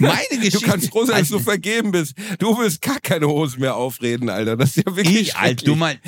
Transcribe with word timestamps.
Meine 0.00 0.18
Geschichte. 0.42 0.58
Du 0.60 0.70
kannst 0.70 0.90
froh 0.90 1.04
sein, 1.04 1.20
dass 1.20 1.28
du 1.28 1.38
vergeben 1.38 1.90
bist. 1.90 2.14
Du 2.38 2.56
willst 2.58 2.80
gar 2.82 3.00
keine 3.00 3.26
Hosen 3.28 3.60
mehr 3.60 3.76
aufreden, 3.76 4.28
Alter. 4.28 4.56
Das 4.56 4.76
ist 4.76 4.86
ja 4.86 4.96
wirklich 4.96 5.20
Ich, 5.20 5.36
Alter, 5.36 5.64
du 5.64 5.74
mal, 5.74 5.98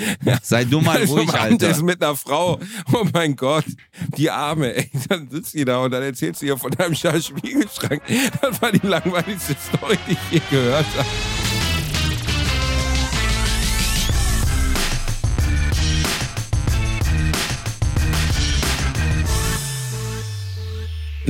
sei 0.42 0.64
du 0.64 0.80
mal 0.80 0.96
Also, 1.00 1.14
ruhig, 1.16 1.26
Mann, 1.28 1.58
das 1.58 1.68
ist 1.70 1.74
Alter. 1.76 1.84
mit 1.84 2.02
einer 2.02 2.16
Frau. 2.16 2.58
Oh 2.92 3.04
mein 3.12 3.36
Gott, 3.36 3.64
die 4.16 4.30
Arme, 4.30 4.74
ey. 4.76 4.90
Dann 5.08 5.28
sitzt 5.30 5.54
die 5.54 5.64
da 5.64 5.78
und 5.78 5.90
dann 5.92 6.02
erzählst 6.02 6.42
du 6.42 6.46
ihr 6.46 6.56
von 6.58 6.70
deinem 6.72 6.94
scheiß 6.94 7.26
Spiegelschrank. 7.26 8.02
Das 8.42 8.60
war 8.60 8.72
die 8.72 8.86
langweiligste 8.86 9.56
Story, 9.68 9.98
die 10.08 10.12
ich 10.12 10.18
je 10.32 10.40
gehört 10.50 10.86
habe. 10.96 11.08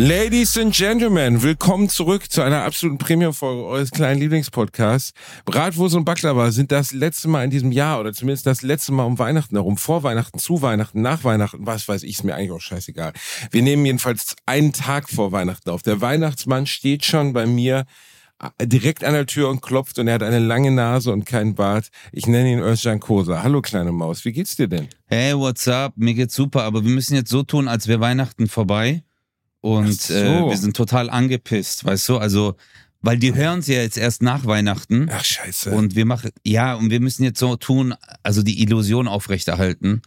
Ladies 0.02 0.56
and 0.56 0.74
Gentlemen, 0.74 1.42
willkommen 1.42 1.90
zurück 1.90 2.32
zu 2.32 2.40
einer 2.40 2.64
absoluten 2.64 2.96
Premium-Folge 2.96 3.66
eures 3.66 3.90
kleinen 3.90 4.18
Lieblingspodcasts. 4.18 5.12
Bratwurst 5.44 5.94
und 5.94 6.06
Baklava 6.06 6.52
sind 6.52 6.72
das 6.72 6.92
letzte 6.92 7.28
Mal 7.28 7.44
in 7.44 7.50
diesem 7.50 7.70
Jahr 7.70 8.00
oder 8.00 8.14
zumindest 8.14 8.46
das 8.46 8.62
letzte 8.62 8.92
Mal 8.92 9.04
um 9.04 9.18
Weihnachten 9.18 9.56
herum. 9.56 9.76
Vor 9.76 10.02
Weihnachten, 10.02 10.38
zu 10.38 10.62
Weihnachten, 10.62 11.02
nach 11.02 11.22
Weihnachten, 11.24 11.66
was 11.66 11.86
weiß 11.86 12.04
ich, 12.04 12.12
ist 12.12 12.24
mir 12.24 12.34
eigentlich 12.34 12.52
auch 12.52 12.62
scheißegal. 12.62 13.12
Wir 13.50 13.60
nehmen 13.60 13.84
jedenfalls 13.84 14.36
einen 14.46 14.72
Tag 14.72 15.10
vor 15.10 15.32
Weihnachten 15.32 15.68
auf. 15.68 15.82
Der 15.82 16.00
Weihnachtsmann 16.00 16.64
steht 16.64 17.04
schon 17.04 17.34
bei 17.34 17.44
mir 17.44 17.84
äh, 18.38 18.66
direkt 18.66 19.04
an 19.04 19.12
der 19.12 19.26
Tür 19.26 19.50
und 19.50 19.60
klopft 19.60 19.98
und 19.98 20.08
er 20.08 20.14
hat 20.14 20.22
eine 20.22 20.38
lange 20.38 20.70
Nase 20.70 21.12
und 21.12 21.26
keinen 21.26 21.54
Bart. 21.54 21.90
Ich 22.10 22.26
nenne 22.26 22.50
ihn 22.50 22.60
Özcan 22.60 23.00
Kosa. 23.00 23.42
Hallo 23.42 23.60
kleine 23.60 23.92
Maus, 23.92 24.24
wie 24.24 24.32
geht's 24.32 24.56
dir 24.56 24.66
denn? 24.66 24.88
Hey, 25.08 25.36
what's 25.36 25.68
up? 25.68 25.92
Mir 25.96 26.14
geht's 26.14 26.34
super, 26.34 26.62
aber 26.62 26.86
wir 26.86 26.90
müssen 26.90 27.16
jetzt 27.16 27.28
so 27.28 27.42
tun, 27.42 27.68
als 27.68 27.86
wäre 27.86 28.00
Weihnachten 28.00 28.48
vorbei. 28.48 29.02
Und 29.60 29.88
Ach 29.88 29.92
so. 29.92 30.14
äh, 30.14 30.48
wir 30.48 30.56
sind 30.56 30.76
total 30.76 31.10
angepisst, 31.10 31.84
weißt 31.84 32.08
du? 32.08 32.18
Also, 32.18 32.56
weil 33.02 33.18
die 33.18 33.34
hören 33.34 33.62
ja 33.64 33.82
jetzt 33.82 33.96
erst 33.96 34.22
nach 34.22 34.46
Weihnachten. 34.46 35.08
Ach 35.10 35.24
scheiße. 35.24 35.70
Und 35.70 35.96
wir 35.96 36.06
machen, 36.06 36.30
ja, 36.44 36.74
und 36.74 36.90
wir 36.90 37.00
müssen 37.00 37.24
jetzt 37.24 37.38
so 37.38 37.56
tun, 37.56 37.94
also 38.22 38.42
die 38.42 38.62
Illusion 38.62 39.08
aufrechterhalten, 39.08 40.02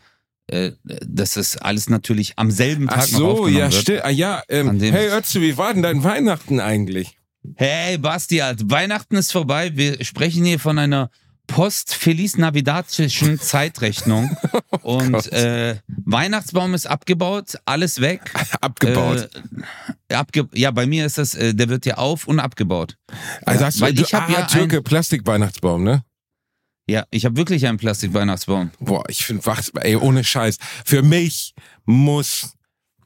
äh, 0.47 0.72
dass 0.83 1.33
das 1.33 1.58
alles 1.58 1.89
natürlich 1.89 2.33
am 2.38 2.52
selben 2.52 2.88
Tag 2.88 2.97
Ach 3.03 3.11
noch 3.11 3.19
so, 3.19 3.30
aufgenommen 3.30 3.72
ja, 3.72 3.88
wird. 3.88 4.05
Ah, 4.05 4.09
ja, 4.09 4.44
ähm, 4.50 4.80
hey 4.80 5.09
Ötze, 5.09 5.42
wie 5.42 5.58
war 5.58 5.73
denn 5.73 5.83
dein 5.83 6.03
Weihnachten 6.03 6.59
eigentlich? 6.59 7.17
Hey, 7.55 7.97
Basti, 7.97 8.42
Alter, 8.42 8.70
Weihnachten 8.70 9.16
ist 9.16 9.31
vorbei. 9.31 9.72
Wir 9.75 10.03
sprechen 10.03 10.45
hier 10.45 10.59
von 10.59 10.80
einer 10.80 11.09
post-Feliz 11.47 12.38
Navidatischen 12.38 13.39
Zeitrechnung. 13.39 14.36
Oh 14.81 14.97
und 14.97 15.31
äh, 15.31 15.77
Weihnachtsbaum 15.88 16.73
ist 16.73 16.88
abgebaut, 16.88 17.58
alles 17.66 18.02
weg. 18.02 18.22
Abgebaut. 18.61 19.30
Äh, 20.08 20.16
abge 20.16 20.47
ja, 20.53 20.71
bei 20.71 20.86
mir 20.86 21.05
ist 21.05 21.17
das, 21.17 21.36
äh, 21.36 21.53
der 21.53 21.69
wird 21.69 21.86
ja 21.86 21.95
auf 21.95 22.27
und 22.27 22.39
abgebaut. 22.39 22.97
also 23.45 23.66
hast 23.66 23.80
du, 23.80 23.81
weil 23.81 23.94
du 23.94 24.03
ich 24.03 24.14
ah, 24.16 24.27
ja 24.30 24.44
Türke, 24.44 24.81
Plastikweihnachtsbaum, 24.81 25.83
ne? 25.83 26.03
Ja, 26.88 27.05
ich 27.11 27.25
habe 27.25 27.38
wirklich 27.38 27.66
einen 27.66 27.77
Plastikweihnachtsbaum. 27.77 28.71
Boah, 28.80 29.03
ich 29.08 29.25
finde, 29.25 29.49
ey, 29.81 29.95
ohne 29.95 30.23
Scheiß. 30.23 30.58
Für 30.83 31.02
mich 31.02 31.53
muss 31.86 32.55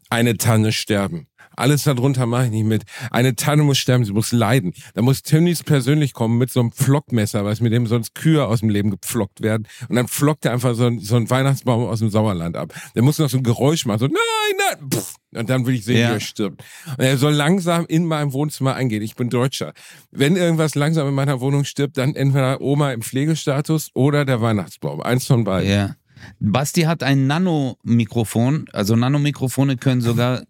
eine 0.09 0.37
Tanne 0.37 0.71
sterben. 0.71 1.27
Alles 1.57 1.83
darunter 1.83 2.25
mache 2.27 2.45
ich 2.45 2.51
nicht 2.51 2.65
mit. 2.65 2.83
Eine 3.11 3.35
Tanne 3.35 3.63
muss 3.63 3.77
sterben, 3.79 4.05
sie 4.05 4.13
muss 4.13 4.31
leiden. 4.31 4.73
Da 4.93 5.01
muss 5.01 5.23
Tönnies 5.23 5.63
persönlich 5.63 6.13
kommen 6.13 6.37
mit 6.37 6.51
so 6.51 6.59
einem 6.59 6.71
Pflockmesser, 6.71 7.43
was 7.43 7.59
mit 7.61 7.73
dem 7.73 7.87
sonst 7.87 8.15
Kühe 8.15 8.45
aus 8.45 8.59
dem 8.61 8.69
Leben 8.69 8.91
gepflockt 8.91 9.41
werden. 9.41 9.67
Und 9.89 9.95
dann 9.95 10.07
pflockt 10.07 10.45
er 10.45 10.53
einfach 10.53 10.75
so, 10.75 10.85
ein, 10.85 10.99
so 10.99 11.15
einen 11.15 11.29
Weihnachtsbaum 11.29 11.85
aus 11.87 11.99
dem 11.99 12.09
Sauerland 12.09 12.55
ab. 12.55 12.73
Der 12.95 13.01
muss 13.03 13.17
noch 13.19 13.29
so 13.29 13.37
ein 13.37 13.43
Geräusch 13.43 13.85
machen, 13.85 13.99
so 13.99 14.05
nein, 14.07 14.77
nein, 14.79 14.89
pff. 14.89 15.15
Und 15.35 15.49
dann 15.49 15.65
will 15.65 15.75
ich 15.75 15.83
sehen, 15.83 15.97
Ja. 15.97 16.09
wie 16.11 16.13
er 16.13 16.19
stirbt. 16.19 16.63
Und 16.97 17.03
er 17.03 17.17
soll 17.17 17.33
langsam 17.33 17.85
in 17.87 18.05
meinem 18.05 18.31
Wohnzimmer 18.33 18.75
eingehen. 18.75 19.01
Ich 19.01 19.15
bin 19.15 19.29
Deutscher. 19.29 19.73
Wenn 20.11 20.35
irgendwas 20.35 20.75
langsam 20.75 21.07
in 21.07 21.13
meiner 21.15 21.41
Wohnung 21.41 21.65
stirbt, 21.65 21.97
dann 21.97 22.15
entweder 22.15 22.61
Oma 22.61 22.91
im 22.93 23.01
Pflegestatus 23.01 23.89
oder 23.93 24.25
der 24.25 24.41
Weihnachtsbaum. 24.41 25.01
Eins 25.01 25.25
von 25.27 25.43
beiden. 25.43 25.69
Ja. 25.69 25.95
Basti 26.39 26.81
hat 26.83 27.03
ein 27.03 27.27
Nanomikrofon, 27.27 28.65
also 28.73 28.95
Nanomikrofone 28.95 29.77
können 29.77 30.01
sogar 30.01 30.41
äh, 30.41 30.45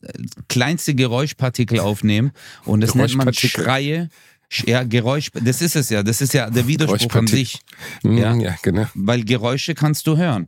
kleinste 0.47 0.95
Geräuschpartikel 0.95 1.79
aufnehmen 1.79 2.31
und 2.65 2.81
das 2.81 2.95
nennt 2.95 3.15
man. 3.15 3.33
Schreie. 3.33 4.09
Sch- 4.51 4.69
Ja, 4.69 4.83
Geräusch, 4.83 5.29
das 5.33 5.61
ist 5.61 5.75
es 5.75 5.89
ja, 5.89 6.03
das 6.03 6.21
ist 6.21 6.33
ja 6.33 6.49
der 6.49 6.67
Widerspruch 6.67 7.13
an 7.15 7.27
sich, 7.27 7.59
Ja. 8.03 8.33
ja, 8.35 8.55
genau. 8.61 8.85
weil 8.93 9.25
Geräusche 9.25 9.75
kannst 9.75 10.07
du 10.07 10.15
hören. 10.15 10.47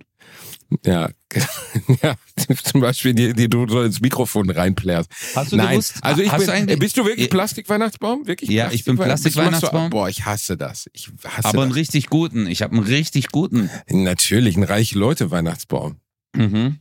Ja, 0.85 1.09
ja, 2.03 2.15
zum 2.63 2.81
Beispiel 2.81 3.13
die, 3.13 3.33
die 3.33 3.49
du 3.49 3.67
so 3.67 3.81
ins 3.81 4.01
Mikrofon 4.01 4.49
reinplärst. 4.49 5.09
Hast 5.35 5.51
du 5.51 5.57
Nein, 5.57 5.71
gewusst? 5.71 5.95
also 6.01 6.21
ich 6.21 6.31
bin, 6.31 6.67
du 6.67 6.77
bist 6.77 6.97
du 6.97 7.05
wirklich. 7.05 7.29
Plastikweihnachtsbaum? 7.29 8.27
Wirklich? 8.27 8.49
Ja, 8.49 8.71
ich 8.71 8.83
bin 8.83 8.95
Plastikweihnachtsbaum. 8.97 9.89
Boah, 9.89 10.09
ich 10.09 10.25
hasse 10.25 10.57
das. 10.57 10.89
Ich 10.93 11.09
hasse 11.23 11.47
Aber 11.47 11.61
einen 11.63 11.71
das. 11.71 11.77
richtig 11.77 12.07
guten, 12.07 12.47
ich 12.47 12.61
habe 12.61 12.75
einen 12.75 12.85
richtig 12.85 13.29
guten. 13.29 13.69
Natürlich, 13.89 14.57
ein 14.57 14.63
reiche 14.63 14.97
Leute 14.97 15.31
Weihnachtsbaum. 15.31 15.97
Mhm. 16.35 16.77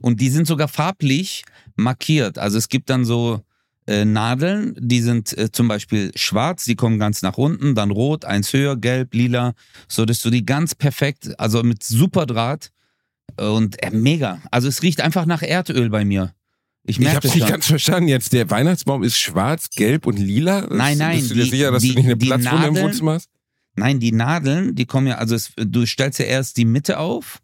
Und 0.00 0.20
die 0.20 0.30
sind 0.30 0.46
sogar 0.46 0.68
farblich 0.68 1.44
markiert. 1.76 2.38
Also 2.38 2.58
es 2.58 2.68
gibt 2.68 2.90
dann 2.90 3.04
so 3.04 3.40
äh, 3.86 4.04
Nadeln, 4.04 4.76
die 4.78 5.00
sind 5.00 5.36
äh, 5.36 5.50
zum 5.50 5.68
Beispiel 5.68 6.12
schwarz, 6.14 6.64
die 6.64 6.76
kommen 6.76 6.98
ganz 6.98 7.22
nach 7.22 7.38
unten, 7.38 7.74
dann 7.74 7.90
rot, 7.90 8.24
eins 8.24 8.52
höher, 8.52 8.76
gelb, 8.76 9.14
lila, 9.14 9.54
so 9.88 10.04
dass 10.04 10.22
du 10.22 10.30
die 10.30 10.46
ganz 10.46 10.74
perfekt, 10.74 11.38
also 11.38 11.62
mit 11.62 11.82
super 11.82 12.26
Draht 12.26 12.71
und 13.38 13.82
äh, 13.82 13.90
mega. 13.90 14.40
Also 14.50 14.68
es 14.68 14.82
riecht 14.82 15.00
einfach 15.00 15.26
nach 15.26 15.42
Erdöl 15.42 15.90
bei 15.90 16.04
mir. 16.04 16.34
Ich 16.84 16.98
Ich 16.98 17.06
hab's 17.08 17.20
das 17.26 17.34
nicht 17.36 17.46
ganz 17.48 17.66
verstanden 17.66 18.08
jetzt. 18.08 18.32
Der 18.32 18.50
Weihnachtsbaum 18.50 19.02
ist 19.04 19.16
schwarz, 19.18 19.70
gelb 19.70 20.06
und 20.06 20.18
lila? 20.18 20.66
Nein, 20.70 20.98
nein, 20.98 21.18
Bist 21.18 21.30
du 21.30 21.34
dir 21.34 21.44
die- 21.44 21.50
sicher, 21.50 21.70
dass 21.70 21.82
die- 21.82 21.90
du 21.90 21.94
nicht 21.96 22.06
eine 22.06 22.16
Platzwunde 22.16 22.66
im 22.68 22.76
Wohnzimmer 22.76 23.12
hast? 23.14 23.30
Nein, 23.76 24.00
die 24.00 24.12
Nadeln, 24.12 24.74
die 24.74 24.84
kommen 24.84 25.06
ja, 25.06 25.14
also 25.18 25.34
es, 25.34 25.52
du 25.56 25.86
stellst 25.86 26.18
ja 26.18 26.26
erst 26.26 26.56
die 26.56 26.64
Mitte 26.64 26.98
auf 26.98 27.38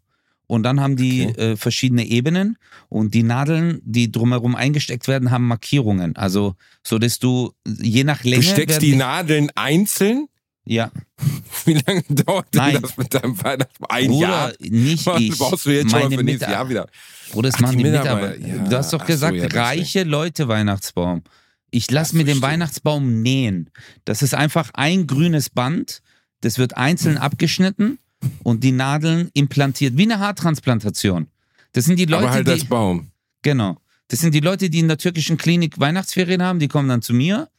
und 0.45 0.63
dann 0.63 0.79
haben 0.81 0.95
die 0.95 1.27
Okay. 1.27 1.41
äh, 1.53 1.55
verschiedene 1.57 2.05
Ebenen 2.05 2.57
und 2.89 3.13
die 3.13 3.23
Nadeln, 3.23 3.79
die 3.83 4.11
drumherum 4.11 4.55
eingesteckt 4.55 5.07
werden, 5.07 5.31
haben 5.31 5.47
Markierungen. 5.47 6.15
Also 6.17 6.55
so, 6.85 6.99
dass 6.99 7.17
du 7.19 7.53
je 7.65 8.03
nach 8.03 8.23
Länge 8.23 8.43
Du 8.43 8.49
steckst 8.49 8.81
die 8.81 8.95
Nadeln 8.95 9.49
einzeln? 9.55 10.27
Ja 10.69 10.91
Wie 11.65 11.73
lange 11.85 12.03
dauert 12.09 12.53
denn 12.53 12.61
Nein. 12.61 12.81
das 12.81 12.97
mit 12.97 13.13
deinem 13.13 13.41
Weihnachtsbaum? 13.43 13.87
Ein 13.89 14.07
Bruder, 14.07 14.27
Jahr? 14.27 14.53
nicht 14.59 15.05
Was 15.05 15.19
ich. 15.21 15.37
brauchst 15.37 15.65
du 15.65 15.69
jetzt 15.71 15.91
schon 15.91 15.99
mal 15.99 16.03
meine 16.05 16.17
für 16.17 16.23
nächstes 16.23 16.49
Jahr 16.49 16.69
wieder? 16.69 16.87
Bruder, 17.31 17.49
das 17.49 17.55
Ach, 17.57 17.61
machen 17.61 17.77
die 17.77 17.83
Mitarbeiter, 17.83 18.37
ja. 18.47 18.57
Du 18.57 18.77
hast 18.77 18.93
doch 18.93 18.99
Ach 19.01 19.05
so, 19.07 19.13
gesagt, 19.13 19.35
ja, 19.35 19.43
deswegen. 19.43 19.63
reiche 19.63 20.03
Leute 20.03 20.47
Weihnachtsbaum. 20.47 21.23
Ich 21.71 21.91
lass 21.91 22.09
Das 22.09 22.13
mir 22.13 22.23
den. 22.25 22.41
Weihnachtsbaum 22.41 23.21
nähen. 23.21 23.69
Das 24.05 24.21
ist 24.21 24.33
einfach 24.33 24.71
ein 24.73 25.05
grünes 25.05 25.49
Band, 25.49 26.01
das 26.41 26.57
wird 26.57 26.77
einzeln 26.77 27.17
abgeschnitten 27.17 27.99
und 28.43 28.63
die 28.63 28.71
Nadeln 28.71 29.29
implantiert, 29.33 29.97
wie 29.97 30.03
eine 30.03 30.19
Haartransplantation. 30.19 31.27
Das 31.73 31.85
sind 31.85 31.99
die 31.99 32.05
Leute, 32.05 32.23
Aber 32.23 32.33
halt 32.33 32.47
die 32.47 32.51
als 32.51 32.65
Baum. 32.65 33.11
Genau. 33.41 33.77
Das 34.07 34.19
sind 34.19 34.33
die 34.33 34.39
Leute, 34.39 34.69
die 34.69 34.79
in 34.79 34.87
der 34.87 34.97
türkischen 34.97 35.37
Klinik 35.37 35.79
Weihnachtsferien 35.79 36.41
haben, 36.41 36.59
die 36.59 36.67
kommen 36.67 36.89
dann 36.89 37.01
zu 37.03 37.13
mir 37.13 37.49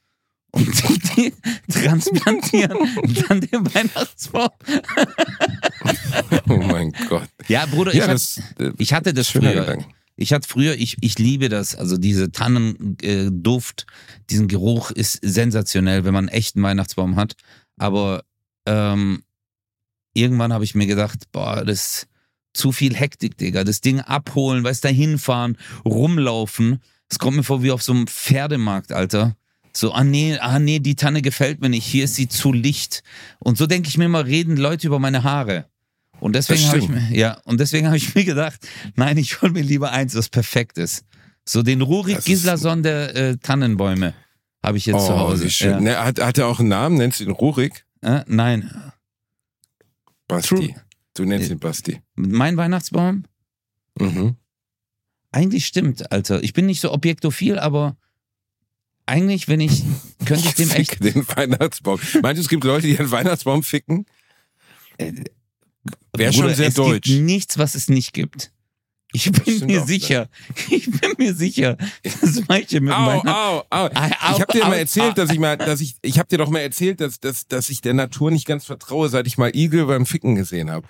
und 0.53 0.67
die, 1.17 1.33
die 1.69 1.73
transplantieren 1.73 2.79
dann 3.29 3.41
den 3.41 3.75
Weihnachtsbaum. 3.75 4.51
Oh 6.49 6.57
mein 6.57 6.93
Gott. 7.09 7.29
Ja, 7.49 7.67
Bruder, 7.67 7.95
Ja, 7.95 8.05
ich, 8.05 8.11
das, 8.11 8.43
hab, 8.59 8.61
äh, 8.61 8.73
ich 8.79 8.93
hatte 8.93 9.15
das 9.15 9.29
früher. 9.29 9.53
Gedanke. 9.53 9.87
Ich 10.17 10.35
hatte 10.35 10.47
früher, 10.47 10.75
ich, 10.75 10.99
ich 11.01 11.19
liebe 11.19 11.49
das, 11.49 11.75
also 11.75 11.97
diese 11.97 12.31
Tannenduft, 12.31 13.87
äh, 13.89 14.23
diesen 14.29 14.49
Geruch 14.49 14.91
ist 14.91 15.19
sensationell, 15.23 16.05
wenn 16.05 16.13
man 16.13 16.29
einen 16.29 16.37
echten 16.37 16.63
Weihnachtsbaum 16.63 17.17
hat. 17.17 17.37
Aber 17.79 18.23
ähm, 18.67 19.23
irgendwann 20.13 20.53
habe 20.53 20.65
ich 20.65 20.75
mir 20.75 20.87
gedacht, 20.87 21.25
boah, 21.33 21.65
das 21.65 21.79
ist 21.79 22.07
zu 22.53 22.73
viel 22.73 22.95
Hektik, 22.95 23.39
Digga. 23.39 23.65
Das 23.65 23.81
Ding 23.81 24.01
abholen, 24.01 24.63
weißt 24.63 24.85
du, 24.85 24.89
hinfahren, 24.89 25.57
rumlaufen. 25.87 26.81
Es 27.09 27.19
kommt 27.19 27.39
mir 27.39 27.43
vor 27.43 27.63
wie 27.63 27.71
auf 27.71 27.83
so 27.83 27.93
einem 27.93 28.07
Pferdemarkt, 28.07 28.93
Alter. 28.93 29.37
So, 29.73 29.93
ah 29.93 30.03
nee, 30.05 30.37
ah 30.39 30.59
nee, 30.59 30.79
die 30.81 30.97
Tanne 30.97 31.23
gefällt 31.23 31.61
mir 31.61 31.69
nicht, 31.69 31.85
hier 31.87 32.05
ist 32.05 32.17
sie 32.17 32.29
zu 32.29 32.53
licht. 32.53 33.03
Und 33.39 33.57
so 33.59 33.67
denke 33.67 33.89
ich 33.89 33.97
mir 33.99 34.07
immer, 34.07 34.27
reden 34.27 34.57
Leute 34.57 34.87
über 34.87 34.99
meine 34.99 35.23
Haare. 35.23 35.67
Und 36.19 36.35
deswegen 36.35 36.67
habe 36.69 36.79
ich 36.79 36.89
mir, 36.89 37.09
ja, 37.13 37.41
und 37.45 37.61
deswegen 37.61 37.87
habe 37.87 37.97
ich 37.97 38.15
mir 38.15 38.25
gedacht, 38.25 38.61
nein, 38.97 39.17
ich 39.17 39.41
hol 39.41 39.51
mir 39.51 39.63
lieber 39.63 39.91
eins, 39.93 40.15
was 40.15 40.29
perfekt 40.29 40.77
ist. 40.77 41.05
So 41.45 41.63
den 41.63 41.81
Rurik 41.81 42.23
Gislason 42.25 42.83
der 42.83 43.15
äh, 43.17 43.37
Tannenbäume 43.39 44.13
habe 44.63 44.77
ich 44.77 44.87
jetzt 44.87 45.07
zu 45.07 45.13
Oh, 45.13 45.19
Hause. 45.19 45.45
wie 45.45 45.51
schön. 45.51 45.71
Ja. 45.71 45.81
Ne, 45.81 45.99
hat, 45.99 46.21
hat 46.21 46.37
er 46.39 46.47
auch 46.49 46.61
einen 46.61 46.69
Namen? 46.69 46.97
Nennst 46.99 47.21
du 47.21 47.25
ihn 47.25 47.31
Rurik? 47.31 47.87
Äh, 48.03 48.23
nein, 48.27 48.71
Basti. 50.29 50.49
True. 50.55 50.75
Du 51.15 51.25
nennst 51.25 51.49
Äh, 51.49 51.53
ihn 51.55 51.59
Basti. 51.59 52.01
mein 52.15 52.57
Weihnachtsbaum? 52.57 53.25
Mhm. 53.99 54.37
Eigentlich 55.33 55.67
stimmt, 55.67 56.11
Alter. 56.13 56.43
Ich 56.43 56.53
bin 56.53 56.67
nicht 56.67 56.81
so 56.81 56.93
objektophil, 56.93 57.59
aber 57.59 57.97
eigentlich, 59.11 59.49
wenn 59.49 59.61
ich, 59.61 59.83
könnte 60.25 60.49
ich 60.49 60.55
dem 60.55 60.71
Fick 60.71 60.93
echt. 60.93 61.05
den 61.05 61.27
Weihnachtsbaum. 61.29 62.01
Meinst 62.23 62.39
du, 62.39 62.43
es 62.43 62.49
gibt 62.49 62.65
Leute, 62.65 62.87
die 62.87 62.99
einen 62.99 63.11
Weihnachtsbaum 63.11 63.63
ficken? 63.63 64.07
Wäre 66.17 66.33
schon 66.33 66.55
sehr 66.55 66.69
es 66.69 66.75
deutsch. 66.75 67.09
gibt 67.09 67.25
nichts, 67.25 67.59
was 67.59 67.75
es 67.75 67.89
nicht 67.89 68.13
gibt. 68.13 68.53
Ich 69.13 69.33
bin 69.33 69.67
mir 69.67 69.83
sicher, 69.85 70.29
ich 70.71 70.89
bin 70.89 71.15
mir 71.19 71.35
sicher, 71.35 71.77
dass 72.05 72.43
manche 72.47 72.81
mit 72.81 72.93
au. 72.93 73.21
Au, 73.27 73.65
au, 73.69 73.89
Ich 73.89 74.41
habe 74.41 74.53
dir 74.53 74.65
mal 74.65 74.77
erzählt, 74.77 75.19
dass 75.19 75.31
ich 75.31 75.41
mal, 75.41 75.57
dass 75.57 75.81
ich, 75.81 75.97
ich 76.03 76.21
habe 76.21 76.29
dir 76.29 76.39
doch 76.39 76.49
mal 76.49 76.61
erzählt, 76.61 77.01
dass, 77.01 77.19
dass, 77.19 77.49
dass 77.49 77.71
ich 77.71 77.81
der 77.81 77.95
Natur 77.95 78.31
nicht 78.31 78.47
ganz 78.47 78.67
vertraue, 78.67 79.09
seit 79.09 79.27
ich 79.27 79.37
mal 79.37 79.51
Igel 79.53 79.87
beim 79.87 80.07
Ficken 80.07 80.37
gesehen 80.37 80.71
habe. 80.71 80.87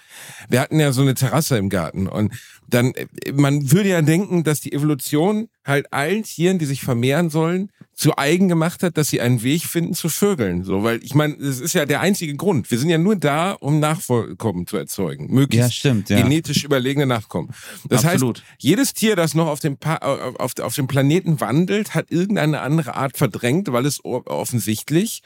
Wir 0.51 0.61
hatten 0.61 0.79
ja 0.79 0.93
so 0.93 1.01
eine 1.01 1.15
Terrasse 1.15 1.57
im 1.57 1.71
Garten 1.71 2.07
und 2.07 2.35
dann, 2.71 2.93
man 3.33 3.71
würde 3.71 3.91
ja 3.91 4.03
denken, 4.03 4.45
dass 4.45 4.61
die 4.61 4.73
Evolution 4.73 5.49
halt 5.67 5.93
allen 5.93 6.23
Tieren, 6.23 6.59
die 6.59 6.65
sich 6.65 6.81
vermehren 6.81 7.31
sollen, 7.31 7.71
zu 7.95 8.17
eigen 8.17 8.49
gemacht 8.49 8.83
hat, 8.83 8.97
dass 8.97 9.09
sie 9.09 9.21
einen 9.21 9.43
Weg 9.43 9.65
finden 9.65 9.93
zu 9.93 10.09
vögeln. 10.09 10.65
So, 10.65 10.83
weil 10.83 11.05
ich 11.05 11.15
meine, 11.15 11.37
das 11.37 11.61
ist 11.61 11.75
ja 11.75 11.85
der 11.85 12.01
einzige 12.01 12.35
Grund. 12.35 12.71
Wir 12.71 12.79
sind 12.79 12.89
ja 12.89 12.97
nur 12.97 13.15
da, 13.15 13.53
um 13.53 13.79
Nachkommen 13.79 14.67
zu 14.67 14.79
erzeugen, 14.79 15.27
möglichst 15.33 15.69
ja, 15.69 15.71
stimmt, 15.71 16.09
ja. 16.09 16.23
genetisch 16.23 16.65
überlegene 16.65 17.05
Nachkommen. 17.05 17.51
Das 17.91 18.07
Absolut. 18.07 18.39
heißt, 18.39 18.47
jedes 18.59 18.95
Tier, 18.95 19.17
das 19.17 19.35
noch 19.35 19.49
auf 19.49 19.61
dem, 19.61 19.77
pa 19.77 19.97
auf, 19.97 20.59
auf 20.59 20.75
dem 20.75 20.87
Planeten 20.87 21.41
wandelt, 21.41 21.95
hat 21.95 22.11
irgendeine 22.11 22.63
andere 22.63 22.95
Art 22.95 23.19
verdrängt, 23.19 23.71
weil 23.71 23.85
es 23.85 24.03
offensichtlich 24.03 25.23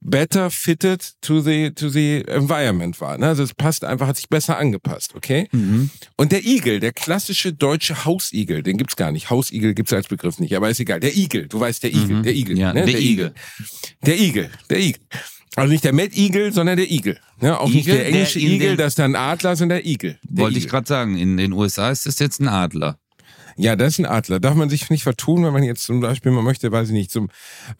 better 0.00 0.50
fitted 0.50 1.14
to 1.22 1.40
the 1.40 1.70
to 1.70 1.88
the 1.88 2.24
environment 2.28 3.00
war. 3.00 3.16
Ne? 3.16 3.28
Also 3.28 3.42
es 3.42 3.54
passt 3.54 3.84
einfach, 3.84 4.06
hat 4.06 4.16
sich 4.16 4.28
besser 4.28 4.58
angepasst, 4.58 5.14
okay? 5.14 5.48
Mhm. 5.52 5.90
Und 6.16 6.32
der 6.32 6.44
Igel, 6.44 6.80
der 6.80 6.87
klassische 6.92 7.52
deutsche 7.52 8.04
Hausigel, 8.04 8.62
den 8.62 8.76
gibt's 8.76 8.96
gar 8.96 9.12
nicht. 9.12 9.30
Hausigel 9.30 9.74
gibt's 9.74 9.92
als 9.92 10.08
Begriff 10.08 10.38
nicht, 10.38 10.54
aber 10.56 10.70
ist 10.70 10.80
egal. 10.80 11.00
Der 11.00 11.16
Igel, 11.16 11.48
du 11.48 11.60
weißt, 11.60 11.82
der 11.82 11.90
Igel, 11.90 12.16
mhm. 12.16 12.22
der 12.22 12.34
Igel, 12.34 12.58
ja, 12.58 12.72
ne? 12.72 12.84
der, 12.84 12.92
der 12.92 13.00
Igel. 13.00 13.10
Igel. 13.10 13.34
Der 14.04 14.20
Igel, 14.20 14.50
der 14.70 14.78
Igel. 14.80 15.00
Also 15.56 15.72
nicht 15.72 15.84
der 15.84 15.92
Mad 15.92 16.14
Eagle, 16.14 16.52
sondern 16.52 16.76
der 16.76 16.90
Igel. 16.90 17.18
Ne? 17.40 17.58
Auch 17.58 17.68
Igel, 17.68 17.76
nicht 17.76 17.88
der 17.88 18.06
englische 18.06 18.38
der 18.38 18.48
Igel, 18.48 18.76
das 18.76 18.88
ist 18.88 18.98
dann 18.98 19.16
Adler, 19.16 19.56
sondern 19.56 19.78
der 19.78 19.86
Igel. 19.86 20.18
Der 20.22 20.42
Wollte 20.44 20.58
Igel. 20.58 20.64
ich 20.64 20.70
gerade 20.70 20.86
sagen, 20.86 21.16
in 21.16 21.36
den 21.36 21.52
USA 21.52 21.90
ist 21.90 22.06
das 22.06 22.18
jetzt 22.18 22.40
ein 22.40 22.48
Adler. 22.48 22.98
Ja, 23.56 23.74
das 23.74 23.94
ist 23.94 23.98
ein 23.98 24.06
Adler. 24.06 24.38
Darf 24.38 24.54
man 24.54 24.70
sich 24.70 24.88
nicht 24.88 25.02
vertun, 25.02 25.44
wenn 25.44 25.52
man 25.52 25.64
jetzt 25.64 25.82
zum 25.82 25.98
Beispiel, 25.98 26.30
man 26.30 26.44
möchte, 26.44 26.70
weiß 26.70 26.88
ich 26.88 26.94
nicht, 26.94 27.10
zum 27.10 27.28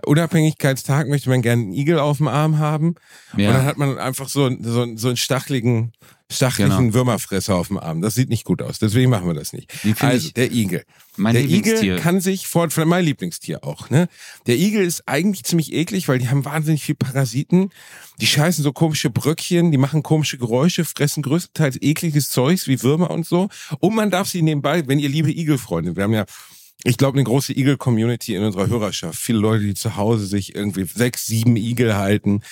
Unabhängigkeitstag 0.04 1.08
möchte 1.08 1.30
man 1.30 1.40
gerne 1.40 1.62
einen 1.62 1.72
Igel 1.72 2.00
auf 2.00 2.16
dem 2.16 2.26
Arm 2.26 2.58
haben. 2.58 2.96
Ja. 3.36 3.48
Und 3.48 3.54
dann 3.54 3.64
hat 3.64 3.78
man 3.78 3.96
einfach 3.96 4.28
so, 4.28 4.50
so, 4.60 4.96
so 4.96 5.08
einen 5.08 5.16
stacheligen 5.16 5.92
stachlichen 6.30 6.78
genau. 6.78 6.94
Würmerfresser 6.94 7.54
auf 7.54 7.68
dem 7.68 7.78
Arm. 7.78 8.02
Das 8.02 8.14
sieht 8.14 8.28
nicht 8.28 8.44
gut 8.44 8.60
aus. 8.60 8.78
Deswegen 8.78 9.10
machen 9.10 9.26
wir 9.26 9.34
das 9.34 9.52
nicht. 9.52 9.72
Also, 10.00 10.30
der 10.30 10.52
Igel. 10.52 10.84
Mein 11.16 11.34
der 11.34 11.44
Igel 11.44 11.98
kann 11.98 12.20
sich 12.20 12.46
vor, 12.46 12.68
mein 12.84 13.04
Lieblingstier 13.04 13.64
auch, 13.64 13.90
ne? 13.90 14.08
Der 14.46 14.56
Igel 14.56 14.84
ist 14.84 15.02
eigentlich 15.06 15.44
ziemlich 15.44 15.72
eklig, 15.72 16.06
weil 16.06 16.18
die 16.18 16.28
haben 16.28 16.44
wahnsinnig 16.44 16.84
viel 16.84 16.94
Parasiten. 16.94 17.70
Die 18.20 18.26
scheißen 18.26 18.62
so 18.62 18.72
komische 18.72 19.10
Bröckchen, 19.10 19.72
die 19.72 19.78
machen 19.78 20.02
komische 20.02 20.38
Geräusche, 20.38 20.84
fressen 20.84 21.22
größtenteils 21.22 21.80
ekliges 21.80 22.30
Zeugs 22.30 22.68
wie 22.68 22.82
Würmer 22.82 23.10
und 23.10 23.26
so. 23.26 23.48
Und 23.80 23.94
man 23.94 24.10
darf 24.10 24.28
sie 24.28 24.42
nebenbei, 24.42 24.86
wenn 24.86 24.98
ihr 24.98 25.08
liebe 25.08 25.30
Igelfreunde, 25.30 25.96
wir 25.96 26.04
haben 26.04 26.12
ja 26.12 26.26
ich 26.84 26.96
glaube, 26.96 27.16
eine 27.16 27.24
große 27.24 27.52
Igel-Community 27.58 28.36
in 28.36 28.44
unserer 28.44 28.68
Hörerschaft. 28.68 29.18
Viele 29.18 29.40
Leute, 29.40 29.64
die 29.64 29.74
zu 29.74 29.96
Hause 29.96 30.26
sich 30.26 30.54
irgendwie 30.54 30.84
sechs, 30.84 31.26
sieben 31.26 31.56
Igel 31.56 31.96
halten. 31.96 32.42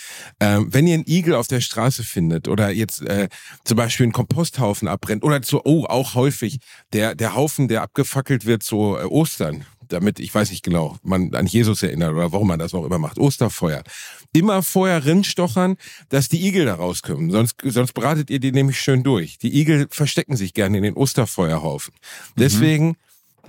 Ähm, 0.40 0.66
wenn 0.72 0.88
ihr 0.88 0.94
einen 0.94 1.06
Igel 1.06 1.34
auf 1.36 1.46
der 1.46 1.60
Straße 1.60 2.02
findet 2.02 2.48
oder 2.48 2.70
jetzt 2.70 3.02
äh, 3.02 3.28
zum 3.64 3.76
Beispiel 3.76 4.04
einen 4.04 4.12
Komposthaufen 4.12 4.88
abbrennt 4.88 5.22
oder 5.22 5.42
zu, 5.42 5.64
oh, 5.64 5.84
auch 5.84 6.14
häufig, 6.16 6.58
der, 6.92 7.14
der 7.14 7.36
Haufen, 7.36 7.68
der 7.68 7.82
abgefackelt 7.82 8.46
wird 8.46 8.64
zu 8.64 8.96
äh, 8.96 9.04
Ostern, 9.04 9.64
damit, 9.88 10.18
ich 10.18 10.34
weiß 10.34 10.50
nicht 10.50 10.64
genau, 10.64 10.98
man 11.04 11.32
an 11.34 11.46
Jesus 11.46 11.84
erinnert 11.84 12.12
oder 12.12 12.32
warum 12.32 12.48
man 12.48 12.58
das 12.58 12.74
auch 12.74 12.84
immer 12.84 12.98
macht. 12.98 13.18
Osterfeuer. 13.18 13.84
Immer 14.32 14.64
vorher 14.64 15.04
rinstochern, 15.04 15.76
dass 16.08 16.28
die 16.28 16.46
Igel 16.48 16.66
da 16.66 16.74
rauskommen. 16.74 17.30
Sonst, 17.30 17.56
sonst 17.62 17.92
bratet 17.92 18.28
ihr 18.30 18.40
die 18.40 18.50
nämlich 18.50 18.80
schön 18.80 19.04
durch. 19.04 19.38
Die 19.38 19.56
Igel 19.56 19.86
verstecken 19.88 20.36
sich 20.36 20.52
gerne 20.52 20.78
in 20.78 20.82
den 20.82 20.94
Osterfeuerhaufen. 20.94 21.94
Mhm. 21.94 22.40
Deswegen 22.40 22.96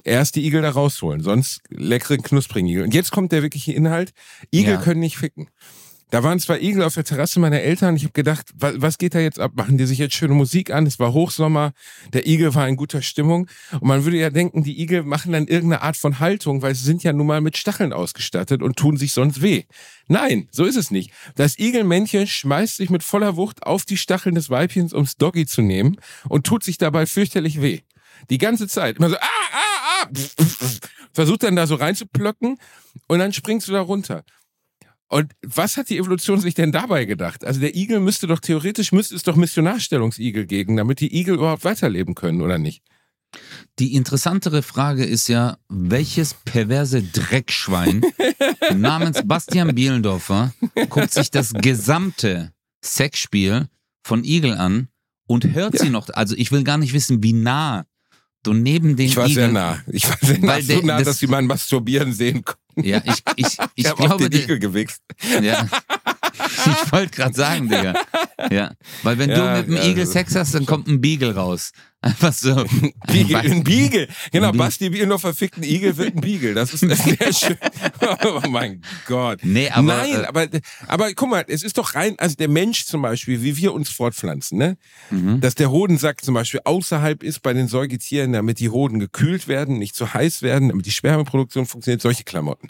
erst 0.03 0.35
die 0.35 0.45
Igel 0.45 0.61
da 0.61 0.69
rausholen, 0.69 1.21
sonst 1.21 1.61
leckeren, 1.69 2.21
knusprigen 2.21 2.69
Igel. 2.69 2.83
Und 2.83 2.93
jetzt 2.93 3.11
kommt 3.11 3.31
der 3.31 3.43
wirkliche 3.43 3.73
Inhalt. 3.73 4.11
Igel 4.51 4.75
ja. 4.75 4.81
können 4.81 4.99
nicht 4.99 5.17
ficken. 5.17 5.49
Da 6.09 6.23
waren 6.23 6.39
zwei 6.39 6.61
Igel 6.61 6.83
auf 6.83 6.93
der 6.93 7.03
Terrasse 7.03 7.41
meiner 7.41 7.59
Eltern. 7.59 7.97
Ich 7.97 8.03
habe 8.03 8.13
gedacht, 8.13 8.49
was, 8.55 8.75
was 8.77 8.97
geht 8.97 9.13
da 9.13 9.19
jetzt 9.19 9.39
ab? 9.39 9.51
Machen 9.55 9.77
die 9.77 9.85
sich 9.85 9.97
jetzt 9.97 10.15
schöne 10.15 10.35
Musik 10.35 10.71
an? 10.71 10.87
Es 10.87 10.99
war 10.99 11.11
Hochsommer. 11.11 11.73
Der 12.13 12.25
Igel 12.25 12.55
war 12.55 12.65
in 12.65 12.77
guter 12.77 13.01
Stimmung. 13.01 13.49
Und 13.73 13.83
man 13.83 14.05
würde 14.05 14.17
ja 14.17 14.29
denken, 14.29 14.63
die 14.63 14.81
Igel 14.81 15.03
machen 15.03 15.33
dann 15.33 15.47
irgendeine 15.47 15.81
Art 15.81 15.97
von 15.97 16.19
Haltung, 16.19 16.61
weil 16.61 16.75
sie 16.75 16.85
sind 16.85 17.03
ja 17.03 17.11
nun 17.11 17.27
mal 17.27 17.41
mit 17.41 17.57
Stacheln 17.57 17.91
ausgestattet 17.91 18.63
und 18.63 18.77
tun 18.77 18.95
sich 18.95 19.11
sonst 19.11 19.41
weh. 19.41 19.63
Nein, 20.07 20.47
so 20.49 20.63
ist 20.63 20.77
es 20.77 20.91
nicht. 20.91 21.11
Das 21.35 21.59
Igelmännchen 21.59 22.25
schmeißt 22.25 22.77
sich 22.77 22.89
mit 22.89 23.03
voller 23.03 23.35
Wucht 23.35 23.63
auf 23.63 23.83
die 23.83 23.97
Stacheln 23.97 24.35
des 24.35 24.49
Weibchens, 24.49 24.93
ums 24.93 25.17
Doggy 25.17 25.45
zu 25.45 25.61
nehmen 25.61 25.97
und 26.29 26.47
tut 26.47 26.63
sich 26.63 26.77
dabei 26.77 27.05
fürchterlich 27.05 27.61
weh. 27.61 27.81
Die 28.29 28.37
ganze 28.37 28.67
Zeit. 28.67 28.97
Immer 28.97 29.09
so, 29.09 29.15
ah, 29.17 30.01
ah, 30.01 30.09
versucht 31.13 31.43
dann 31.43 31.55
da 31.55 31.67
so 31.67 31.75
reinzuplöcken 31.75 32.57
und 33.07 33.19
dann 33.19 33.33
springst 33.33 33.67
du 33.67 33.71
da 33.71 33.81
runter. 33.81 34.23
Und 35.09 35.33
was 35.41 35.77
hat 35.77 35.89
die 35.89 35.97
Evolution 35.97 36.39
sich 36.41 36.53
denn 36.53 36.71
dabei 36.71 37.05
gedacht? 37.05 37.45
Also 37.45 37.61
der 37.61 37.75
Igel 37.75 37.99
müsste 38.01 38.27
doch 38.27 38.39
theoretisch, 38.39 38.91
müsste 38.91 39.15
es 39.15 39.23
doch 39.23 39.35
Missionarstellungsigel 39.35 40.45
geben, 40.45 40.75
damit 40.75 40.99
die 40.99 41.15
Igel 41.15 41.35
überhaupt 41.35 41.63
weiterleben 41.63 42.13
können, 42.13 42.41
oder 42.41 42.57
nicht? 42.57 42.83
Die 43.79 43.93
interessantere 43.93 44.63
Frage 44.63 45.05
ist 45.05 45.27
ja, 45.27 45.57
welches 45.69 46.33
perverse 46.33 47.03
Dreckschwein 47.03 48.01
namens 48.75 49.21
Bastian 49.25 49.75
Bielendorfer 49.75 50.53
guckt 50.89 51.13
sich 51.13 51.31
das 51.31 51.53
gesamte 51.53 52.51
Sexspiel 52.83 53.67
von 54.03 54.23
Igel 54.23 54.53
an 54.53 54.87
und 55.27 55.53
hört 55.53 55.75
ja. 55.75 55.81
sie 55.81 55.89
noch. 55.89 56.09
Also 56.09 56.35
ich 56.35 56.51
will 56.51 56.63
gar 56.63 56.77
nicht 56.77 56.93
wissen, 56.93 57.21
wie 57.21 57.33
nah 57.33 57.85
so 58.45 58.53
neben 58.53 58.95
den 58.95 59.07
Ich 59.07 59.17
war 59.17 59.25
Igel, 59.25 59.35
sehr 59.35 59.47
nah. 59.49 59.79
Ich 59.87 60.07
war 60.07 60.17
sehr 60.21 60.39
nah, 60.39 60.61
so 60.61 60.79
nah, 60.81 60.97
das, 60.97 61.07
dass 61.07 61.19
sie 61.19 61.27
mal 61.27 61.41
masturbieren 61.41 62.13
sehen 62.13 62.45
konnten. 62.45 62.87
Ja, 62.87 63.01
ich, 63.03 63.23
ich, 63.35 63.45
ich, 63.45 63.57
ich 63.75 63.83
glaube. 63.83 64.15
Auf 64.15 64.17
den 64.17 64.31
Igel 64.31 64.59
gewichst. 64.59 65.01
Ja. 65.41 65.67
Ich 66.65 66.91
wollte 66.91 67.15
gerade 67.15 67.33
sagen, 67.33 67.67
Digga. 67.67 67.93
Ja. 68.51 68.71
Weil 69.03 69.17
wenn 69.17 69.29
ja, 69.29 69.35
du 69.35 69.61
mit 69.61 69.67
einem 69.67 69.85
ja, 69.85 69.91
Igel 69.91 70.05
Sex 70.05 70.35
hast, 70.35 70.53
dann 70.53 70.65
kommt 70.65 70.87
ein 70.87 71.01
Beagle 71.01 71.35
raus. 71.35 71.71
Einfach 72.01 72.31
so. 72.31 72.53
Beagle, 73.07 73.39
ein 73.39 73.63
Beagle. 73.63 74.07
Genau, 74.31 74.51
Basti 74.51 74.93
wie 74.93 75.03
nur 75.05 75.17
verfickten 75.17 75.63
Igel 75.63 75.97
wird 75.97 76.15
ein 76.15 76.21
Beagle. 76.21 76.53
Das 76.53 76.71
ist 76.71 76.81
sehr 76.81 77.33
schön. 77.33 77.57
Oh 78.23 78.41
mein 78.49 78.83
Gott. 79.07 79.39
Nee, 79.41 79.69
aber. 79.69 79.87
Nein, 79.87 80.21
äh, 80.21 80.25
aber, 80.27 80.47
aber 80.87 81.13
guck 81.13 81.29
mal, 81.29 81.43
es 81.47 81.63
ist 81.63 81.79
doch 81.79 81.95
rein, 81.95 82.13
also 82.19 82.35
der 82.35 82.49
Mensch 82.49 82.85
zum 82.85 83.01
Beispiel, 83.01 83.41
wie 83.41 83.57
wir 83.57 83.73
uns 83.73 83.89
fortpflanzen, 83.89 84.59
ne? 84.59 84.77
Mhm. 85.09 85.41
Dass 85.41 85.55
der 85.55 85.71
Hodensack 85.71 86.23
zum 86.23 86.35
Beispiel 86.35 86.61
außerhalb 86.65 87.23
ist 87.23 87.41
bei 87.41 87.53
den 87.53 87.67
Säugetieren, 87.67 88.31
damit 88.31 88.59
die 88.59 88.69
Hoden 88.69 88.99
gekühlt 88.99 89.47
werden, 89.47 89.79
nicht 89.79 89.95
zu 89.95 90.13
heiß 90.13 90.43
werden, 90.43 90.69
damit 90.69 90.85
die 90.85 90.91
Spermaproduktion 90.91 91.65
funktioniert, 91.65 92.03
solche 92.03 92.25
Klamotten. 92.25 92.69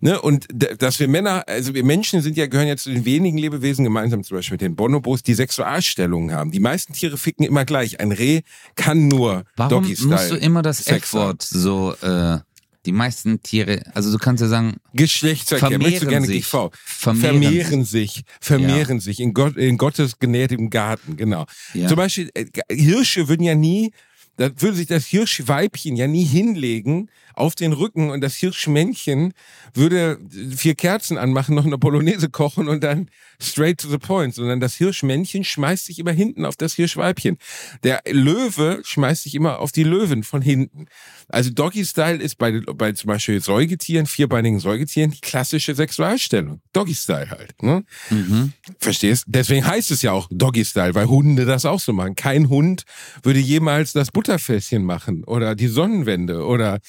Ne? 0.00 0.20
Und 0.20 0.46
dass 0.52 1.00
wir 1.00 1.08
Männer, 1.08 1.42
also 1.48 1.74
wir 1.74 1.84
Menschen 1.84 2.22
sind 2.22 2.36
ja, 2.36 2.46
gehören 2.46 2.68
ja 2.68 2.76
zu 2.76 2.90
den 2.90 3.04
wenigen 3.04 3.38
Lebewesen 3.38 3.84
gemeinsam 3.84 4.22
zum 4.22 4.36
Beispiel 4.36 4.54
mit 4.54 4.60
den 4.60 4.76
Bonobos, 4.76 5.24
die 5.24 5.34
Sexualstellungen 5.34 6.32
haben. 6.32 6.52
Die 6.52 6.60
meisten 6.60 6.92
Tiere 6.92 7.18
ficken 7.18 7.44
immer 7.44 7.64
gleich. 7.64 7.98
Ein 7.98 8.12
Reh 8.12 8.42
kann 8.78 9.08
nur 9.08 9.44
Warum 9.56 9.82
Doggy-Style. 9.82 10.08
musst 10.08 10.30
du 10.30 10.36
immer 10.36 10.62
das 10.62 10.86
F-Wort 10.86 11.42
so, 11.42 11.94
äh, 12.00 12.38
die 12.86 12.92
meisten 12.92 13.42
Tiere, 13.42 13.82
also 13.92 14.10
du 14.10 14.18
kannst 14.18 14.40
ja 14.40 14.48
sagen, 14.48 14.76
Geschlechtsverkehr, 14.94 15.78
möchtest 15.78 16.04
du 16.04 16.06
gerne 16.06 16.26
sich, 16.26 16.44
GV? 16.44 16.70
Vermehren, 16.72 17.42
vermehren 17.42 17.84
sich, 17.84 18.22
vermehren 18.40 18.96
ja. 18.96 19.02
sich 19.02 19.20
in, 19.20 19.34
Gott, 19.34 19.56
in 19.56 19.76
Gottes 19.76 20.18
genährtem 20.18 20.70
Garten, 20.70 21.16
genau. 21.16 21.44
Ja. 21.74 21.88
Zum 21.88 21.96
Beispiel, 21.96 22.30
äh, 22.34 22.46
Hirsche 22.70 23.28
würden 23.28 23.42
ja 23.42 23.54
nie 23.54 23.92
da 24.38 24.50
würde 24.60 24.76
sich 24.76 24.86
das 24.86 25.04
Hirschweibchen 25.06 25.96
ja 25.96 26.06
nie 26.06 26.24
hinlegen 26.24 27.10
auf 27.34 27.54
den 27.54 27.72
Rücken 27.72 28.10
und 28.10 28.20
das 28.20 28.34
Hirschmännchen 28.36 29.32
würde 29.74 30.18
vier 30.56 30.74
Kerzen 30.74 31.18
anmachen, 31.18 31.54
noch 31.54 31.66
eine 31.66 31.78
Polonaise 31.78 32.28
kochen 32.28 32.68
und 32.68 32.82
dann 32.82 33.10
straight 33.40 33.78
to 33.80 33.88
the 33.88 33.98
point, 33.98 34.34
sondern 34.34 34.60
das 34.60 34.74
Hirschmännchen 34.74 35.44
schmeißt 35.44 35.86
sich 35.86 35.98
immer 35.98 36.12
hinten 36.12 36.44
auf 36.44 36.56
das 36.56 36.74
Hirschweibchen. 36.74 37.38
Der 37.84 38.02
Löwe 38.08 38.80
schmeißt 38.84 39.24
sich 39.24 39.34
immer 39.34 39.60
auf 39.60 39.70
die 39.70 39.84
Löwen 39.84 40.24
von 40.24 40.42
hinten. 40.42 40.86
Also 41.28 41.50
Doggy 41.50 41.84
Style 41.84 42.20
ist 42.20 42.38
bei, 42.38 42.60
bei 42.60 42.92
zum 42.92 43.08
Beispiel 43.08 43.40
Säugetieren, 43.40 44.06
vierbeinigen 44.06 44.58
Säugetieren, 44.60 45.10
die 45.10 45.20
klassische 45.20 45.74
Sexualstellung. 45.74 46.60
Doggy 46.72 46.94
Style 46.94 47.30
halt. 47.30 47.62
Ne? 47.62 47.84
Mhm. 48.10 48.52
Verstehst? 48.78 49.24
Deswegen 49.26 49.66
heißt 49.66 49.90
es 49.90 50.02
ja 50.02 50.12
auch 50.12 50.28
Doggy 50.30 50.64
Style, 50.64 50.94
weil 50.94 51.06
Hunde 51.06 51.44
das 51.44 51.64
auch 51.64 51.80
so 51.80 51.92
machen. 51.92 52.16
Kein 52.16 52.48
Hund 52.48 52.84
würde 53.22 53.38
jemals 53.38 53.92
das 53.92 54.10
Butterfässchen 54.28 54.84
machen 54.84 55.24
oder 55.24 55.54
die 55.54 55.68
Sonnenwende 55.68 56.44
oder 56.44 56.80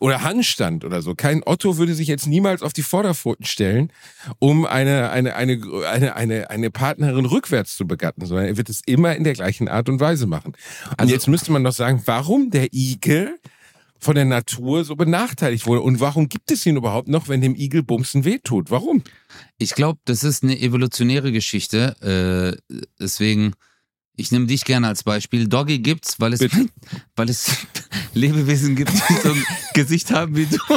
oder 0.00 0.22
Handstand 0.22 0.86
oder 0.86 1.02
so. 1.02 1.14
Kein 1.14 1.42
Otto 1.44 1.76
würde 1.76 1.92
sich 1.94 2.08
jetzt 2.08 2.26
niemals 2.26 2.62
auf 2.62 2.72
die 2.72 2.82
Vorderpfoten 2.82 3.44
stellen, 3.44 3.92
um 4.38 4.64
eine, 4.64 5.10
eine, 5.10 5.36
eine, 5.36 5.60
eine, 5.86 6.16
eine, 6.16 6.48
eine 6.48 6.70
Partnerin 6.70 7.26
rückwärts 7.26 7.76
zu 7.76 7.86
begatten, 7.86 8.24
sondern 8.24 8.46
er 8.46 8.56
wird 8.56 8.70
es 8.70 8.80
immer 8.86 9.14
in 9.14 9.24
der 9.24 9.34
gleichen 9.34 9.68
Art 9.68 9.90
und 9.90 10.00
Weise 10.00 10.26
machen. 10.26 10.54
Und 10.88 11.00
also, 11.00 11.12
jetzt 11.12 11.28
müsste 11.28 11.52
man 11.52 11.64
doch 11.64 11.74
sagen, 11.74 12.02
warum 12.06 12.48
der 12.48 12.72
Igel 12.72 13.38
von 13.98 14.14
der 14.14 14.24
Natur 14.24 14.84
so 14.84 14.96
benachteiligt 14.96 15.66
wurde 15.66 15.82
und 15.82 16.00
warum 16.00 16.30
gibt 16.30 16.50
es 16.50 16.64
ihn 16.64 16.76
überhaupt 16.76 17.08
noch, 17.08 17.28
wenn 17.28 17.42
dem 17.42 17.54
Igel 17.54 17.82
Bumsen 17.82 18.24
wehtut? 18.24 18.70
Warum? 18.70 19.02
Ich 19.58 19.74
glaube, 19.74 20.00
das 20.06 20.24
ist 20.24 20.42
eine 20.42 20.58
evolutionäre 20.58 21.30
Geschichte. 21.30 22.56
Äh, 22.70 22.74
deswegen 22.98 23.52
ich 24.20 24.30
nehme 24.30 24.46
dich 24.46 24.64
gerne 24.64 24.86
als 24.88 25.02
Beispiel. 25.02 25.48
Doggy 25.48 25.78
gibt's, 25.78 26.20
weil 26.20 26.32
es, 26.34 26.40
weil 27.16 27.28
es, 27.30 27.50
Lebewesen 28.14 28.76
gibt, 28.76 28.92
die 28.92 29.14
so 29.22 29.32
ein 29.32 29.44
Gesicht 29.74 30.10
haben 30.12 30.36
wie 30.36 30.46
du. 30.46 30.56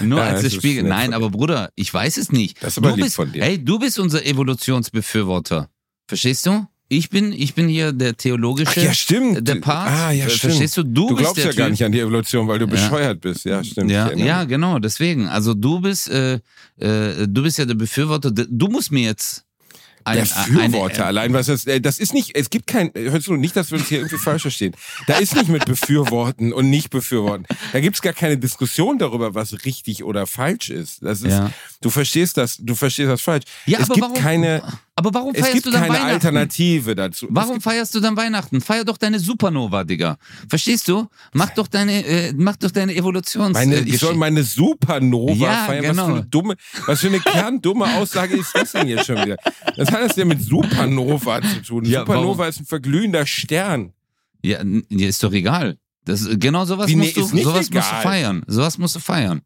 Nur 0.00 0.18
Ja, 0.18 0.26
als 0.30 0.42
das 0.42 0.54
Spiegel. 0.54 0.82
Nein, 0.84 1.12
aber 1.14 1.30
Bruder, 1.30 1.70
ich 1.76 1.92
weiß 1.92 2.16
es 2.18 2.30
nicht. 2.32 2.62
Das 2.62 2.72
ist 2.74 2.78
aber 2.78 2.90
du 2.90 2.96
lieb 2.96 3.04
bist, 3.06 3.16
von 3.16 3.32
dir. 3.32 3.42
Hey, 3.44 3.62
du 3.62 3.78
bist 3.78 3.98
unser 3.98 4.24
Evolutionsbefürworter. 4.24 5.68
Verstehst 6.08 6.46
du? 6.46 6.66
Ich 6.88 7.08
bin, 7.08 7.32
ich 7.32 7.54
bin 7.54 7.66
hier 7.68 7.92
der 7.92 8.14
theologische. 8.16 8.70
Ach 8.80 8.82
ja, 8.84 8.92
stimmt. 8.92 9.48
Der 9.48 9.54
Part. 9.56 9.88
Ah, 9.90 10.10
ja, 10.10 10.26
Äh, 10.26 10.30
stimmt. 10.30 10.52
Verstehst 10.52 10.76
du? 10.76 10.82
Du, 10.82 11.08
Du 11.08 11.16
bist 11.16 11.20
glaubst 11.34 11.38
ja 11.44 11.52
gar 11.52 11.66
Typ. 11.66 11.70
nicht 11.72 11.84
an 11.84 11.92
die 11.92 12.00
Evolution, 12.00 12.46
weil 12.46 12.58
du 12.58 12.66
bescheuert 12.66 13.20
bist. 13.22 13.44
Ja, 13.46 13.64
stimmt. 13.64 13.90
Ja, 13.90 14.12
ja, 14.12 14.44
genau, 14.44 14.78
deswegen. 14.78 15.26
Also 15.26 15.54
du 15.54 15.80
bist, 15.80 16.10
äh, 16.10 16.34
äh, 16.78 17.26
du 17.26 17.42
bist 17.42 17.58
ja 17.58 17.64
der 17.64 17.74
Befürworter. 17.74 18.30
Du 18.30 18.66
musst 18.68 18.92
mir 18.92 19.04
jetzt 19.04 19.44
ein, 20.04 20.16
Der 20.16 20.22
Befürworter 20.24 20.94
eine- 20.96 21.04
allein, 21.06 21.32
was 21.32 21.46
das, 21.46 21.66
äh, 21.66 21.80
das 21.80 21.98
ist 21.98 22.14
nicht, 22.14 22.36
es 22.36 22.50
gibt 22.50 22.66
kein, 22.66 22.90
hörst 22.94 23.26
du 23.26 23.34
nicht, 23.36 23.56
dass 23.56 23.70
wir 23.70 23.78
uns 23.78 23.88
hier 23.88 23.98
irgendwie 23.98 24.18
falsch 24.18 24.42
verstehen. 24.42 24.74
Da 25.06 25.14
ist 25.18 25.34
nicht 25.34 25.48
mit 25.48 25.64
befürworten 25.64 26.52
und 26.52 26.70
nicht 26.70 26.90
befürworten. 26.90 27.46
Da 27.72 27.80
gibt's 27.80 28.02
gar 28.02 28.12
keine 28.12 28.36
Diskussion 28.38 28.98
darüber, 28.98 29.34
was 29.34 29.64
richtig 29.64 30.04
oder 30.04 30.26
falsch 30.26 30.70
ist. 30.70 31.02
Das 31.02 31.20
ist, 31.22 31.30
Ja. 31.32 31.50
du 31.80 31.90
verstehst 31.90 32.36
das, 32.36 32.56
du 32.58 32.74
verstehst 32.74 33.08
das 33.10 33.22
falsch. 33.22 33.44
Ja, 33.66 33.78
es 33.78 33.84
aber 33.86 33.94
gibt 33.94 34.06
warum, 34.08 34.18
keine, 34.22 34.62
aber 34.96 35.12
warum 35.12 35.34
es 35.34 35.40
feierst 35.40 35.54
gibt 35.54 35.66
du 35.66 35.70
dann 35.72 35.82
keine 35.82 35.94
Weihnachten? 35.94 36.12
Alternative 36.12 36.94
dazu. 36.94 37.26
Es 37.26 37.32
Warum 37.34 37.52
gibt, 37.54 37.64
feierst 37.64 37.94
du 37.96 38.00
dann 38.00 38.16
Weihnachten? 38.16 38.60
Feier 38.60 38.84
doch 38.84 38.96
deine 38.96 39.18
Supernova, 39.18 39.82
Digga. 39.82 40.16
Verstehst 40.48 40.86
du? 40.86 41.08
Mach 41.32 41.50
doch 41.50 41.66
deine, 41.66 42.04
äh, 42.04 42.32
mach 42.36 42.54
doch 42.56 42.70
deine 42.70 42.94
Evolutions. 42.94 43.54
meine, 43.54 43.76
äh, 43.76 43.80
ich 43.80 43.98
soll 43.98 44.14
meine 44.14 44.44
Supernova 44.44 45.32
Ja, 45.34 45.64
feiern. 45.66 45.84
Was 45.84 45.90
genau. 45.90 46.06
für 46.06 46.12
eine 46.12 46.24
dumme, 46.26 46.54
was 46.86 47.00
für 47.00 47.08
eine 47.08 47.18
kerndumme 47.18 47.92
Aussage 47.96 48.36
ist 48.36 48.54
das 48.54 48.70
denn 48.72 48.86
jetzt 48.86 49.06
schon 49.06 49.16
wieder? 49.16 49.36
Was 49.76 49.90
hat 49.90 50.02
das 50.02 50.14
denn 50.14 50.28
mit 50.28 50.40
Supernova 50.42 51.42
zu 51.42 51.62
tun? 51.62 51.84
Ja, 51.86 52.00
Supernova 52.00 52.38
warum? 52.38 52.50
ist 52.50 52.60
ein 52.60 52.66
verglühender 52.66 53.26
Stern. 53.26 53.92
Ja, 54.42 54.62
ist 54.90 55.22
doch 55.24 55.32
egal. 55.32 55.76
Das, 56.04 56.28
genau 56.38 56.66
sowas 56.66 56.88
Wie, 56.88 56.94
nee, 56.94 57.12
musst 57.14 57.16
du, 57.16 57.42
sowas 57.42 57.70
musst 57.70 57.90
du 57.90 57.96
feiern. 58.02 58.44
Sowas 58.46 58.78
musst 58.78 58.94
du 58.94 59.00
feiern. 59.00 59.42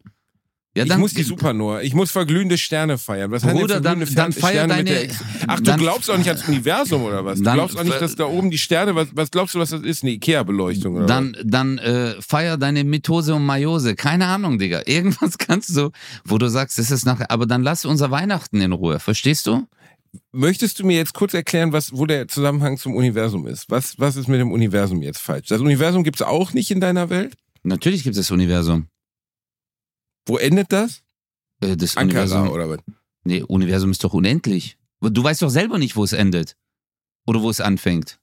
Ja, 0.78 0.94
ich 0.94 0.96
muss 0.96 1.14
die 1.14 1.22
Supernova, 1.22 1.82
ich 1.82 1.94
muss 1.94 2.10
verglühende 2.10 2.56
Sterne 2.58 2.98
feiern. 2.98 3.30
Was 3.30 3.42
Bruder, 3.42 3.80
dann- 3.80 4.04
dann 4.14 4.32
feier 4.32 4.66
deine- 4.66 4.84
der 4.84 5.08
Ach, 5.46 5.56
du 5.58 5.62
dann- 5.64 5.78
glaubst 5.80 6.10
auch 6.10 6.16
nicht 6.18 6.28
ans 6.28 6.46
Universum 6.48 7.02
oder 7.04 7.24
was? 7.24 7.38
Du 7.38 7.44
Dann- 7.44 7.54
glaubst 7.54 7.78
auch 7.78 7.84
nicht, 7.84 8.00
dass 8.00 8.14
da 8.16 8.24
oben 8.24 8.50
die 8.50 8.58
Sterne, 8.58 8.94
was, 8.94 9.08
was 9.12 9.30
glaubst 9.30 9.54
du, 9.54 9.58
was 9.58 9.70
das 9.70 9.82
ist? 9.82 10.02
Eine 10.02 10.12
Ikea-Beleuchtung 10.12 10.96
oder 10.96 11.06
Dann, 11.06 11.36
dann 11.44 11.78
äh, 11.78 12.14
feier 12.20 12.56
deine 12.56 12.84
Mitose 12.84 13.34
und 13.34 13.44
Meiose. 13.44 13.94
Keine 13.94 14.26
Ahnung, 14.26 14.58
Digga. 14.58 14.82
Irgendwas 14.86 15.36
kannst 15.38 15.76
du, 15.76 15.90
wo 16.24 16.38
du 16.38 16.48
sagst, 16.48 16.78
das 16.78 16.90
ist 16.90 17.04
nachher. 17.06 17.30
Aber 17.30 17.46
dann 17.46 17.62
lass 17.62 17.84
unser 17.84 18.10
Weihnachten 18.10 18.60
in 18.60 18.72
Ruhe. 18.72 18.98
Verstehst 19.00 19.46
du? 19.46 19.52
was? 19.52 20.20
Möchtest 20.32 20.78
du 20.78 20.86
mir 20.86 20.96
jetzt 20.96 21.12
kurz 21.12 21.34
erklären, 21.34 21.72
was, 21.72 21.92
wo 21.92 22.06
der 22.06 22.28
Zusammenhang 22.28 22.78
zum 22.78 22.94
Universum 22.94 23.46
ist? 23.46 23.66
Was, 23.70 23.98
was 23.98 24.16
ist 24.16 24.26
mit 24.28 24.40
dem 24.40 24.50
Universum 24.52 25.02
jetzt 25.02 25.20
falsch? 25.20 25.48
Das 25.48 25.60
Universum 25.60 26.02
gibt's 26.02 26.22
auch 26.22 26.54
nicht 26.54 26.70
in 26.70 26.80
deiner 26.80 27.10
Welt? 27.10 27.34
Natürlich 27.62 28.04
gibt 28.04 28.16
es 28.16 28.26
das 28.26 28.30
Universum. 28.30 28.86
Wo 30.28 30.36
endet 30.38 30.70
das? 30.72 31.02
Äh, 31.60 31.76
das 31.76 31.96
Ankara 31.96 32.22
Universum. 32.24 32.48
oder 32.50 32.68
was? 32.70 32.78
Nee, 33.24 33.42
Universum 33.42 33.90
ist 33.90 34.04
doch 34.04 34.14
unendlich. 34.14 34.78
Du 35.00 35.22
weißt 35.22 35.42
doch 35.42 35.50
selber 35.50 35.78
nicht, 35.78 35.96
wo 35.96 36.04
es 36.04 36.12
endet. 36.12 36.56
Oder 37.26 37.42
wo 37.42 37.50
es 37.50 37.60
anfängt. 37.60 38.18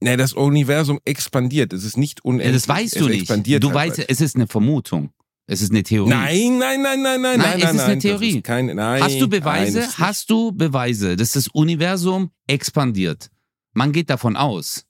Nee, 0.00 0.16
das 0.16 0.32
Universum 0.32 0.98
expandiert. 1.04 1.72
Es 1.72 1.84
ist 1.84 1.96
nicht 1.96 2.20
Ja, 2.20 2.28
unendlich. 2.30 2.54
das 2.54 2.68
weißt 2.68 2.96
es 2.96 3.02
du 3.02 3.08
nicht. 3.08 3.20
Expandiert 3.22 3.62
Du 3.62 3.72
halt 3.72 3.98
weißt, 3.98 4.08
es 4.08 4.20
ist 4.20 4.34
eine 4.36 4.46
Vermutung. 4.46 5.12
Es 5.46 5.62
ist 5.62 5.70
eine 5.72 5.82
Theorie. 5.82 6.08
Nein, 6.10 6.58
nein, 6.58 6.80
nein, 6.82 7.02
nein, 7.02 7.20
nein, 7.22 7.38
Nein, 7.38 7.38
nein, 7.38 7.58
es 7.58 7.64
nein, 7.64 7.74
ist 7.74 7.80
eine 7.82 7.88
nein, 7.94 8.00
Theorie. 8.00 8.36
Ist 8.36 8.44
kein, 8.44 8.66
nein, 8.66 9.02
Hast 9.02 9.20
du 9.20 9.28
Beweise? 9.28 9.80
Nein, 9.80 9.98
Hast 9.98 10.30
du 10.30 10.52
Beweise, 10.52 11.16
dass 11.16 11.32
das 11.32 11.48
Universum 11.48 12.30
expandiert? 12.46 13.30
Man 13.72 13.92
geht 13.92 14.10
davon 14.10 14.36
aus. 14.36 14.86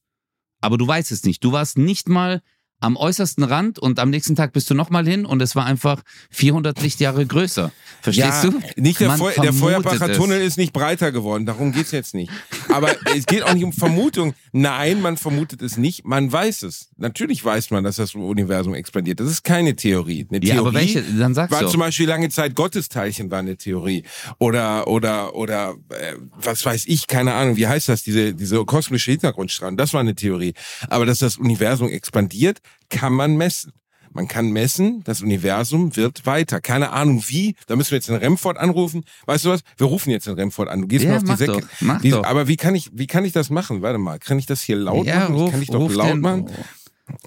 Aber 0.61 0.77
du 0.77 0.87
weißt 0.87 1.11
es 1.13 1.25
nicht. 1.25 1.43
Du 1.43 1.53
warst 1.53 1.79
nicht 1.79 2.09
mal 2.09 2.43
am 2.81 2.97
äußersten 2.97 3.45
Rand 3.45 3.79
und 3.79 3.99
am 3.99 4.11
nächsten 4.11 4.35
Tag 4.35 4.53
bist 4.53 4.71
du 4.71 4.75
nochmal 4.75 5.07
hin 5.07 5.27
und 5.27 5.41
es 5.43 5.55
war 5.55 5.67
einfach 5.67 6.03
400 6.31 6.81
Lichtjahre 6.81 7.27
größer. 7.27 7.71
Verstehst 8.01 8.45
ja, 8.45 8.51
du? 8.51 8.61
Nicht 8.77 9.01
der, 9.01 9.11
Feu 9.13 9.33
der 9.41 9.53
Feuerbacher 9.53 10.11
es. 10.11 10.17
Tunnel 10.17 10.41
ist 10.41 10.57
nicht 10.57 10.73
breiter 10.73 11.13
geworden, 11.13 11.45
darum 11.45 11.73
geht's 11.73 11.91
jetzt 11.91 12.15
nicht. 12.15 12.33
Aber 12.69 12.89
es 13.17 13.27
geht 13.27 13.43
auch 13.43 13.53
nicht 13.53 13.65
um 13.65 13.73
Vermutung. 13.73 14.35
Nein, 14.53 15.03
man 15.03 15.19
vermutet 15.19 15.61
es 15.61 15.77
nicht, 15.77 16.07
man 16.07 16.33
weiß 16.33 16.63
es. 16.63 16.89
Natürlich 16.97 17.45
weiß 17.45 17.71
man, 17.71 17.85
dass 17.85 17.97
das 17.97 18.15
Universum 18.15 18.75
expandiert. 18.75 19.21
Das 19.21 19.31
ist 19.31 19.45
keine 19.45 19.77
Theorie. 19.77 20.27
Eine 20.31 20.39
Ja, 20.45 20.55
Theorie 20.55 20.59
aber 20.59 20.75
welche? 20.75 21.03
Dann 21.03 21.35
sagst 21.35 21.53
war 21.53 21.63
du. 21.63 21.69
zum 21.69 21.81
Beispiel 21.81 22.09
lange 22.09 22.31
Zeit 22.31 22.55
Gottesteilchen 22.55 23.31
war 23.31 23.41
eine 23.41 23.57
Theorie. 23.57 24.05
Oder, 24.39 24.89
oder, 24.89 25.35
oder, 25.35 25.75
äh, 25.91 26.15
was 26.41 26.65
weiß 26.65 26.85
ich, 26.87 27.07
keine 27.07 27.35
Ahnung, 27.35 27.57
wie 27.57 27.67
heißt 27.67 27.91
das, 27.91 28.03
diese, 28.03 28.35
diese 28.35 28.65
kosmische 28.65 29.11
Hintergrundstrahlung, 29.11 29.77
das 29.77 29.93
war 29.93 30.01
eine 30.01 30.15
Theorie. 30.15 30.55
Aber 30.89 31.05
dass 31.05 31.19
das 31.19 31.37
Universum 31.37 31.89
expandiert, 31.89 32.61
kann 32.89 33.13
man 33.13 33.37
messen. 33.37 33.73
Man 34.13 34.27
kann 34.27 34.51
messen, 34.51 35.03
das 35.05 35.23
Universum 35.23 35.95
wird 35.95 36.27
weiter. 36.27 36.61
Keine 36.61 36.91
Ahnung 36.91 37.23
wie. 37.29 37.55
Da 37.69 37.77
müssen 37.77 37.93
wir 37.93 37.99
jetzt 37.99 38.09
den 38.09 38.17
Remford 38.17 38.59
anrufen. 38.59 39.05
Weißt 39.27 39.45
du 39.45 39.51
was? 39.51 39.61
Wir 39.77 39.87
rufen 39.87 40.11
jetzt 40.11 40.27
den 40.27 40.35
Remford 40.35 40.69
an. 40.69 40.81
Du 40.81 40.89
gehst 40.89 41.05
Ja, 41.05 41.13
mir 41.13 41.17
auf 41.19 41.23
die 41.25 41.37
Säcke. 41.37 41.53
doch, 41.61 41.69
mach 41.81 42.03
doch. 42.03 42.25
Aber 42.25 42.49
wie 42.49 42.57
kann 42.57 42.75
ich, 42.75 42.91
wie 42.93 43.07
kann 43.07 43.25
ich 43.25 43.33
das 43.33 43.51
machen? 43.51 43.83
Warte 43.83 43.99
mal. 43.99 44.19
Kann 44.19 44.39
ich 44.41 44.47
das 44.47 44.63
hier 44.63 44.75
laut 44.75 45.07
ja, 45.07 45.21
machen? 45.21 45.35
ruf, 45.37 45.51
kann 45.53 45.63
ich 45.63 45.69
doch 45.69 45.93
laut 45.95 46.09
den, 46.11 46.21
machen. 46.21 46.47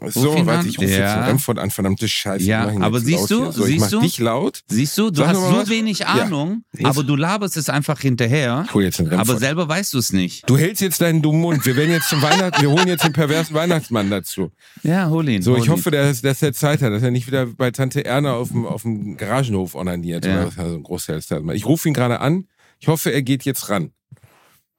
So, 0.07 0.45
warte, 0.45 0.67
ich 0.67 0.77
rufe 0.77 0.87
jetzt 0.87 0.97
Ja. 0.99 1.15
den 1.21 1.23
Remford 1.29 1.59
an. 1.59 1.71
Verdammte 1.71 2.07
Scheiße. 2.07 2.43
Ja, 2.45 2.67
aber 2.79 2.97
jetzt 2.97 3.05
siehst 3.07 3.31
du. 3.31 3.51
So, 3.51 3.61
ich 3.65 3.71
siehst 3.73 3.79
mach 3.81 3.89
du? 3.91 4.01
dich 4.01 4.19
laut. 4.19 4.61
Siehst 4.67 4.97
du, 4.97 5.09
du 5.11 5.17
Sag 5.21 5.27
hast 5.29 5.37
so 5.37 5.55
was. 5.57 5.69
wenig 5.69 5.99
Ja. 5.99 6.07
Ahnung, 6.07 6.63
Jetzt. 6.73 6.85
aber 6.85 7.03
du 7.03 7.15
laberst 7.15 7.57
es 7.57 7.69
einfach 7.69 7.99
hinterher. 7.99 8.63
Ich 8.67 8.73
hol 8.73 8.83
jetzt 8.83 8.99
den 8.99 9.07
Remford. 9.07 9.29
Aber 9.29 9.39
selber 9.39 9.67
weißt 9.67 9.93
du 9.93 9.97
es 9.99 10.13
nicht. 10.13 10.49
Du 10.49 10.57
hältst 10.57 10.81
jetzt 10.81 11.01
deinen 11.01 11.21
dummen 11.21 11.41
Mund. 11.41 11.65
Wir 11.65 11.75
werden 11.75 11.91
jetzt 11.91 12.09
zum 12.09 12.21
Weihnachten, 12.21 12.61
wir 12.61 12.69
holen 12.71 12.87
jetzt 12.87 13.03
den 13.03 13.13
perversen 13.13 13.53
Weihnachtsmann 13.55 14.09
dazu. 14.09 14.51
Ja, 14.83 15.09
hol 15.09 15.27
ihn. 15.29 15.41
So, 15.41 15.53
hol 15.53 15.59
ich 15.59 15.69
hoffe, 15.69 15.91
dass, 15.91 16.21
dass 16.21 16.41
er 16.41 16.53
Zeit 16.53 16.81
hat, 16.81 16.91
dass 16.91 17.03
er 17.03 17.11
nicht 17.11 17.27
wieder 17.27 17.45
bei 17.45 17.71
Tante 17.71 18.05
Erna 18.05 18.33
auf 18.33 18.49
dem, 18.49 18.65
auf 18.65 18.83
dem 18.83 19.17
Garagenhof 19.17 19.75
onaniert. 19.75 20.25
Ja. 20.25 20.33
Oder 20.33 20.47
was, 20.47 20.57
also 20.59 20.75
ein 20.75 20.83
Großteil. 20.83 21.21
Ich 21.53 21.65
rufe 21.65 21.87
ihn 21.87 21.93
gerade 21.93 22.19
an. 22.19 22.47
Ich 22.79 22.87
hoffe, 22.87 23.11
er 23.11 23.21
geht 23.21 23.43
jetzt 23.45 23.69
ran. 23.69 23.91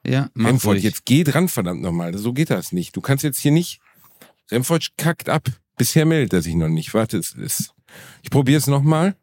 Ja, 0.07 0.29
mach 0.35 0.51
Remford, 0.51 0.79
jetzt 0.81 1.07
geh 1.07 1.25
dran, 1.25 1.49
verdammt 1.49 1.81
nochmal. 1.81 2.17
So 2.19 2.35
geht 2.35 2.51
das 2.51 2.73
nicht. 2.73 2.95
Du 2.95 3.01
kannst 3.01 3.25
jetzt 3.25 3.39
hier 3.39 3.53
nicht. 3.53 3.81
Remford 4.51 4.97
kackt 4.97 5.29
ab. 5.29 5.49
Bisher 5.77 6.07
meldet 6.07 6.33
er 6.33 6.43
sich 6.43 6.55
noch 6.55 6.69
nicht. 6.69 6.95
Warte, 6.95 7.19
es 7.19 7.33
ist. 7.33 7.73
Ich 8.23 8.31
probiere 8.31 8.59
es 8.59 8.67
nochmal. 8.67 9.17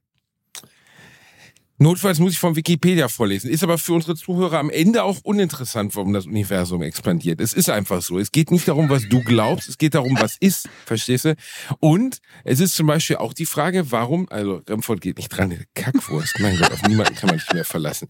Notfalls 1.82 2.20
muss 2.20 2.34
ich 2.34 2.38
vom 2.38 2.56
Wikipedia 2.56 3.08
vorlesen. 3.08 3.50
Ist 3.50 3.64
aber 3.64 3.80
für 3.80 3.94
unsere 3.94 4.16
Zuhörer 4.16 4.60
am 4.60 4.70
Ende 4.70 5.02
auch 5.02 5.18
uninteressant, 5.24 5.96
warum 5.96 6.14
das 6.14 6.28
Universum 6.28 6.84
expandiert. 6.84 7.42
Es 7.42 7.54
ist 7.54 7.72
einfach 7.72 8.04
so. 8.04 8.20
Es 8.20 8.32
geht 8.32 8.52
nicht 8.52 8.68
darum, 8.68 8.88
was 8.92 9.10
du 9.10 9.24
glaubst, 9.24 9.68
es 9.68 9.80
geht 9.80 9.96
darum, 9.96 10.16
was 10.20 10.38
ist. 10.40 10.70
Verstehst 10.86 11.26
du? 11.26 11.36
Und 11.80 12.20
es 12.44 12.60
ist 12.60 12.76
zum 12.76 12.86
Beispiel 12.86 13.16
auch 13.16 13.34
die 13.34 13.48
Frage, 13.48 13.92
warum, 13.92 14.30
also 14.30 14.62
Remford 14.70 15.02
geht 15.02 15.18
nicht 15.18 15.30
dran, 15.30 15.58
Kackwurst. 15.74 16.40
Mein 16.40 16.56
Gott, 16.60 16.72
auf 16.72 16.84
niemanden 16.84 17.16
kann 17.16 17.30
man 17.32 17.40
sich 17.40 17.52
mehr 17.52 17.66
verlassen. 17.66 18.08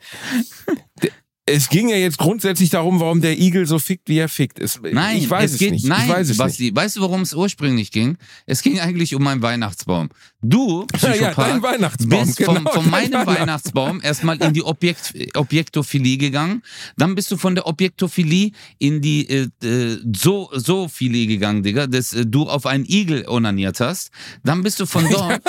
Es 1.47 1.69
ging 1.69 1.89
ja 1.89 1.95
jetzt 1.95 2.19
grundsätzlich 2.19 2.69
darum, 2.69 2.99
warum 2.99 3.19
der 3.19 3.37
Igel 3.39 3.65
so 3.65 3.79
fickt, 3.79 4.07
wie 4.07 4.19
er 4.19 4.29
fickt. 4.29 4.59
Es, 4.59 4.79
Nein, 4.79 5.17
ich 5.17 5.29
weiß 5.29 5.45
es 5.45 5.53
es, 5.53 5.59
geht, 5.59 5.71
nicht. 5.71 5.85
Nein, 5.87 6.03
ich 6.03 6.09
weiß 6.09 6.29
es 6.29 6.37
Basti, 6.37 6.73
weißt 6.73 6.97
du, 6.97 7.01
worum 7.01 7.21
es 7.21 7.33
ursprünglich 7.33 7.91
ging? 7.91 8.17
Es 8.45 8.61
ging 8.61 8.79
eigentlich 8.79 9.15
um 9.15 9.23
meinen 9.23 9.41
Weihnachtsbaum. 9.41 10.09
Du, 10.43 10.85
nicht. 10.91 11.01
Ja, 11.03 11.09
ja, 11.09 11.15
Psychopath, 11.15 11.49
dein 11.49 11.63
Weihnachtsbaum. 11.63 12.25
bist 12.25 12.43
von, 12.43 12.55
genau, 12.55 12.71
von 12.71 12.83
dein 12.83 12.91
meinem 12.91 13.13
Weihnachts- 13.13 13.39
Weihnachtsbaum 13.39 14.01
erstmal 14.03 14.37
in 14.37 14.53
die 14.53 14.63
Objekt, 14.63 15.13
Objektophilie 15.35 16.17
gegangen. 16.17 16.61
Dann 16.95 17.15
bist 17.15 17.31
du 17.31 17.37
von 17.37 17.55
der 17.55 17.65
Objektophilie 17.65 18.51
in 18.77 19.01
die 19.01 19.27
äh, 19.27 19.47
äh, 19.65 19.99
so 20.15 20.51
Zoophilie 20.55 21.25
gegangen, 21.25 21.63
Digga, 21.63 21.87
dass 21.87 22.13
äh, 22.13 22.23
du 22.25 22.47
auf 22.49 22.67
einen 22.67 22.85
Igel 22.85 23.27
onaniert 23.27 23.79
hast. 23.79 24.11
Dann 24.43 24.61
bist 24.61 24.79
du 24.79 24.85
von 24.85 25.09
dort 25.11 25.41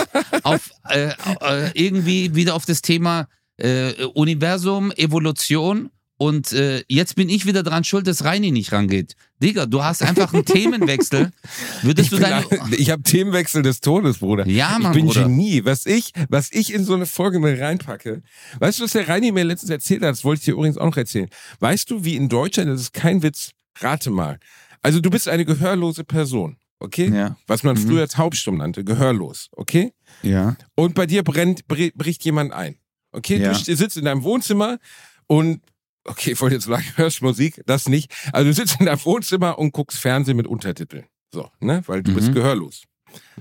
auf 0.43 0.71
äh, 0.89 1.09
äh, 1.43 1.71
irgendwie 1.75 2.35
wieder 2.35 2.55
auf 2.55 2.65
das 2.65 2.81
Thema 2.81 3.29
äh, 3.63 4.05
Universum, 4.15 4.93
Evolution. 4.93 5.91
Und 6.19 6.53
äh, 6.53 6.85
jetzt 6.89 7.17
bin 7.17 7.29
ich 7.29 7.47
wieder 7.47 7.65
dran 7.65 7.83
schuld, 7.83 8.07
dass 8.07 8.23
Reini 8.25 8.53
nicht 8.53 8.71
rangeht. 8.71 9.17
Digga, 9.43 9.67
du 9.67 9.83
hast 9.83 10.03
einfach 10.05 10.33
einen 10.33 10.45
Themenwechsel. 10.45 11.33
Würdest 11.83 12.07
Ich, 12.07 12.11
du 12.11 12.23
bin 12.23 12.31
deine. 12.31 12.49
ein- 12.63 12.75
ich 12.79 12.91
habe 12.91 13.03
Themenwechsel 13.03 13.63
des 13.63 13.81
Todes, 13.81 14.19
Bruder. 14.19 14.47
Ja, 14.47 14.77
ich 14.77 14.83
Mann, 14.85 14.93
bin 14.93 15.07
Bruder. 15.07 15.25
Genie. 15.25 15.65
Was 15.65 15.85
ich, 15.85 16.13
was 16.29 16.53
ich 16.53 16.73
in 16.73 16.85
so 16.85 16.95
eine 16.95 17.07
Folge 17.07 17.41
mit 17.41 17.59
reinpacke. 17.61 18.23
Weißt 18.61 18.79
du, 18.79 18.85
was 18.85 18.93
der 18.93 19.09
Reini 19.09 19.33
mir 19.33 19.43
letztens 19.43 19.71
erzählt 19.71 20.03
hat? 20.03 20.11
Das 20.11 20.23
wollte 20.25 20.41
ich 20.41 20.45
dir 20.45 20.53
übrigens 20.53 20.79
auch 20.79 20.87
noch 20.87 20.97
erzählen. 20.97 21.29
Weißt 21.59 21.91
du, 21.91 22.05
wie 22.05 22.15
in 22.15 22.29
Deutschland, 22.29 22.71
das 22.71 22.83
ist 22.83 22.93
kein 22.93 23.25
Witz, 23.25 23.51
rate 23.81 24.11
mal. 24.11 24.39
Also 24.81 25.01
du 25.01 25.11
bist 25.11 25.29
eine 25.29 25.45
gehörlose 25.45 26.05
Person, 26.05 26.57
okay? 26.79 27.11
Ja. 27.13 27.37
Was 27.49 27.65
man 27.65 27.75
Mhm. 27.75 27.89
früher 27.89 28.07
taubstumm 28.07 28.59
nannte, 28.59 28.85
gehörlos, 28.85 29.49
okay? 29.57 29.93
Ja. 30.23 30.57
Und 30.77 30.95
bei 30.95 31.07
dir 31.07 31.25
brennt, 31.25 31.67
br- 31.67 31.91
bricht 31.97 32.25
jemand 32.25 32.53
ein. 32.53 32.77
Okay, 33.13 33.37
Ja. 33.41 33.53
du 33.53 33.77
sitzt 33.77 33.97
in 33.97 34.05
deinem 34.07 34.23
Wohnzimmer 34.23 34.79
und 35.27 35.61
okay, 36.05 36.33
ich 36.33 36.41
wollte 36.41 36.57
jetzt 36.57 36.65
sagen, 36.65 36.85
hörst 36.97 37.23
Musik, 37.23 37.63
das 37.67 37.89
nicht. 37.89 38.13
Also 38.33 38.49
du 38.51 38.55
sitzt 38.55 38.81
in 38.81 38.87
deinem 38.87 39.05
Wohnzimmer 39.05 39.59
und 39.59 39.73
guckst 39.73 39.99
Fernsehen 39.99 40.37
mit 40.37 40.47
Untertiteln. 40.47 41.05
So, 41.33 41.51
ne? 41.61 41.83
Weil 41.87 42.03
du 42.03 42.15
bist 42.15 42.29
Mhm. 42.29 42.35
gehörlos. 42.35 42.83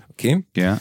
Okay? 0.09 0.45
Ja. 0.55 0.79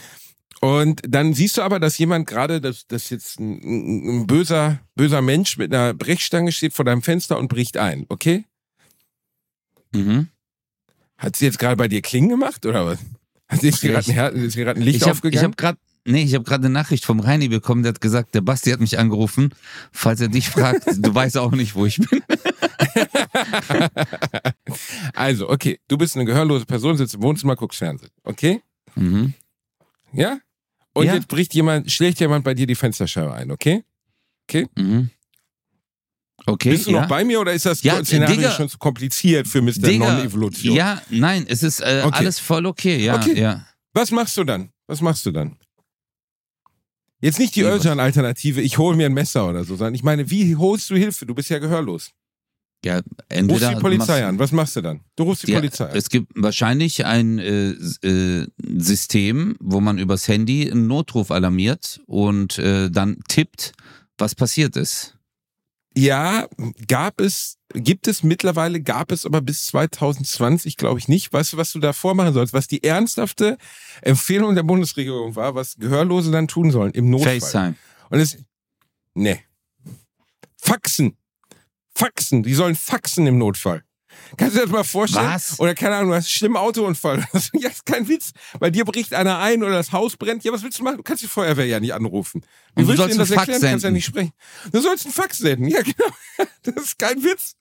Und 0.61 1.01
dann 1.07 1.33
siehst 1.33 1.57
du 1.57 1.63
aber, 1.63 1.79
dass 1.79 1.97
jemand 1.97 2.27
gerade, 2.27 2.61
dass, 2.61 2.85
dass 2.85 3.09
jetzt 3.09 3.39
ein, 3.39 4.19
ein, 4.21 4.27
böser, 4.27 4.79
böser 4.95 5.21
Mensch 5.21 5.57
mit 5.57 5.73
einer 5.73 5.93
Brechstange 5.95 6.51
steht 6.51 6.73
vor 6.73 6.85
deinem 6.85 7.01
Fenster 7.01 7.39
und 7.39 7.47
bricht 7.47 7.77
ein, 7.77 8.05
okay? 8.09 8.45
Mhm. 9.93 10.27
Hat 11.17 11.35
sie 11.35 11.45
jetzt 11.45 11.59
gerade 11.59 11.75
bei 11.75 11.87
dir 11.87 12.01
Klingen 12.01 12.29
gemacht 12.29 12.65
oder 12.65 12.85
was? 12.85 12.99
Hat 13.47 13.61
sie 13.61 13.67
jetzt 13.67 13.81
gerade 13.81 14.05
ein, 14.71 14.81
Licht 14.81 14.97
Ich 14.97 15.01
habe 15.03 15.11
aufgegangen? 15.13 15.51
hab 15.51 15.57
gerade 15.57 15.77
nee, 16.05 16.23
ich 16.23 16.33
habe 16.33 16.43
gerade 16.43 16.65
eine 16.65 16.73
Nachricht 16.73 17.05
vom 17.05 17.19
Reini 17.19 17.47
bekommen, 17.47 17.83
der 17.83 17.93
hat 17.93 18.01
gesagt, 18.01 18.33
der 18.35 18.41
Basti 18.41 18.71
hat 18.71 18.79
mich 18.79 18.97
angerufen. 18.99 19.53
Falls 19.91 20.21
er 20.21 20.27
dich 20.29 20.49
fragt, 20.49 20.85
du 20.97 21.13
weißt 21.15 21.37
auch 21.37 21.51
nicht, 21.51 21.75
wo 21.75 21.85
ich 21.85 21.97
bin. 21.97 22.21
also, 25.13 25.49
okay, 25.49 25.79
du 25.87 25.97
bist 25.97 26.15
eine 26.15 26.25
gehörlose 26.25 26.65
Person, 26.65 26.97
sitzt 26.97 27.15
im 27.15 27.21
Wohnzimmer, 27.21 27.55
guckst 27.55 27.79
Fernsehen. 27.79 28.11
Okay? 28.23 28.61
Mhm. 28.95 29.33
Ja? 30.13 30.39
Und 30.93 31.05
Ja. 31.05 31.13
jetzt 31.15 31.27
bricht 31.27 31.53
jemand, 31.53 31.91
schlägt 31.91 32.19
jemand 32.19 32.43
bei 32.43 32.53
dir 32.53 32.67
die 32.67 32.75
Fensterscheibe 32.75 33.33
ein, 33.33 33.51
okay? 33.51 33.83
Mhm. 34.75 35.09
Okay, 36.45 36.71
Bist 36.71 36.87
du 36.87 36.91
ja. 36.91 37.01
noch 37.01 37.07
bei 37.07 37.23
mir 37.23 37.39
oder 37.39 37.53
ist 37.53 37.65
das 37.65 37.83
Ja, 37.83 38.03
Szenario 38.03 38.35
Digga. 38.35 38.51
schon 38.51 38.67
zu 38.67 38.77
kompliziert 38.77 39.47
für 39.47 39.61
Mr. 39.61 39.91
Non-Evolution? 39.93 40.75
Ja, 40.75 41.01
nein, 41.09 41.45
es 41.47 41.63
ist 41.63 41.79
äh, 41.79 42.01
Okay. 42.03 42.17
alles 42.17 42.39
voll 42.39 42.65
okay, 42.65 42.97
ja, 42.97 43.15
Okay. 43.15 43.39
ja. 43.39 43.65
Was 43.93 44.11
machst 44.11 44.35
du 44.37 44.43
dann? 44.43 44.71
Was 44.87 44.99
machst 45.01 45.25
du 45.25 45.31
dann? 45.31 45.55
Jetzt 47.21 47.39
nicht 47.39 47.55
die 47.55 47.61
Özcan-Alternative, 47.61 48.61
ich 48.61 48.77
hole 48.77 48.97
mir 48.97 49.05
ein 49.05 49.13
Messer 49.13 49.47
oder 49.47 49.63
so, 49.63 49.75
sondern 49.75 49.93
ich 49.95 50.03
meine, 50.03 50.29
wie 50.31 50.55
holst 50.55 50.89
du 50.89 50.95
Hilfe? 50.95 51.25
Du 51.25 51.35
bist 51.35 51.49
ja 51.49 51.59
gehörlos. 51.59 52.11
Ja, 52.83 52.95
Rufst 52.97 53.09
entweder 53.29 53.75
die 53.75 53.79
Polizei 53.79 54.25
an. 54.25 54.39
Was 54.39 54.51
machst 54.51 54.75
du 54.75 54.81
dann? 54.81 55.01
Du 55.15 55.23
rufst 55.23 55.47
die 55.47 55.51
Ja, 55.51 55.59
Polizei 55.59 55.85
an. 55.85 55.95
Es 55.95 56.09
gibt 56.09 56.31
wahrscheinlich 56.35 57.05
ein 57.05 57.37
äh, 57.37 57.69
äh, 58.07 58.47
System, 58.77 59.55
wo 59.59 59.79
man 59.81 59.99
übers 59.99 60.27
Handy 60.27 60.69
einen 60.69 60.87
Notruf 60.87 61.29
alarmiert 61.29 62.01
und 62.07 62.57
äh, 62.57 62.89
dann 62.89 63.19
tippt, 63.27 63.73
was 64.17 64.33
passiert 64.33 64.75
ist. 64.75 65.15
Ja, 65.93 66.47
gab 66.87 67.19
es, 67.19 67.57
gibt 67.73 68.07
es 68.07 68.23
mittlerweile, 68.23 68.81
gab 68.81 69.11
es 69.11 69.25
aber 69.25 69.41
bis 69.41 69.65
2020, 69.67 70.77
glaube 70.77 70.99
ich 70.99 71.07
nicht. 71.09 71.33
Weißt 71.33 71.53
du, 71.53 71.57
was 71.57 71.73
du 71.73 71.79
da 71.79 71.91
vormachen 71.91 72.33
sollst? 72.33 72.53
Was 72.53 72.67
die 72.67 72.83
ernsthafte 72.83 73.57
Empfehlung 74.01 74.55
der 74.55 74.63
Bundesregierung 74.63 75.35
war, 75.35 75.53
was 75.55 75.75
Gehörlose 75.77 76.31
dann 76.31 76.47
tun 76.47 76.71
sollen 76.71 76.91
im 76.93 77.09
Notfall. 77.09 77.41
FaceTime. 77.41 77.75
Und 78.09 78.19
es, 78.19 78.37
nee. 79.15 79.39
Faxen. 80.57 81.17
Faxen. 81.93 82.43
Die 82.43 82.53
sollen 82.53 82.75
faxen 82.75 83.27
im 83.27 83.37
Notfall. 83.37 83.83
Kannst 84.37 84.55
du 84.55 84.59
dir 84.59 84.65
das 84.65 84.71
mal 84.71 84.83
vorstellen? 84.83 85.27
Was? 85.27 85.59
Oder 85.59 85.75
keine 85.75 85.95
Ahnung, 85.95 86.11
du 86.11 86.15
hast 86.15 86.25
einen 86.25 86.29
schlimmen 86.29 86.57
Autounfall. 86.57 87.27
ja, 87.53 87.69
ist 87.69 87.85
kein 87.85 88.07
Witz. 88.07 88.31
Bei 88.59 88.69
dir 88.69 88.85
bricht 88.85 89.13
einer 89.13 89.39
ein 89.39 89.63
oder 89.63 89.73
das 89.73 89.91
Haus 89.91 90.17
brennt. 90.17 90.43
Ja, 90.43 90.51
was 90.51 90.63
willst 90.63 90.79
du 90.79 90.83
machen? 90.83 90.97
Du 90.97 91.03
kannst 91.03 91.23
die 91.23 91.27
Feuerwehr 91.27 91.65
ja 91.65 91.79
nicht 91.79 91.93
anrufen. 91.93 92.43
Wie 92.75 92.83
du 92.83 92.87
willst 92.87 92.99
sollst 92.99 93.13
denen 93.13 93.19
das 93.19 93.29
Fax 93.29 93.39
erklären? 93.39 93.61
Du 93.61 93.67
kannst 93.67 93.83
ja 93.83 93.91
nicht 93.91 94.05
sprechen. 94.05 94.33
Du 94.71 94.81
sollst 94.81 95.05
einen 95.05 95.13
Fax 95.13 95.37
senden. 95.39 95.67
Ja, 95.67 95.81
genau. 95.83 96.47
Das 96.63 96.75
ist 96.83 96.99
kein 96.99 97.23
Witz. 97.23 97.55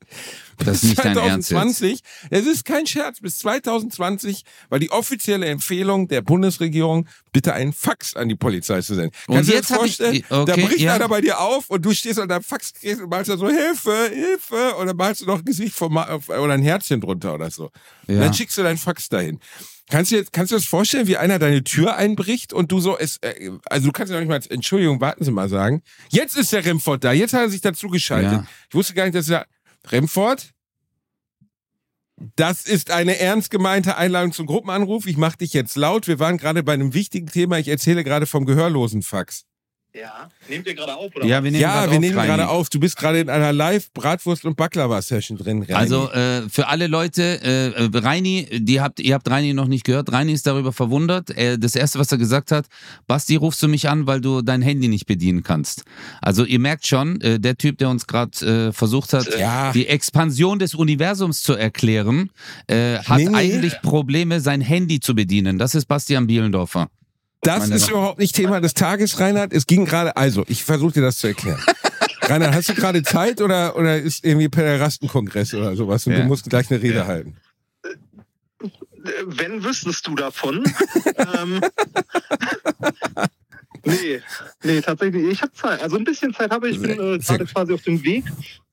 Das 0.58 0.82
ist 0.82 0.84
nicht 0.84 1.04
dein 1.04 1.16
Ernst. 1.16 1.48
2020, 1.48 2.00
es 2.30 2.46
ist 2.46 2.64
kein 2.64 2.86
Scherz, 2.86 3.20
bis 3.20 3.38
2020 3.38 4.44
war 4.68 4.78
die 4.78 4.90
offizielle 4.90 5.46
Empfehlung 5.46 6.08
der 6.08 6.20
Bundesregierung, 6.20 7.08
bitte 7.32 7.52
einen 7.54 7.72
Fax 7.72 8.14
an 8.16 8.28
die 8.28 8.34
Polizei 8.36 8.80
zu 8.82 8.94
senden. 8.94 9.12
Und 9.26 9.34
Kannst 9.36 9.48
du 9.48 9.52
dir 9.52 9.58
jetzt 9.58 9.70
das 9.70 9.78
hab 9.78 9.86
ich- 9.86 9.96
vorstellen? 9.96 10.24
da 10.28 10.42
okay, 10.54 10.64
bricht 10.66 10.80
ja. 10.80 10.94
einer 10.94 11.08
bei 11.08 11.20
dir 11.20 11.40
auf 11.40 11.70
und 11.70 11.84
du 11.84 11.92
stehst 11.92 12.18
an 12.18 12.28
deinem 12.28 12.42
Faxgerät 12.42 13.00
und 13.00 13.08
malst 13.10 13.30
da 13.30 13.36
so 13.36 13.48
Hilfe, 13.48 14.10
Hilfe 14.12 14.74
und 14.76 14.86
dann 14.86 14.96
malst 14.96 15.20
du 15.22 15.26
noch 15.26 15.38
ein 15.38 15.44
Gesicht 15.44 15.74
vom 15.74 15.96
oder 15.96 16.52
ein 16.52 16.62
Herzchen 16.62 17.00
drunter 17.00 17.34
oder 17.34 17.50
so. 17.50 17.70
Ja. 18.06 18.20
dann 18.20 18.34
schickst 18.34 18.58
du 18.58 18.62
deinen 18.62 18.78
Fax 18.78 19.08
dahin. 19.08 19.38
Kannst 19.90 20.12
du, 20.12 20.16
jetzt, 20.16 20.32
kannst 20.32 20.52
du 20.52 20.54
dir 20.56 20.60
das 20.60 20.68
vorstellen, 20.68 21.08
wie 21.08 21.16
einer 21.16 21.40
deine 21.40 21.64
Tür 21.64 21.96
einbricht 21.96 22.52
und 22.52 22.70
du 22.70 22.78
so, 22.78 22.96
es, 22.96 23.16
äh, 23.22 23.50
also 23.66 23.86
du 23.86 23.92
kannst 23.92 24.12
ja 24.12 24.20
noch 24.20 24.26
nicht 24.26 24.48
mal, 24.48 24.54
Entschuldigung, 24.54 25.00
warten 25.00 25.24
Sie 25.24 25.32
mal 25.32 25.48
sagen. 25.48 25.82
Jetzt 26.10 26.36
ist 26.36 26.52
der 26.52 26.64
Remford 26.64 27.02
da, 27.02 27.10
jetzt 27.12 27.32
hat 27.32 27.40
er 27.40 27.50
sich 27.50 27.60
dazu 27.60 27.88
geschaltet. 27.88 28.30
Ja. 28.32 28.46
Ich 28.68 28.74
wusste 28.76 28.94
gar 28.94 29.02
nicht, 29.04 29.16
dass 29.16 29.28
er, 29.28 29.46
Remford, 29.90 30.50
das 32.36 32.66
ist 32.66 32.90
eine 32.90 33.18
ernst 33.18 33.50
gemeinte 33.50 33.96
Einladung 33.96 34.32
zum 34.32 34.46
Gruppenanruf. 34.46 35.06
Ich 35.06 35.16
mache 35.16 35.38
dich 35.38 35.54
jetzt 35.54 35.76
laut. 35.76 36.06
Wir 36.06 36.18
waren 36.18 36.36
gerade 36.36 36.62
bei 36.62 36.74
einem 36.74 36.92
wichtigen 36.92 37.26
Thema. 37.26 37.58
Ich 37.58 37.68
erzähle 37.68 38.04
gerade 38.04 38.26
vom 38.26 38.44
Gehörlosenfax. 38.44 39.44
Ja. 39.92 40.28
Nehmt 40.48 40.66
ihr 40.68 40.74
gerade 40.74 40.94
auf, 40.94 41.14
oder? 41.16 41.26
Ja, 41.26 41.42
wir 41.42 41.50
nehmen 41.50 41.60
Ja, 41.60 41.90
wir 41.90 41.98
auf, 41.98 42.26
gerade 42.26 42.48
auf. 42.48 42.68
Du 42.70 42.78
bist 42.78 42.96
gerade 42.96 43.18
in 43.20 43.28
einer 43.28 43.52
Live-Bratwurst- 43.52 44.44
und 44.46 44.56
Baklava-Session 44.56 45.36
drin. 45.36 45.62
Reini. 45.62 45.72
Also 45.74 46.10
äh, 46.12 46.48
für 46.48 46.68
alle 46.68 46.86
Leute, 46.86 47.22
äh, 47.42 47.68
äh, 47.70 47.90
Reini, 47.92 48.46
die 48.52 48.80
habt, 48.80 49.00
ihr 49.00 49.14
habt 49.14 49.28
Reini 49.28 49.52
noch 49.52 49.66
nicht 49.66 49.84
gehört. 49.84 50.12
Reini 50.12 50.32
ist 50.32 50.46
darüber 50.46 50.72
verwundert. 50.72 51.30
Äh, 51.36 51.58
das 51.58 51.74
erste, 51.74 51.98
was 51.98 52.12
er 52.12 52.18
gesagt 52.18 52.52
hat, 52.52 52.66
Basti, 53.08 53.34
rufst 53.36 53.62
du 53.62 53.68
mich 53.68 53.88
an, 53.88 54.06
weil 54.06 54.20
du 54.20 54.42
dein 54.42 54.62
Handy 54.62 54.86
nicht 54.86 55.06
bedienen 55.06 55.42
kannst. 55.42 55.82
Also 56.22 56.44
ihr 56.44 56.60
merkt 56.60 56.86
schon, 56.86 57.20
äh, 57.20 57.40
der 57.40 57.56
Typ, 57.56 57.78
der 57.78 57.88
uns 57.90 58.06
gerade 58.06 58.68
äh, 58.68 58.72
versucht 58.72 59.12
hat, 59.12 59.26
Ja. 59.38 59.72
die 59.72 59.88
Expansion 59.88 60.58
des 60.60 60.74
Universums 60.74 61.42
zu 61.42 61.54
erklären, 61.54 62.30
äh, 62.68 62.98
hat 62.98 63.18
Nee, 63.18 63.28
nee. 63.28 63.34
eigentlich 63.36 63.80
Probleme, 63.82 64.40
sein 64.40 64.60
Handy 64.60 65.00
zu 65.00 65.14
bedienen. 65.16 65.58
Das 65.58 65.74
ist 65.74 65.86
Bastian 65.86 66.28
Bielendorfer. 66.28 66.88
Das 67.42 67.60
meine 67.60 67.74
ist 67.76 67.82
Damen- 67.82 67.92
überhaupt 67.92 68.18
nicht 68.18 68.34
Thema 68.34 68.60
des 68.60 68.74
Tages, 68.74 69.18
Reinhard. 69.18 69.52
Es 69.52 69.66
ging 69.66 69.84
gerade, 69.86 70.16
also, 70.16 70.44
ich 70.48 70.64
versuche 70.64 70.92
dir 70.92 71.02
das 71.02 71.16
zu 71.18 71.28
erklären. 71.28 71.60
Reinhard, 72.22 72.54
hast 72.54 72.68
du 72.68 72.74
gerade 72.74 73.02
Zeit 73.02 73.40
oder, 73.40 73.76
oder 73.76 73.98
ist 73.98 74.24
irgendwie 74.24 74.48
Pederastenkongress 74.48 75.54
oder 75.54 75.74
sowas 75.74 76.06
und 76.06 76.12
Ja. 76.12 76.20
du 76.20 76.24
musst 76.26 76.48
gleich 76.50 76.70
eine 76.70 76.82
Rede 76.82 77.06
halten? 77.06 77.36
Äh, 77.82 77.88
Wenn 79.26 79.64
wüsstest 79.64 80.06
du 80.06 80.14
davon? 80.14 80.62
ähm, 81.16 81.60
nee, 83.84 84.20
nee, 84.62 84.80
tatsächlich. 84.80 85.24
Ich 85.30 85.42
habe 85.42 85.52
Zeit. 85.52 85.82
Also 85.82 85.96
ein 85.96 86.04
bisschen 86.04 86.34
Zeit 86.34 86.50
habe 86.50 86.68
ich. 86.68 86.76
Ich 86.76 86.82
bin 86.82 86.90
äh, 86.92 87.18
gerade 87.18 87.46
quasi 87.46 87.72
auf 87.72 87.82
dem 87.82 88.02
Weg 88.04 88.24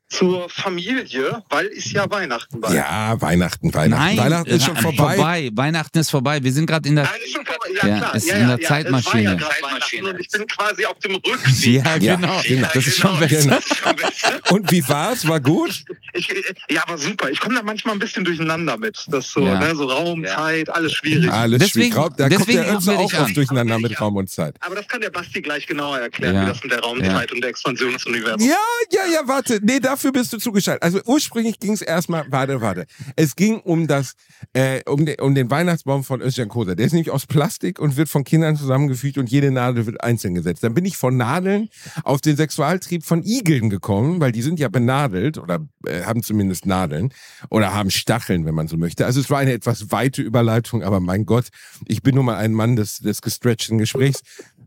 zur 0.09 0.49
Familie, 0.49 1.43
weil 1.49 1.65
ist 1.67 1.91
ja 1.91 2.09
Weihnachten 2.09 2.61
bald. 2.61 2.73
Ja, 2.73 3.19
Weihnachten, 3.21 3.73
Weihnachten. 3.73 4.03
Nein, 4.05 4.17
Weihnachten 4.17 4.49
ist 4.49 4.65
schon 4.65 4.77
vorbei. 4.77 5.49
Weihnachten 5.53 5.97
ist 5.99 6.09
vorbei. 6.09 6.41
Wir 6.41 6.51
sind 6.53 6.65
gerade 6.65 6.87
in 6.87 6.95
der. 6.95 7.05
Nein, 7.05 7.13
ist 7.25 7.33
schon 7.33 7.45
vorbei. 7.45 7.67
Ja, 7.75 7.97
klar. 7.97 8.15
ist 8.15 8.27
ja, 8.27 8.35
in 8.35 8.41
ja, 8.41 8.47
der 8.55 8.59
ja, 8.63 8.67
Zeitmaschine. 8.69 9.41
War 9.41 9.49
ja 9.49 9.63
Weihnachten 9.69 10.05
und 10.05 10.19
ich 10.19 10.29
bin 10.29 10.47
quasi 10.47 10.85
auf 10.85 10.97
dem 10.99 11.15
Rückweg. 11.15 11.65
Ja, 11.65 11.97
Ja, 11.97 12.15
genau. 12.15 12.41
genau. 12.47 12.67
Das 12.73 12.87
ist 12.87 12.97
schon 12.97 13.19
besser. 13.19 13.41
Genau. 13.41 13.55
Das 13.55 13.65
ist 13.65 13.77
schon 13.77 13.95
besser. 13.95 14.39
Und 14.49 14.71
wie 14.71 14.87
war's? 14.87 15.27
War 15.27 15.39
gut? 15.41 15.83
Ich, 16.13 16.27
ja, 16.69 16.83
aber 16.87 16.97
super. 16.97 17.29
Ich 17.29 17.39
komme 17.41 17.55
da 17.55 17.61
manchmal 17.63 17.95
ein 17.95 17.99
bisschen 17.99 18.23
durcheinander 18.23 18.77
mit. 18.77 19.05
Das 19.09 19.29
so, 19.29 19.41
Ja. 19.41 19.59
ne, 19.59 19.75
so 19.75 19.85
Raum, 19.85 20.23
Zeit, 20.25 20.69
alles 20.69 20.93
schwierig. 20.93 21.29
Alles 21.29 21.59
Deswegen- 21.59 21.91
schwierig. 21.93 22.15
Da 22.17 22.29
kommt 22.29 22.39
deswegen 22.41 22.57
der 22.59 22.67
wir 22.71 22.77
Ötze 22.77 22.91
auch 22.97 23.03
oft 23.03 23.15
an. 23.15 23.33
durcheinander 23.33 23.77
mit 23.79 23.99
Raum 23.99 24.15
und 24.15 24.29
Zeit. 24.29 24.55
Aber 24.61 24.75
das 24.75 24.87
kann 24.87 25.01
der 25.01 25.09
Basti 25.09 25.41
gleich 25.41 25.67
genauer 25.67 25.99
erklären, 25.99 26.35
Ja. 26.35 26.41
wie 26.43 26.45
das 26.47 26.63
mit 26.63 26.71
der 26.71 26.79
Raumzeit 26.79 27.31
und 27.33 27.41
der 27.41 27.49
Expansion 27.49 27.91
des 27.93 28.05
Universums. 28.05 28.45
Ja, 28.45 28.55
ja, 28.91 29.01
ja, 29.13 29.27
warte. 29.27 29.59
Nee, 29.61 29.79
dafür 29.97 30.11
bist 30.11 30.31
du 30.31 30.37
zugeschaltet. 30.37 30.83
Also 30.83 30.99
ursprünglich 31.05 31.59
ging 31.59 31.73
es 31.73 31.81
erstmal, 31.81 32.25
warte, 32.29 32.61
warte. 32.61 32.85
Es 33.15 33.35
ging 33.35 33.59
um 33.61 33.87
das, 33.87 34.13
äh, 34.53 34.81
um, 34.85 35.07
den, 35.07 35.19
um 35.19 35.33
den 35.33 35.49
Weihnachtsbaum 35.49 36.03
von 36.03 36.21
Özcan 36.21 36.49
Kosa. 36.49 36.75
Der 36.75 36.85
ist 36.85 36.93
nämlich 36.93 37.09
aus 37.09 37.25
Plastik 37.25 37.79
und 37.79 37.97
wird 37.97 38.07
von 38.07 38.23
Kindern 38.23 38.55
zusammengefügt 38.55 39.17
und 39.17 39.31
jede 39.31 39.49
Nadel 39.49 39.87
wird 39.87 40.03
einzeln 40.03 40.35
gesetzt. 40.35 40.63
Dann 40.63 40.75
bin 40.75 40.85
ich 40.85 40.97
von 40.97 41.17
Nadeln 41.17 41.69
auf 42.03 42.21
den 42.21 42.37
Sexualtrieb 42.37 43.03
von 43.03 43.23
Igeln 43.23 43.71
gekommen, 43.71 44.21
weil 44.21 44.31
die 44.31 44.43
sind 44.43 44.59
ja 44.59 44.69
benadelt 44.69 45.39
oder 45.39 45.65
äh, 45.87 46.03
haben 46.03 46.21
zumindest 46.21 46.67
Nadeln 46.67 47.11
oder 47.49 47.73
haben 47.73 47.89
Stacheln, 47.89 48.45
wenn 48.45 48.53
man 48.53 48.67
so 48.67 48.77
möchte. 48.77 49.07
Also 49.07 49.19
es 49.19 49.31
war 49.31 49.39
eine 49.39 49.53
etwas 49.53 49.91
weite 49.91 50.21
Überleitung, 50.21 50.83
aber 50.83 50.99
mein 50.99 51.25
Gott, 51.25 51.47
ich 51.87 52.03
bin 52.03 52.13
nun 52.13 52.25
mal 52.25 52.37
ein 52.37 52.53
Mann 52.53 52.75
des, 52.75 52.99
des 52.99 53.23
gestretchten 53.23 53.79
Gesprächs. 53.79 54.21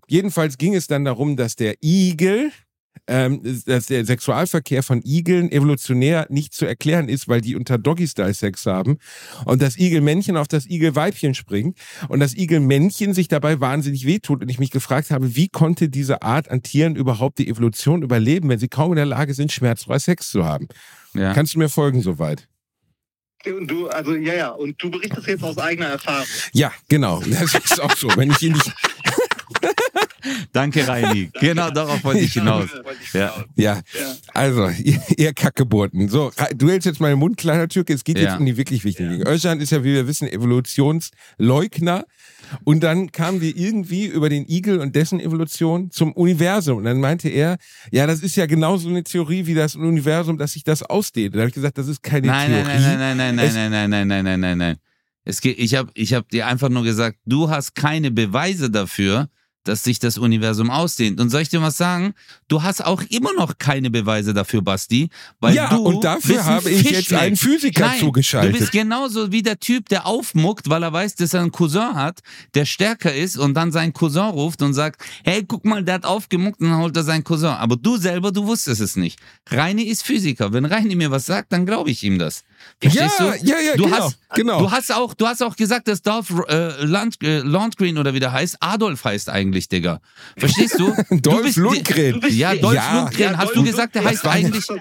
Jedenfalls 0.08 0.58
ging 0.58 0.74
es 0.74 0.88
dann 0.88 1.04
darum, 1.04 1.36
dass 1.36 1.54
der 1.54 1.76
Igel 1.84 2.50
ähm, 3.11 3.42
dass 3.66 3.87
der 3.87 4.07
Sexualverkehr 4.07 4.85
von 4.85 5.03
Igeln 5.05 5.51
evolutionär 5.51 6.27
nicht 6.31 6.55
zu 6.55 6.64
erklären 6.64 7.09
ist, 7.09 7.27
weil 7.27 7.40
die 7.40 7.57
unter 7.57 7.77
Doggy-Style-Sex 7.77 8.66
haben 8.66 8.99
und 9.44 9.61
das 9.61 9.77
Igelmännchen 9.77 10.37
auf 10.37 10.46
das 10.46 10.66
Igelweibchen 10.66 11.35
springt 11.35 11.77
und 12.09 12.20
das 12.20 12.35
Igelmännchen 12.35 13.12
sich 13.12 13.27
dabei 13.27 13.61
wahnsinnig 13.61 14.07
wehtut 14.07 14.42
und 14.42 14.49
ich 14.49 14.61
mich 14.61 14.70
gefragt 14.70 15.11
habe, 15.11 15.35
wie 15.35 15.49
konnte 15.49 15.88
diese 15.88 16.23
Art 16.23 16.49
an 16.49 16.62
Tieren 16.62 16.94
überhaupt 16.94 17.38
die 17.38 17.49
Evolution 17.49 18.03
überleben, 18.03 18.49
wenn 18.49 18.61
sie 18.61 18.68
kaum 18.68 18.92
in 18.92 18.96
der 18.96 19.07
Lage 19.07 19.35
sind, 19.35 19.51
schmerzfrei 19.51 19.99
Sex 19.99 20.31
zu 20.31 20.44
haben? 20.44 20.68
Ja. 21.12 21.35
Kannst 21.35 21.55
du 21.55 21.59
mir 21.59 21.68
folgen 21.68 22.03
soweit? 22.03 22.46
Und 23.46 23.68
du, 23.68 23.88
also 23.88 24.14
ja, 24.14 24.35
ja, 24.35 24.49
und 24.51 24.81
du 24.83 24.90
berichtest 24.90 25.27
jetzt 25.27 25.42
aus 25.42 25.57
eigener 25.57 25.87
Erfahrung. 25.87 26.27
Ja, 26.53 26.73
genau. 26.88 27.23
Das 27.23 27.55
ist 27.55 27.81
auch 27.81 27.96
so. 27.96 28.09
Wenn 28.14 28.31
ich 28.31 28.42
ihn 28.42 28.53
nicht, 28.53 28.70
Danke, 30.52 30.87
Reini. 30.87 31.30
Genau 31.40 31.70
darauf 31.70 32.02
wollte 32.04 32.20
ich 32.20 32.33
hinaus. 32.33 32.68
Ja. 33.12 33.33
ja, 33.56 33.80
also, 34.35 34.68
ihr, 34.68 35.00
ihr 35.16 35.33
Kackgeburten. 35.33 36.09
So, 36.09 36.33
du 36.54 36.68
hältst 36.68 36.87
jetzt 36.87 37.00
meinen 37.00 37.18
Mund, 37.18 37.37
kleiner 37.37 37.68
Türke. 37.68 37.92
Es 37.94 38.04
geht 38.04 38.18
Ja. 38.18 38.30
jetzt 38.30 38.38
um 38.40 38.46
die 38.46 38.56
wirklich 38.56 38.85
wichtigen 38.85 39.11
Dinge. 39.11 39.26
Özcan 39.26 39.61
ist 39.61 39.70
ja, 39.70 39.83
wie 39.85 39.92
wir 39.94 40.06
wissen, 40.06 40.28
Evolutionsleugner. 40.28 42.04
Und 42.64 42.80
dann 42.83 43.12
kamen 43.12 43.40
wir 43.40 43.56
irgendwie 43.56 44.06
über 44.06 44.28
den 44.28 44.48
Igel 44.48 44.78
und 44.80 44.96
dessen 44.96 45.20
Evolution 45.20 45.90
zum 45.90 46.12
Universum. 46.12 46.78
Und 46.78 46.85
dann 46.85 46.98
meinte 47.00 47.28
er, 47.28 47.59
ja, 47.92 48.06
das 48.06 48.20
ist 48.20 48.35
ja 48.37 48.46
genauso 48.46 48.88
eine 48.88 49.04
Theorie 49.04 49.46
wie 49.46 49.54
das 49.54 49.76
Universum, 49.76 50.37
dass 50.38 50.52
sich 50.52 50.64
das 50.64 50.83
ausdehnt. 50.83 51.35
Und 51.35 51.37
da 51.37 51.40
habe 51.42 51.48
ich 51.48 51.54
gesagt, 51.54 51.78
das 51.78 51.87
ist 51.87 52.02
keine 52.02 52.26
Nein, 52.26 52.48
Theorie. 52.50 52.64
nein, 52.64 52.98
nein, 52.98 53.16
nein, 53.16 53.35
nein, 53.37 53.46
Es- 53.46 53.54
nein, 53.54 53.70
nein, 53.70 53.90
nein, 53.90 54.09
nein, 54.09 54.24
nein, 54.24 54.40
nein, 54.40 54.59
nein. 54.59 54.76
Es 55.24 55.40
geht, 55.42 55.59
ich 55.59 55.74
habe 55.74 55.90
ich 55.94 56.14
hab 56.14 56.28
dir 56.30 56.46
einfach 56.46 56.70
nur 56.70 56.83
gesagt, 56.83 57.18
du 57.26 57.50
hast 57.50 57.74
keine 57.74 58.11
Beweise 58.11 58.70
dafür, 58.70 59.28
dass 59.64 59.85
sich 59.85 59.99
das 59.99 60.18
Universum 60.18 60.70
ausdehnt. 60.70 61.20
Und 61.20 61.31
soll 61.31 61.42
ich 61.42 61.49
dir 61.49 61.61
was 61.61 61.77
sagen? 61.77 62.14
Du 62.49 62.62
hast 62.62 62.85
auch 62.85 63.03
immer 63.11 63.33
noch 63.35 63.59
keine 63.59 63.90
Beweise 63.90 64.33
dafür, 64.33 64.62
Basti. 64.62 65.11
Weil 65.38 65.55
ja, 65.55 65.68
du 65.68 65.83
und 65.83 66.05
dafür 66.05 66.44
habe 66.44 66.70
ich 66.70 66.90
jetzt 66.90 67.12
einen 67.12 67.37
Physiker 67.37 67.87
Nein, 67.87 68.01
zugeschaltet. 68.01 68.55
Du 68.55 68.59
bist 68.59 68.73
genauso 68.73 69.33
wie 69.33 69.42
der 69.42 69.61
Typ, 69.61 69.88
der 69.88 70.07
aufmuckt, 70.07 70.70
weil 70.70 70.83
er 70.83 70.92
weiß, 70.92 71.14
dass 71.16 71.35
er 71.35 71.42
einen 71.42 71.53
Cousin 71.53 71.94
hat, 71.94 72.20
der 72.55 72.64
stärker 72.64 73.14
ist 73.14 73.37
und 73.37 73.55
dann 73.55 73.70
seinen 73.73 73.92
Cousin 73.92 74.31
ruft 74.31 74.62
und 74.62 74.75
sagt, 74.75 75.03
hey, 75.25 75.44
guck 75.46 75.64
mal, 75.64 75.85
der 75.85 75.96
hat 75.96 76.05
aufgemuckt 76.05 76.61
und 76.61 76.70
dann 76.70 76.79
holt 76.79 76.96
er 76.96 77.03
seinen 77.03 77.25
Cousin. 77.25 77.51
Aber 77.51 77.77
du 77.77 77.96
selber, 77.96 78.33
du 78.33 78.46
wusstest 78.46 78.81
es 78.81 78.96
nicht. 78.96 79.18
Reini 79.49 79.83
ist 79.83 80.03
Physiker. 80.03 80.53
Wenn 80.53 80.64
Reini 80.64 80.94
mir 80.94 81.11
was 81.11 81.27
sagt, 81.27 81.53
dann 81.53 81.66
glaube 81.66 81.90
ich 81.90 82.03
ihm 82.03 82.18
das. 82.18 82.44
Verstehst 82.81 83.18
ja, 83.18 83.31
du? 83.33 83.46
ja, 83.46 83.57
ja, 83.61 83.77
du 83.77 83.85
genau, 83.85 83.96
hast, 83.96 84.18
genau. 84.35 84.59
Du 84.61 84.70
hast 84.70 84.92
auch, 84.92 85.14
du 85.14 85.27
hast 85.27 85.42
auch 85.42 85.57
gesagt, 85.57 85.88
dass 85.88 86.03
Dolph 86.03 86.33
äh, 86.49 86.83
Land, 86.85 87.23
äh, 87.23 87.38
Landgreen 87.40 87.99
oder 87.99 88.14
wie 88.14 88.20
der 88.20 88.33
heißt, 88.33 88.57
Adolf 88.61 89.05
heißt 89.05 89.29
eigentlich, 89.29 89.68
Digga. 89.68 90.01
Verstehst 90.37 90.79
du? 90.79 90.94
du 91.11 91.20
Dolph 91.20 91.42
bist- 91.42 91.57
Lundgren. 91.57 92.20
Ja, 92.31 92.55
Dolph 92.55 92.75
Ja. 92.75 93.01
Lundgren. 93.03 93.33
Ja, 93.33 93.38
hast 93.38 93.51
du 93.51 93.55
Dolph 93.57 93.66
gesagt, 93.66 93.94
der 93.94 94.03
Lundgren, 94.03 94.11
heißt 94.11 94.25
das 94.25 94.33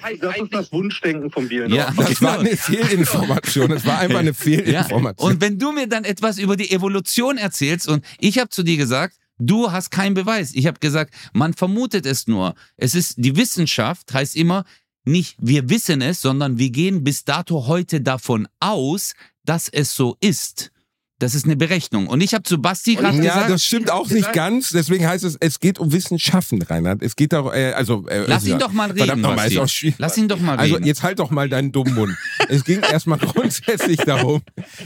eigentlich. 0.03 0.19
Das 0.21 0.37
ist 0.37 0.53
das 0.53 0.71
Wunschdenken 0.71 1.31
von 1.31 1.47
Bielen. 1.47 1.73
Ja, 1.73 1.91
Das 1.95 2.21
war 2.21 2.39
eine 2.39 2.55
Fehlinformation. 2.55 3.69
Das 3.69 3.85
war 3.85 3.99
einfach 3.99 4.19
eine 4.19 4.29
Ja. 4.29 4.33
Fehlinformation. 4.33 5.31
Und 5.33 5.41
wenn 5.41 5.57
du 5.59 5.71
mir 5.71 5.87
dann 5.87 6.03
etwas 6.03 6.37
über 6.37 6.55
die 6.55 6.71
Evolution 6.71 7.37
erzählst 7.37 7.87
und 7.87 8.03
ich 8.19 8.39
habe 8.39 8.49
zu 8.49 8.63
dir 8.63 8.77
gesagt, 8.77 9.15
du 9.37 9.71
hast 9.71 9.89
keinen 9.91 10.13
Beweis. 10.13 10.51
Ich 10.53 10.67
habe 10.67 10.79
gesagt, 10.79 11.13
man 11.33 11.53
vermutet 11.53 12.05
es 12.05 12.27
nur. 12.27 12.55
Es 12.77 12.95
ist 12.95 13.15
die 13.17 13.35
Wissenschaft 13.35 14.13
heißt 14.13 14.35
immer 14.35 14.65
nicht 15.05 15.35
wir 15.39 15.69
wissen 15.69 16.01
es, 16.01 16.21
sondern 16.21 16.57
wir 16.57 16.69
gehen 16.69 17.03
bis 17.03 17.25
dato 17.25 17.67
heute 17.67 18.01
davon 18.01 18.47
aus, 18.59 19.13
dass 19.43 19.69
es 19.69 19.95
so 19.95 20.17
ist. 20.19 20.71
Das 21.19 21.35
ist 21.35 21.43
eine 21.43 21.57
Berechnung. 21.57 22.07
Und 22.07 22.21
ich 22.21 22.33
habe 22.33 22.43
zu 22.43 22.61
Basti 22.61 22.95
gerade 22.95 23.17
ja, 23.17 23.23
gesagt, 23.23 23.49
das 23.49 23.63
stimmt 23.63 23.91
auch 23.91 24.09
nicht 24.09 24.31
ganz. 24.31 24.69
Deswegen 24.69 25.05
heißt 25.05 25.25
es, 25.25 25.35
es 25.41 25.59
geht 25.59 25.77
um 25.77 25.91
Wissenschaften, 25.91 26.61
Reinhard. 26.61 27.03
Es 27.03 27.17
geht 27.17 27.35
auch, 27.35 27.53
äh, 27.53 27.73
also. 27.73 28.07
Äh, 28.07 28.23
lass 28.25 28.47
ja. 28.47 28.53
ihn 28.53 28.59
doch 28.59 28.71
mal 28.71 28.85
reden. 28.85 28.99
Verdammt 28.99 29.21
nochmal, 29.23 29.51
ist 29.51 29.57
auch 29.57 29.67
schwierig. 29.67 29.95
Lass 29.99 30.17
ihn 30.17 30.29
doch 30.29 30.39
mal 30.39 30.57
Also 30.57 30.75
reden. 30.75 30.87
jetzt 30.87 31.03
halt 31.03 31.19
doch 31.19 31.29
mal 31.29 31.49
deinen 31.49 31.73
dummen 31.73 31.93
Mund. 31.93 32.15
Es 32.47 32.63
ging 32.63 32.79
erstmal 32.79 33.19
grundsätzlich 33.19 33.97
darum, 33.97 34.41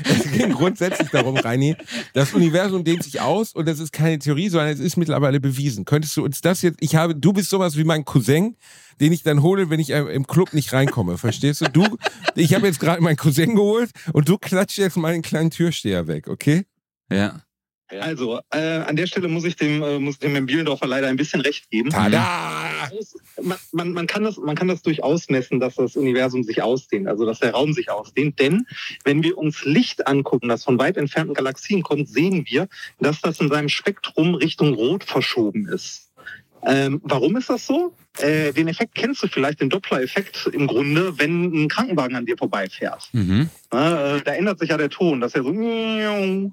es 0.06 0.32
ging 0.32 0.52
grundsätzlich 0.54 1.10
darum, 1.10 1.38
Reini, 1.38 1.76
das 2.14 2.34
Universum 2.34 2.84
dehnt 2.84 3.04
sich 3.04 3.22
aus 3.22 3.54
und 3.54 3.68
das 3.68 3.80
ist 3.80 3.94
keine 3.94 4.18
Theorie, 4.18 4.50
sondern 4.50 4.70
es 4.70 4.80
ist 4.80 4.98
mittlerweile 4.98 5.40
bewiesen. 5.40 5.86
Könntest 5.86 6.18
du 6.18 6.24
uns 6.24 6.42
das 6.42 6.64
jetzt, 6.64 6.78
ich 6.82 6.96
habe, 6.96 7.16
du 7.16 7.32
bist 7.34 7.52
sowas 7.52 7.78
wie 7.78 7.84
mein 7.84 8.06
Cousin, 8.06 8.56
den 9.00 9.12
ich 9.12 9.24
dann 9.24 9.42
hole, 9.42 9.70
wenn 9.70 9.80
ich 9.80 9.92
äh, 9.92 10.02
im 10.14 10.28
Club 10.28 10.54
nicht 10.54 10.74
reinkomme. 10.74 11.18
Verstehst 11.18 11.62
du? 11.62 11.66
Du, 11.66 11.98
ich 12.36 12.54
habe 12.54 12.68
jetzt 12.68 12.80
gerade 12.80 13.02
meinen 13.02 13.18
Cousin 13.18 13.56
geholt 13.56 13.92
und 14.14 14.30
du 14.30 14.38
klatscht 14.38 14.78
jetzt 14.78 14.98
mal 14.98 15.14
den 15.14 15.22
kleinen 15.22 15.52
Türsteher 15.52 16.08
weg, 16.08 16.28
okay? 16.28 16.66
ja. 17.10 17.42
Also, 18.02 18.40
äh, 18.52 18.58
an 18.58 18.96
der 18.96 19.08
Stelle 19.08 19.28
muss 19.28 19.44
ich 19.44 19.56
dem, 19.56 19.82
äh, 19.84 20.00
muss 20.00 20.20
dem 20.20 20.32
Herrn 20.32 20.46
Bielendorfer 20.46 20.88
leider 20.88 21.08
ein 21.08 21.16
bisschen 21.16 21.42
recht 21.42 21.70
geben. 21.70 21.90
Tada! 21.90 22.90
Man, 23.42 23.58
man, 23.72 23.94
man, 23.94 24.08
kann 24.08 24.24
das, 24.24 24.38
man 24.38 24.56
kann 24.56 24.68
das 24.68 24.82
durchaus 24.82 25.30
messen, 25.30 25.60
dass 25.60 25.76
das 25.76 25.96
Universum 25.96 26.44
sich 26.44 26.62
ausdehnt, 26.62 27.08
also 27.08 27.26
dass 27.26 27.40
der 27.40 27.52
Raum 27.52 27.74
sich 27.74 27.92
ausdehnt. 27.92 28.40
Denn 28.40 28.66
wenn 29.04 29.24
wir 29.24 29.38
uns 29.38 29.64
Licht 29.66 30.08
angucken, 30.08 30.50
das 30.50 30.64
von 30.64 30.80
weit 30.80 30.98
entfernten 30.98 31.34
Galaxien 31.34 31.84
kommt, 31.84 32.10
sehen 32.10 32.46
wir, 32.48 32.68
dass 33.00 33.22
das 33.22 33.40
in 33.40 33.50
seinem 33.50 33.70
Spektrum 33.70 34.36
Richtung 34.36 34.74
Rot 34.74 35.04
verschoben 35.04 35.68
ist. 35.68 36.03
Ähm, 36.66 37.02
warum 37.04 37.36
ist 37.36 37.50
das 37.50 37.68
so? 37.68 37.94
Äh, 38.20 38.54
den 38.54 38.68
Effekt 38.68 38.96
kennst 38.96 39.24
du 39.24 39.28
vielleicht, 39.28 39.60
den 39.60 39.70
Doppler-Effekt 39.70 40.50
im 40.54 40.68
Grunde, 40.68 41.18
wenn 41.20 41.64
ein 41.64 41.68
Krankenwagen 41.68 42.16
an 42.16 42.26
dir 42.26 42.38
vorbeifährt. 42.38 43.10
Mhm. 43.12 43.50
Äh, 43.72 44.22
da 44.22 44.34
ändert 44.34 44.60
sich 44.60 44.70
ja 44.70 44.78
der 44.78 44.90
Ton, 44.90 45.20
das 45.20 45.34
ist 45.34 45.36
ja 45.36 45.44
so. 45.44 46.52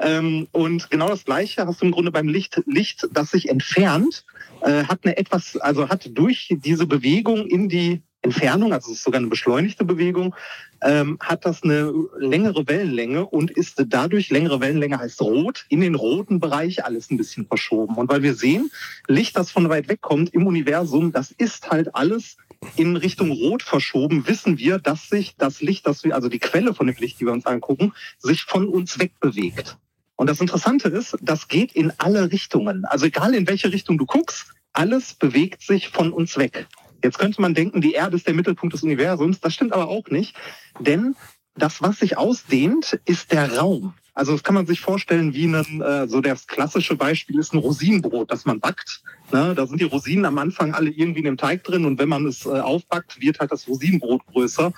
Ähm, 0.00 0.48
und 0.52 0.90
genau 0.90 1.08
das 1.08 1.24
Gleiche 1.24 1.66
hast 1.66 1.80
du 1.80 1.86
im 1.86 1.92
Grunde 1.92 2.10
beim 2.10 2.28
Licht. 2.28 2.62
Licht, 2.66 3.08
das 3.12 3.30
sich 3.30 3.48
entfernt, 3.48 4.24
äh, 4.62 4.84
hat 4.84 5.00
eine 5.04 5.16
etwas, 5.16 5.56
also 5.56 5.88
hat 5.88 6.10
durch 6.12 6.54
diese 6.64 6.86
Bewegung 6.86 7.46
in 7.46 7.68
die 7.68 8.02
Entfernung, 8.22 8.72
also 8.72 8.90
es 8.90 8.98
ist 8.98 9.04
sogar 9.04 9.18
eine 9.18 9.28
beschleunigte 9.28 9.84
Bewegung, 9.84 10.34
ähm, 10.80 11.18
hat 11.20 11.44
das 11.44 11.62
eine 11.62 11.92
längere 12.18 12.66
Wellenlänge 12.68 13.26
und 13.26 13.50
ist 13.50 13.82
dadurch, 13.88 14.30
längere 14.30 14.60
Wellenlänge 14.60 14.98
heißt 14.98 15.20
rot, 15.20 15.66
in 15.68 15.80
den 15.80 15.96
roten 15.96 16.40
Bereich 16.40 16.84
alles 16.84 17.10
ein 17.10 17.16
bisschen 17.16 17.46
verschoben. 17.46 17.96
Und 17.96 18.08
weil 18.08 18.22
wir 18.22 18.34
sehen, 18.34 18.70
Licht, 19.08 19.36
das 19.36 19.50
von 19.50 19.68
weit 19.68 19.88
weg 19.88 20.00
kommt 20.00 20.32
im 20.34 20.46
Universum, 20.46 21.12
das 21.12 21.32
ist 21.32 21.70
halt 21.70 21.94
alles 21.94 22.36
in 22.76 22.96
Richtung 22.96 23.32
Rot 23.32 23.62
verschoben, 23.62 24.26
wissen 24.26 24.56
wir, 24.58 24.78
dass 24.78 25.08
sich 25.08 25.34
das 25.36 25.60
Licht, 25.60 25.86
das 25.86 26.04
wir, 26.04 26.14
also 26.14 26.28
die 26.28 26.38
Quelle 26.38 26.74
von 26.74 26.86
dem 26.86 26.96
Licht, 26.96 27.20
die 27.20 27.26
wir 27.26 27.32
uns 27.32 27.46
angucken, 27.46 27.92
sich 28.18 28.42
von 28.42 28.68
uns 28.68 28.98
wegbewegt. 28.98 29.78
Und 30.14 30.28
das 30.28 30.40
Interessante 30.40 30.88
ist, 30.88 31.16
das 31.20 31.48
geht 31.48 31.72
in 31.72 31.92
alle 31.98 32.30
Richtungen. 32.30 32.84
Also 32.84 33.06
egal 33.06 33.34
in 33.34 33.48
welche 33.48 33.72
Richtung 33.72 33.98
du 33.98 34.06
guckst, 34.06 34.46
alles 34.72 35.14
bewegt 35.14 35.62
sich 35.62 35.88
von 35.88 36.12
uns 36.12 36.36
weg. 36.36 36.68
Jetzt 37.02 37.18
könnte 37.18 37.40
man 37.40 37.54
denken, 37.54 37.80
die 37.80 37.92
Erde 37.92 38.16
ist 38.16 38.26
der 38.26 38.34
Mittelpunkt 38.34 38.74
des 38.74 38.82
Universums. 38.82 39.40
Das 39.40 39.54
stimmt 39.54 39.72
aber 39.72 39.88
auch 39.88 40.08
nicht, 40.08 40.36
denn 40.80 41.16
das, 41.54 41.82
was 41.82 41.98
sich 41.98 42.16
ausdehnt, 42.16 43.00
ist 43.04 43.32
der 43.32 43.58
Raum. 43.58 43.94
Also 44.14 44.32
das 44.32 44.42
kann 44.42 44.54
man 44.54 44.66
sich 44.66 44.80
vorstellen 44.80 45.32
wie 45.32 45.46
ein, 45.46 45.80
äh, 45.80 46.06
so 46.06 46.20
das 46.20 46.46
klassische 46.46 46.96
Beispiel 46.96 47.38
ist 47.38 47.54
ein 47.54 47.58
Rosinenbrot, 47.58 48.30
das 48.30 48.44
man 48.44 48.60
backt. 48.60 49.02
Ne? 49.32 49.54
Da 49.54 49.66
sind 49.66 49.80
die 49.80 49.84
Rosinen 49.84 50.26
am 50.26 50.38
Anfang 50.38 50.74
alle 50.74 50.90
irgendwie 50.90 51.20
in 51.20 51.24
dem 51.24 51.36
Teig 51.38 51.64
drin 51.64 51.86
und 51.86 51.98
wenn 51.98 52.10
man 52.10 52.26
es 52.26 52.44
äh, 52.44 52.50
aufbackt, 52.50 53.20
wird 53.20 53.40
halt 53.40 53.52
das 53.52 53.66
Rosinenbrot 53.66 54.26
größer. 54.26 54.72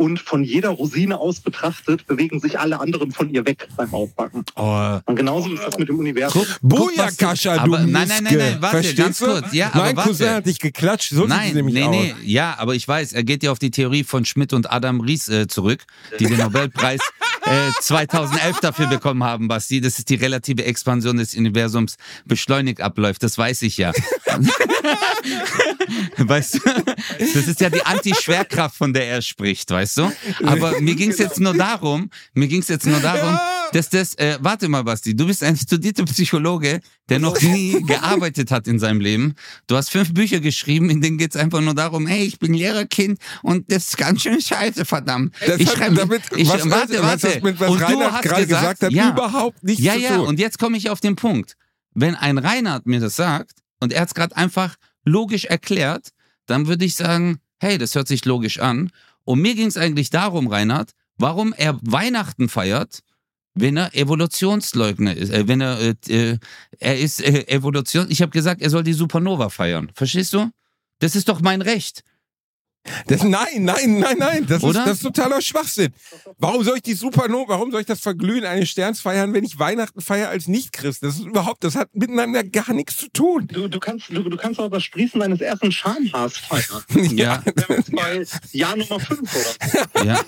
Und 0.00 0.18
von 0.18 0.42
jeder 0.42 0.70
Rosine 0.70 1.18
aus 1.18 1.40
betrachtet 1.40 2.06
bewegen 2.06 2.40
sich 2.40 2.58
alle 2.58 2.80
anderen 2.80 3.12
von 3.12 3.28
ihr 3.28 3.44
weg 3.44 3.68
beim 3.76 3.92
Aufbacken. 3.92 4.46
Oh, 4.56 4.98
Und 5.04 5.14
genauso 5.14 5.52
ist 5.52 5.62
das 5.62 5.76
mit 5.76 5.90
dem 5.90 5.98
Universum. 5.98 6.40
Was 6.62 7.16
du- 7.18 7.26
du 7.26 7.50
aber- 7.50 7.80
nein, 7.80 8.08
nein, 8.08 8.24
nein, 8.24 8.38
nein, 8.38 8.56
warte, 8.60 8.76
Verstehst 8.78 8.96
ganz 8.96 9.18
du? 9.18 9.26
kurz. 9.26 9.52
Ja, 9.52 9.66
aber 9.74 9.84
mein 9.84 9.96
warte. 9.96 10.08
Cousin 10.08 10.30
hat 10.30 10.46
dich 10.46 10.58
geklatscht, 10.58 11.10
so 11.10 11.16
sieht 11.16 11.24
es 11.24 11.28
Nein, 11.36 11.52
nämlich 11.52 11.74
nee, 11.74 11.82
aus. 11.84 11.90
nee, 11.94 12.14
ja, 12.24 12.54
aber 12.58 12.74
ich 12.74 12.88
weiß, 12.88 13.12
er 13.12 13.24
geht 13.24 13.42
ja 13.42 13.52
auf 13.52 13.58
die 13.58 13.70
Theorie 13.70 14.02
von 14.04 14.24
Schmidt 14.24 14.54
und 14.54 14.72
Adam 14.72 15.02
Ries 15.02 15.28
äh, 15.28 15.46
zurück, 15.48 15.84
die 16.18 16.24
den 16.24 16.38
Nobelpreis 16.38 17.00
äh, 17.44 17.70
2011 17.82 18.60
dafür 18.60 18.86
bekommen 18.86 19.22
haben, 19.22 19.48
Basti. 19.48 19.82
Das 19.82 19.98
ist 19.98 20.08
die 20.08 20.14
relative 20.14 20.64
Expansion 20.64 21.18
des 21.18 21.34
Universums 21.34 21.96
beschleunigt 22.24 22.80
abläuft, 22.80 23.22
das 23.22 23.36
weiß 23.36 23.60
ich 23.62 23.76
ja. 23.76 23.92
weißt 26.16 26.54
du, 26.54 26.60
das 27.18 27.46
ist 27.48 27.60
ja 27.60 27.70
die 27.70 27.84
Anti-Schwerkraft, 27.84 28.76
von 28.76 28.92
der 28.92 29.08
er 29.08 29.22
spricht, 29.22 29.70
weißt 29.70 29.88
du? 29.88 29.89
Aber 30.44 30.80
mir 30.80 30.94
ging 30.94 31.10
es 31.10 31.18
jetzt 31.18 31.40
nur 31.40 31.54
darum, 31.54 32.10
mir 32.34 32.48
ging 32.48 32.60
es 32.60 32.68
jetzt 32.68 32.86
nur 32.86 33.00
darum, 33.00 33.38
dass 33.72 33.88
das, 33.88 34.14
äh, 34.14 34.38
warte 34.40 34.68
mal, 34.68 34.82
Basti, 34.82 35.14
du 35.14 35.26
bist 35.26 35.42
ein 35.42 35.56
studierter 35.56 36.04
Psychologe, 36.04 36.80
der 37.08 37.18
noch 37.18 37.40
nie 37.40 37.82
gearbeitet 37.86 38.50
hat 38.50 38.66
in 38.66 38.78
seinem 38.78 39.00
Leben. 39.00 39.34
Du 39.66 39.76
hast 39.76 39.90
fünf 39.90 40.12
Bücher 40.12 40.40
geschrieben, 40.40 40.90
in 40.90 41.00
denen 41.00 41.18
geht 41.18 41.34
es 41.34 41.40
einfach 41.40 41.60
nur 41.60 41.74
darum, 41.74 42.06
hey, 42.06 42.24
ich 42.24 42.38
bin 42.38 42.54
Lehrerkind 42.54 43.18
und 43.42 43.70
das 43.70 43.88
ist 43.88 43.96
ganz 43.96 44.22
schön 44.22 44.40
scheiße, 44.40 44.84
verdammt. 44.84 45.34
Das 45.46 45.60
ich 45.60 45.70
schreibe, 45.70 45.96
damit, 45.96 46.22
ich, 46.36 46.48
was, 46.48 46.68
warte, 46.70 46.94
was 46.94 47.02
warte. 47.02 47.26
das 47.34 47.42
mit 47.42 47.60
was 47.60 47.70
und 47.70 47.80
du 47.80 48.00
hast 48.00 48.22
gerade 48.22 48.46
gesagt, 48.46 48.82
hat, 48.82 48.92
ja, 48.92 49.10
überhaupt 49.10 49.62
nichts 49.62 49.82
ja, 49.82 49.94
zu 49.94 50.00
ja, 50.00 50.16
tun. 50.16 50.26
und 50.26 50.38
jetzt 50.38 50.58
komme 50.58 50.76
ich 50.76 50.90
auf 50.90 51.00
den 51.00 51.16
Punkt. 51.16 51.56
Wenn 51.94 52.14
ein 52.14 52.38
Reinhard 52.38 52.86
mir 52.86 53.00
das 53.00 53.16
sagt 53.16 53.52
und 53.80 53.92
er 53.92 54.02
hat 54.02 54.08
es 54.08 54.14
gerade 54.14 54.36
einfach 54.36 54.76
logisch 55.04 55.44
erklärt, 55.46 56.10
dann 56.46 56.66
würde 56.66 56.84
ich 56.84 56.94
sagen, 56.94 57.38
hey, 57.58 57.78
das 57.78 57.94
hört 57.94 58.08
sich 58.08 58.24
logisch 58.24 58.58
an. 58.58 58.90
Und 59.24 59.40
mir 59.40 59.54
ging 59.54 59.66
es 59.66 59.76
eigentlich 59.76 60.10
darum, 60.10 60.46
Reinhard, 60.48 60.92
warum 61.16 61.52
er 61.56 61.78
Weihnachten 61.82 62.48
feiert, 62.48 63.00
wenn 63.54 63.76
er 63.76 63.94
Evolutionsleugner 63.94 65.16
ist, 65.16 65.30
äh, 65.30 65.46
wenn 65.48 65.60
er, 65.60 65.78
äh, 65.80 65.94
äh, 66.08 66.38
er 66.78 66.98
ist 66.98 67.20
äh, 67.20 67.46
Evolution, 67.48 68.06
ich 68.08 68.22
habe 68.22 68.30
gesagt, 68.30 68.62
er 68.62 68.70
soll 68.70 68.84
die 68.84 68.92
Supernova 68.92 69.48
feiern. 69.48 69.90
Verstehst 69.94 70.32
du? 70.32 70.50
Das 71.00 71.16
ist 71.16 71.28
doch 71.28 71.40
mein 71.40 71.62
Recht. 71.62 72.04
Das, 73.06 73.22
nein, 73.22 73.64
nein, 73.64 73.98
nein, 73.98 74.16
nein. 74.18 74.46
Das 74.46 74.62
ist, 74.62 74.74
das 74.74 74.92
ist 74.92 75.02
totaler 75.02 75.42
Schwachsinn. 75.42 75.92
Warum 76.38 76.64
soll 76.64 76.76
ich 76.76 76.82
die 76.82 76.94
Supernova, 76.94 77.50
warum 77.50 77.70
soll 77.70 77.82
ich 77.82 77.86
das 77.86 78.00
Verglühen 78.00 78.44
eines 78.44 78.70
Sterns 78.70 79.00
feiern, 79.00 79.34
wenn 79.34 79.44
ich 79.44 79.58
Weihnachten 79.58 80.00
feiere 80.00 80.30
als 80.30 80.48
Nicht-Christ? 80.48 81.02
Das 81.02 81.16
ist 81.16 81.26
überhaupt, 81.26 81.62
das 81.62 81.76
hat 81.76 81.94
miteinander 81.94 82.42
gar 82.42 82.72
nichts 82.72 82.96
zu 82.96 83.08
tun. 83.08 83.46
Du, 83.52 83.68
du, 83.68 83.78
kannst, 83.80 84.08
du, 84.08 84.22
du 84.22 84.36
kannst 84.36 84.58
auch 84.58 84.70
das 84.70 84.82
Sprießen 84.82 85.20
deines 85.20 85.40
ersten 85.40 85.70
Schamhaars 85.70 86.38
feiern. 86.38 86.82
Ja, 87.16 87.42
Wir 87.44 87.64
haben 87.64 87.76
jetzt 87.76 87.94
bei 87.94 88.24
Jahr 88.52 88.76
Nummer 88.76 88.98
5 89.00 89.20
oder 89.20 90.00
so. 90.00 90.04
ja. 90.06 90.20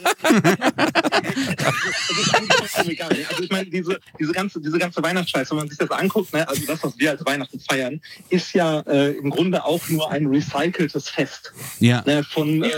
Egal. 2.85 3.17
Also 3.31 3.43
ich 3.43 3.51
meine, 3.51 3.67
diese, 3.67 4.01
diese, 4.19 4.33
ganze, 4.33 4.61
diese 4.61 4.79
ganze 4.79 5.03
Weihnachtsscheiße, 5.03 5.51
wenn 5.51 5.59
man 5.59 5.69
sich 5.69 5.79
das 5.79 5.91
anguckt, 5.91 6.33
ne, 6.33 6.47
also 6.49 6.63
das, 6.67 6.83
was 6.83 6.99
wir 6.99 7.11
als 7.13 7.25
Weihnachten 7.25 7.61
feiern, 7.61 8.01
ist 8.29 8.53
ja 8.53 8.81
äh, 8.81 9.13
im 9.13 9.31
Grunde 9.31 9.65
auch 9.65 9.89
nur 9.89 10.11
ein 10.11 10.27
recyceltes 10.27 11.09
Fest 11.09 11.53
Ja, 11.81 12.03
ne, 12.07 12.25
von, 12.25 12.42
äh, 12.63 12.71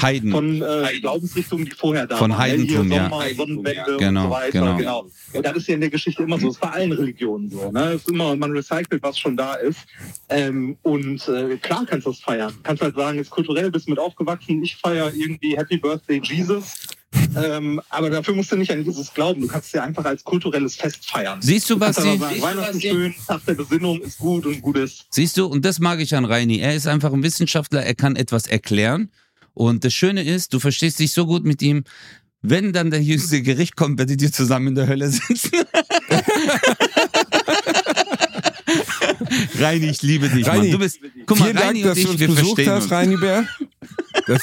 Heiden. 0.00 0.30
von 0.32 0.62
äh, 0.62 0.98
Glaubensrichtungen, 1.00 1.64
die 1.66 1.70
vorher 1.72 2.06
da 2.06 2.16
Von 2.16 2.30
waren. 2.30 2.38
ne, 2.38 2.44
Heidentum, 2.44 2.92
ja. 2.92 3.08
Sommer, 3.08 3.24
Sonnenwende 3.34 3.96
Genau, 3.98 4.20
und 4.22 4.26
so 4.26 4.30
weiter. 4.34 4.50
genau. 4.52 4.76
Genau. 4.76 5.06
Und 5.32 5.46
das 5.46 5.56
ist 5.56 5.68
ja 5.68 5.74
in 5.74 5.80
der 5.80 5.90
Geschichte 5.90 6.22
immer 6.22 6.38
so. 6.38 6.48
Ist 6.50 6.60
bei 6.60 6.70
allen 6.70 6.92
Religionen 6.92 7.50
so. 7.50 7.70
Ne? 7.70 7.92
Es 7.92 8.02
ist 8.02 8.10
immer, 8.10 8.34
man 8.36 8.52
recycelt, 8.52 9.02
was 9.02 9.18
schon 9.18 9.36
da 9.36 9.54
ist. 9.54 9.80
Ähm, 10.28 10.76
und 10.82 11.26
äh, 11.28 11.56
klar 11.56 11.84
kannst 11.86 12.06
du 12.06 12.10
das 12.10 12.20
feiern. 12.20 12.52
Kannst 12.62 12.82
halt 12.82 12.94
sagen, 12.96 13.18
ist 13.18 13.30
kulturell, 13.30 13.70
bist 13.70 13.88
mit 13.88 13.98
aufgewachsen. 13.98 14.62
Ich 14.62 14.76
feiere 14.76 15.12
irgendwie 15.14 15.56
Happy 15.56 15.76
Birthday 15.76 16.20
Jesus. 16.22 16.74
Ähm, 17.36 17.80
aber 17.88 18.10
dafür 18.10 18.34
musst 18.34 18.52
du 18.52 18.56
nicht 18.56 18.70
an 18.70 18.84
Jesus 18.84 19.12
glauben. 19.12 19.40
Du 19.42 19.48
kannst 19.48 19.68
es 19.68 19.72
ja 19.72 19.82
einfach 19.82 20.04
als 20.04 20.22
kulturelles 20.24 20.76
Fest 20.76 21.08
feiern. 21.08 21.40
Siehst 21.42 21.68
du, 21.70 21.80
was 21.80 21.96
sie. 21.96 22.18
sagen, 22.18 22.42
Weihnachten 22.42 22.80
schön, 22.80 23.14
Tag 23.26 23.44
der 23.46 23.54
Besinnung 23.54 24.00
ist 24.00 24.18
gut 24.18 24.46
und 24.46 24.60
gut 24.62 24.76
ist. 24.76 25.06
Siehst 25.10 25.36
du, 25.36 25.46
und 25.46 25.64
das 25.64 25.80
mag 25.80 26.00
ich 26.00 26.14
an 26.14 26.24
Reini. 26.24 26.58
Er 26.58 26.74
ist 26.74 26.86
einfach 26.86 27.12
ein 27.12 27.22
Wissenschaftler, 27.22 27.82
er 27.82 27.94
kann 27.94 28.16
etwas 28.16 28.46
erklären. 28.46 29.10
Und 29.52 29.84
das 29.84 29.92
Schöne 29.94 30.22
ist, 30.24 30.52
du 30.52 30.60
verstehst 30.60 30.98
dich 30.98 31.12
so 31.12 31.26
gut 31.26 31.44
mit 31.44 31.62
ihm, 31.62 31.84
wenn 32.42 32.72
dann 32.72 32.90
der 32.90 33.02
jüngste 33.02 33.40
Gericht 33.42 33.74
kommt, 33.76 33.98
werdet 33.98 34.20
ihr 34.20 34.30
zusammen 34.32 34.68
in 34.68 34.74
der 34.74 34.86
Hölle 34.86 35.08
sitzen. 35.08 35.50
Reini, 39.58 39.86
ich 39.90 40.02
liebe 40.02 40.28
dich, 40.28 40.46
Mann. 40.46 40.58
Reini, 40.58 40.70
Du 40.70 40.78
bist, 40.78 40.98
guck 41.26 41.38
mal, 41.38 41.46
Vielen 41.46 41.58
Reini 41.58 41.82
Dank, 41.82 41.94
dass 41.94 42.04
und 42.04 42.20
du 42.20 42.24
ich, 42.24 42.28
uns 42.28 42.36
wir 42.36 42.42
besucht 42.42 42.66
hast. 42.66 42.90
Reini 42.90 43.16
Bär. 43.16 43.46
Das, 44.26 44.42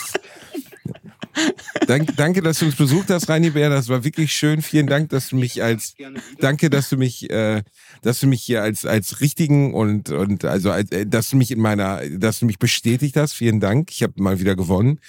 dank, 1.87 2.15
danke, 2.17 2.41
dass 2.41 2.59
du 2.59 2.65
uns 2.65 2.75
besucht 2.75 3.09
hast, 3.09 3.29
Reini 3.29 3.49
Bär. 3.51 3.69
Das 3.69 3.87
war 3.89 4.03
wirklich 4.03 4.33
schön. 4.33 4.61
Vielen 4.61 4.87
Dank, 4.87 5.09
dass 5.09 5.29
du 5.29 5.35
mich 5.35 5.61
als. 5.63 5.95
Danke, 6.39 6.69
dass 6.69 6.89
du 6.89 6.97
mich, 6.97 7.29
äh, 7.29 7.63
dass 8.01 8.19
du 8.19 8.27
mich 8.27 8.41
hier 8.43 8.61
als 8.63 8.85
als 8.85 9.21
richtigen 9.21 9.73
und 9.73 10.09
und 10.09 10.45
also 10.45 10.71
als, 10.71 10.91
äh, 10.91 11.05
dass 11.05 11.29
du 11.29 11.37
mich 11.37 11.51
in 11.51 11.59
meiner, 11.59 12.01
dass 12.09 12.39
du 12.39 12.45
mich 12.45 12.59
bestätigt 12.59 13.15
hast. 13.17 13.33
Vielen 13.33 13.59
Dank. 13.59 13.91
Ich 13.91 14.03
habe 14.03 14.13
mal 14.17 14.39
wieder 14.39 14.55
gewonnen. 14.55 14.99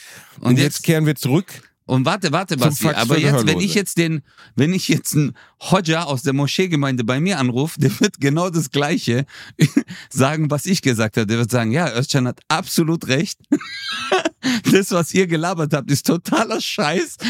Und, 0.40 0.46
Und 0.46 0.50
jetzt, 0.58 0.64
jetzt- 0.78 0.82
kehren 0.84 1.06
wir 1.06 1.14
zurück. 1.14 1.71
Und 1.84 2.04
warte, 2.04 2.30
warte, 2.32 2.56
Basti, 2.56 2.88
aber 2.88 3.18
jetzt, 3.18 3.46
wenn 3.46 3.58
ich 3.58 3.74
jetzt 3.74 3.98
den, 3.98 4.22
wenn 4.54 4.72
ich 4.72 4.88
jetzt 4.88 5.14
einen 5.14 5.36
Hodja 5.60 6.04
aus 6.04 6.22
der 6.22 6.32
Moscheegemeinde 6.32 7.02
bei 7.04 7.20
mir 7.20 7.38
anrufe, 7.38 7.80
der 7.80 7.98
wird 8.00 8.20
genau 8.20 8.50
das 8.50 8.70
Gleiche 8.70 9.26
sagen, 10.10 10.50
was 10.50 10.66
ich 10.66 10.82
gesagt 10.82 11.16
habe. 11.16 11.26
Der 11.26 11.38
wird 11.38 11.50
sagen, 11.50 11.72
ja, 11.72 11.92
Özcan 11.92 12.28
hat 12.28 12.40
absolut 12.48 13.08
recht. 13.08 13.38
Das, 14.72 14.90
was 14.90 15.14
ihr 15.14 15.28
gelabert 15.28 15.72
habt, 15.72 15.88
ist 15.90 16.06
totaler 16.06 16.60
Scheiß. 16.60 17.16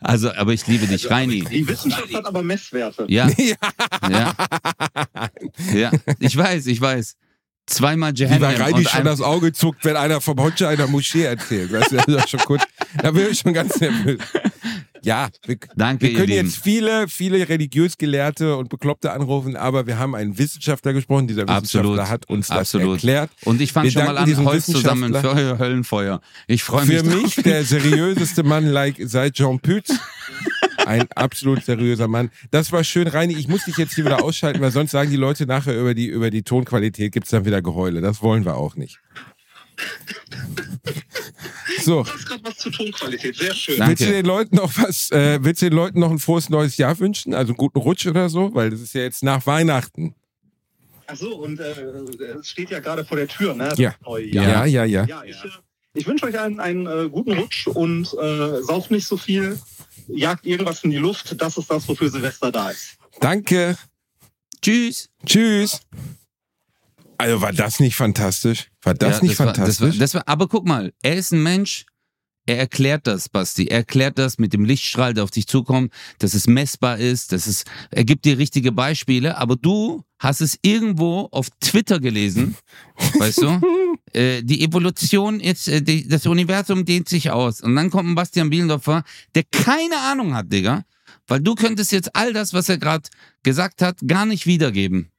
Also, 0.00 0.30
aber 0.32 0.52
ich 0.52 0.66
liebe 0.66 0.86
dich, 0.86 1.10
Reini. 1.10 1.42
Die 1.42 1.66
Wissenschaft 1.66 2.12
hat 2.14 2.26
aber 2.26 2.42
Messwerte. 2.42 3.06
Ja, 3.08 3.30
ja, 4.10 4.34
ja. 5.72 5.90
Ich 6.18 6.36
weiß, 6.36 6.66
ich 6.66 6.80
weiß. 6.80 7.16
Zweimal 7.66 8.12
Wie 8.16 8.24
bei 8.26 8.56
Reini 8.56 8.84
schon 8.84 9.04
das 9.04 9.20
Auge 9.20 9.52
zuckt, 9.52 9.84
wenn 9.84 9.96
einer 9.96 10.20
vom 10.20 10.38
Hodja 10.38 10.68
einer 10.68 10.86
Moschee 10.86 11.24
erzählt. 11.24 11.72
Weißt 11.72 11.92
du, 11.92 11.96
das 11.96 12.24
ist 12.24 12.30
schon 12.30 12.40
kurz, 12.40 12.62
da 13.02 13.10
bin 13.10 13.26
ich 13.30 13.40
schon 13.40 13.52
ganz 13.52 13.80
nervös. 13.80 14.18
Ja, 15.02 15.28
wir, 15.46 15.56
Danke, 15.76 16.06
wir 16.06 16.14
können 16.14 16.28
Lieben. 16.28 16.46
jetzt 16.46 16.58
viele, 16.58 17.06
viele 17.06 17.48
religiös 17.48 17.96
Gelehrte 17.96 18.56
und 18.56 18.68
Bekloppte 18.70 19.12
anrufen, 19.12 19.54
aber 19.54 19.86
wir 19.86 19.98
haben 20.00 20.16
einen 20.16 20.36
Wissenschaftler 20.36 20.92
gesprochen. 20.94 21.28
Dieser 21.28 21.42
Wissenschaftler 21.42 21.80
Absolut, 21.80 22.08
hat 22.08 22.28
uns 22.28 22.48
das 22.48 22.58
absolut. 22.58 22.94
erklärt. 22.94 23.30
Und 23.44 23.60
ich 23.60 23.72
fange 23.72 23.90
schon 23.92 24.04
mal 24.04 24.18
an, 24.18 24.44
Holz 24.44 24.66
zusammen 24.66 25.12
Wissenschaftler. 25.12 25.36
für 25.36 25.48
euer 25.48 25.58
Höllenfeuer. 25.58 26.20
Ich 26.48 26.64
freue 26.64 26.86
mich 26.86 26.98
Für 26.98 27.04
drauf. 27.04 27.22
mich 27.22 27.34
der 27.36 27.64
seriöseste 27.64 28.42
Mann 28.42 28.66
like, 28.66 28.96
seit 29.04 29.34
Jean 29.34 29.60
Pütz. 29.60 29.94
Ein 30.86 31.06
absolut 31.16 31.64
seriöser 31.64 32.06
Mann. 32.08 32.30
Das 32.52 32.70
war 32.70 32.84
schön, 32.84 33.08
Reini. 33.08 33.34
Ich 33.36 33.48
muss 33.48 33.64
dich 33.64 33.76
jetzt 33.76 33.94
hier 33.94 34.04
wieder 34.04 34.22
ausschalten, 34.22 34.60
weil 34.60 34.70
sonst 34.70 34.92
sagen 34.92 35.10
die 35.10 35.16
Leute 35.16 35.44
nachher 35.46 35.78
über 35.78 35.94
die, 35.94 36.06
über 36.06 36.30
die 36.30 36.42
Tonqualität 36.42 37.12
gibt's 37.12 37.30
dann 37.30 37.44
wieder 37.44 37.60
Geheule. 37.60 38.00
Das 38.00 38.22
wollen 38.22 38.44
wir 38.44 38.54
auch 38.56 38.76
nicht. 38.76 39.00
So, 41.82 42.02
Du 42.04 42.10
hast 42.12 42.26
gerade 42.26 42.44
was 42.44 42.56
zur 42.58 42.72
Tonqualität. 42.72 43.36
Sehr 43.36 43.52
schön. 43.54 43.78
Danke. 43.78 43.90
willst 43.98 44.08
du 44.08 44.12
den 44.14 44.26
Leuten 44.26 44.56
noch 44.56 44.72
was, 44.78 45.10
äh, 45.10 45.38
willst 45.42 45.60
du 45.62 45.66
den 45.70 45.76
Leuten 45.76 46.00
noch 46.00 46.10
ein 46.10 46.18
frohes 46.18 46.48
neues 46.48 46.76
Jahr 46.76 46.98
wünschen? 46.98 47.34
Also 47.34 47.50
einen 47.50 47.56
guten 47.58 47.78
Rutsch 47.78 48.06
oder 48.06 48.28
so? 48.28 48.54
Weil 48.54 48.70
das 48.70 48.80
ist 48.80 48.94
ja 48.94 49.02
jetzt 49.02 49.22
nach 49.22 49.44
Weihnachten. 49.46 50.14
Ach 51.08 51.16
so, 51.16 51.36
und 51.36 51.60
äh, 51.60 51.72
es 52.40 52.48
steht 52.48 52.70
ja 52.70 52.80
gerade 52.80 53.04
vor 53.04 53.16
der 53.16 53.28
Tür, 53.28 53.54
ne? 53.54 53.68
Das 53.70 53.78
Ja. 53.78 53.94
neue 54.04 54.26
Ja, 54.26 54.42
Jahr. 54.42 54.66
ja, 54.66 54.84
ja. 54.84 55.04
Ja, 55.06 55.22
ich, 55.24 55.36
äh, 55.36 55.48
ich 55.94 56.06
wünsche 56.06 56.26
euch 56.26 56.38
einen, 56.38 56.58
einen 56.60 56.86
äh, 56.86 57.08
guten 57.08 57.32
Rutsch 57.32 57.66
und 57.68 58.12
äh, 58.20 58.62
sauft 58.62 58.90
nicht 58.90 59.06
so 59.06 59.16
viel, 59.16 59.58
jagt 60.08 60.46
irgendwas 60.46 60.84
in 60.84 60.90
die 60.90 60.96
Luft. 60.98 61.40
Das 61.40 61.56
ist 61.56 61.70
das, 61.70 61.86
wofür 61.88 62.10
Silvester 62.10 62.50
da 62.52 62.70
ist. 62.70 62.96
Danke. 63.20 63.76
Tschüss. 64.62 65.08
Tschüss. 65.24 65.80
Also 67.18 67.40
war 67.40 67.52
das 67.52 67.80
nicht 67.80 67.96
fantastisch? 67.96 68.70
War 68.82 68.94
das 68.94 69.18
Ja, 69.18 69.22
nicht 69.22 69.38
war, 69.38 69.46
das 69.46 69.56
fantastisch? 69.56 69.94
war, 69.94 69.98
das 70.00 70.14
war, 70.14 70.22
aber 70.26 70.48
guck 70.48 70.66
mal, 70.66 70.92
er 71.02 71.14
ist 71.16 71.32
ein 71.32 71.42
Mensch, 71.42 71.86
er 72.46 72.58
erklärt 72.58 73.06
das, 73.06 73.28
Basti. 73.28 73.66
Er 73.66 73.78
erklärt 73.78 74.18
das 74.18 74.38
mit 74.38 74.52
dem 74.52 74.64
Lichtstrahl, 74.64 75.14
der 75.14 75.24
auf 75.24 75.30
dich 75.30 75.46
zukommt, 75.46 75.92
dass 76.18 76.34
es 76.34 76.46
messbar 76.46 76.98
ist, 76.98 77.32
dass 77.32 77.46
es, 77.46 77.64
er 77.90 78.04
gibt 78.04 78.24
dir 78.24 78.38
richtige 78.38 78.72
Beispiele, 78.72 79.36
aber 79.36 79.56
du 79.56 80.04
hast 80.18 80.40
es 80.40 80.58
irgendwo 80.62 81.28
auf 81.32 81.48
Twitter 81.60 82.00
gelesen, 82.00 82.56
weißt 83.18 83.42
du? 83.42 83.60
Äh, 84.12 84.42
die 84.42 84.62
Evolution 84.64 85.40
ist, 85.40 85.68
äh, 85.68 85.82
die, 85.82 86.08
das 86.08 86.26
Universum 86.26 86.84
dehnt 86.84 87.08
sich 87.08 87.30
aus. 87.30 87.60
Und 87.60 87.76
dann 87.76 87.90
kommt 87.90 88.08
ein 88.08 88.14
Bastian 88.14 88.50
Bielendorfer, 88.50 89.04
der 89.34 89.42
keine 89.44 89.98
Ahnung 89.98 90.34
hat, 90.34 90.52
Digga. 90.52 90.84
Weil 91.26 91.40
du 91.40 91.54
könntest 91.56 91.92
jetzt 91.92 92.14
all 92.14 92.32
das, 92.32 92.54
was 92.54 92.68
er 92.68 92.78
gerade 92.78 93.08
gesagt 93.42 93.82
hat, 93.82 93.98
gar 94.06 94.26
nicht 94.26 94.46
wiedergeben. 94.46 95.10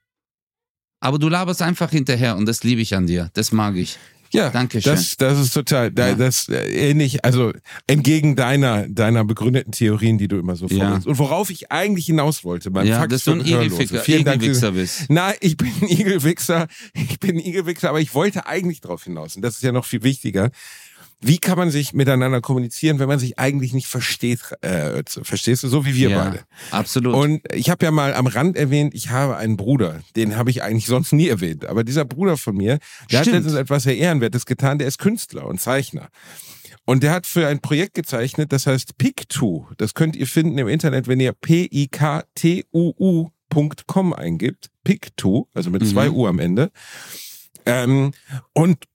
Aber 1.00 1.20
du 1.20 1.30
laberst 1.30 1.62
einfach 1.62 1.92
hinterher 1.92 2.38
und 2.38 2.46
das 2.46 2.64
liebe 2.64 2.82
ich 2.82 2.96
an 2.96 3.06
dir. 3.06 3.30
Das 3.34 3.52
mag 3.52 3.76
ich. 3.76 3.98
Ja, 4.32 4.50
Dankeschön. 4.50 4.94
Das, 4.94 5.18
das 5.18 5.40
ist 5.40 5.54
total, 5.54 5.92
da, 5.92 6.10
Ja. 6.10 6.16
das 6.16 6.50
äh, 6.50 6.90
ähnlich, 6.90 7.24
also 7.26 7.54
entgegen 7.88 8.36
deiner, 8.36 8.88
deiner 8.88 9.24
begründeten 9.26 9.72
Theorien, 9.72 10.18
die 10.18 10.28
du 10.28 10.38
immer 10.40 10.56
so 10.56 10.68
Ja. 10.68 10.86
vorlegst. 10.86 11.08
Und 11.08 11.20
worauf 11.20 11.50
ich 11.50 11.72
eigentlich 11.72 12.06
hinaus 12.08 12.44
wollte, 12.44 12.72
beim 12.72 12.86
ja, 12.88 13.00
Fax 13.00 13.10
dass 13.14 13.24
du 13.26 13.32
ein 13.32 13.44
Gehörlose. 13.44 13.84
Igelwichser, 13.84 14.72
bist. 14.72 15.10
Nein, 15.10 15.36
ich 15.40 15.58
bin 15.58 15.72
ein 15.82 15.88
Igelwichser, 15.90 16.68
ich 16.94 17.20
bin 17.20 17.38
ein 17.38 17.40
Igelwichser, 17.46 17.90
aber 17.90 18.00
ich 18.02 18.14
wollte 18.14 18.46
eigentlich 18.48 18.82
darauf 18.82 19.04
hinaus. 19.04 19.36
Und 19.36 19.42
das 19.42 19.56
ist 19.56 19.64
ja 19.64 19.72
noch 19.72 19.86
viel 19.86 20.04
wichtiger. 20.04 20.52
Wie 21.20 21.40
kann 21.40 21.58
man 21.58 21.72
sich 21.72 21.94
miteinander 21.94 22.42
kommunizieren, 22.42 23.00
wenn 23.00 23.08
man 23.08 23.18
sich 23.18 23.40
eigentlich 23.40 23.74
nicht 23.74 23.88
versteht? 23.88 24.40
Äh, 24.62 25.02
verstehst 25.24 25.64
du, 25.64 25.68
so 25.68 25.84
wie 25.86 25.96
wir 25.96 26.10
ja, 26.10 26.24
beide? 26.26 26.44
absolut. 26.70 27.16
Und 27.16 27.42
ich 27.54 27.72
habe 27.72 27.84
ja 27.86 27.92
mal 27.92 28.14
am 28.14 28.28
Rand 28.28 28.56
erwähnt, 28.56 28.94
ich 28.94 29.10
habe 29.10 29.36
einen 29.38 29.58
Bruder. 29.58 30.02
Den 30.16 30.36
habe 30.36 30.52
ich 30.52 30.62
eigentlich 30.62 30.86
sonst 30.86 31.14
nie 31.14 31.28
erwähnt. 31.28 31.66
Aber 31.66 31.84
dieser 31.84 32.06
Bruder 32.06 32.38
von 32.38 32.56
mir, 32.56 32.78
der 33.12 33.20
hat 33.20 33.26
Stimmt. 33.26 33.38
letztens 33.46 33.56
etwas 33.60 33.84
sehr 33.84 33.98
Ehrenwertes 33.98 34.46
getan. 34.46 34.78
Der 34.78 34.88
ist 34.88 35.00
Künstler 35.00 35.46
und 35.48 35.60
Zeichner. 35.60 36.10
Und 36.86 37.02
der 37.04 37.12
hat 37.12 37.26
für 37.26 37.48
ein 37.48 37.60
Projekt 37.62 37.96
gezeichnet, 37.96 38.54
das 38.54 38.68
heißt 38.68 38.98
Pictu. 38.98 39.66
Das 39.78 39.94
könnt 39.96 40.16
ihr 40.16 40.28
finden 40.28 40.58
im 40.60 40.68
Internet, 40.68 41.08
wenn 41.08 41.20
ihr 41.20 41.34
P-I-K-T-U-U.com 42.78 44.14
eingibt. 44.14 44.70
Pictu, 44.84 45.46
also 45.54 45.70
mit 45.70 45.82
Mhm. 45.82 45.88
zwei 45.88 46.10
U 46.10 46.28
am 46.28 46.40
Ende. 46.40 46.72
Ähm, 47.66 48.12
und 48.54 48.86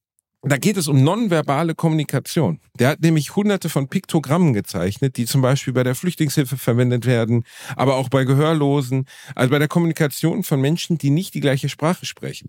da 0.51 0.57
geht 0.57 0.77
es 0.77 0.89
um 0.89 1.05
nonverbale 1.05 1.75
Kommunikation. 1.75 2.61
Der 2.75 2.89
hat 2.89 3.01
nämlich 3.01 3.37
hunderte 3.37 3.69
von 3.69 3.89
Piktogrammen 3.89 4.53
gezeichnet, 4.55 5.17
die 5.17 5.25
zum 5.25 5.41
Beispiel 5.41 5.73
bei 5.73 5.85
der 5.85 5.95
Flüchtlingshilfe 5.95 6.57
verwendet 6.57 7.07
werden, 7.07 7.45
aber 7.77 7.95
auch 7.95 8.09
bei 8.09 8.25
Gehörlosen, 8.25 9.07
also 9.37 9.51
bei 9.51 9.61
der 9.61 9.69
Kommunikation 9.69 10.43
von 10.43 10.61
Menschen, 10.61 10.99
die 10.99 11.11
nicht 11.11 11.35
die 11.35 11.41
gleiche 11.41 11.69
Sprache 11.69 12.07
sprechen. 12.07 12.49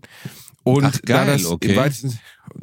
Und 0.64 0.84
Ach, 0.84 1.02
geil, 1.02 1.26
da 1.26 1.32
das 1.32 1.44
okay. 1.44 1.76
weitesten, 1.76 2.18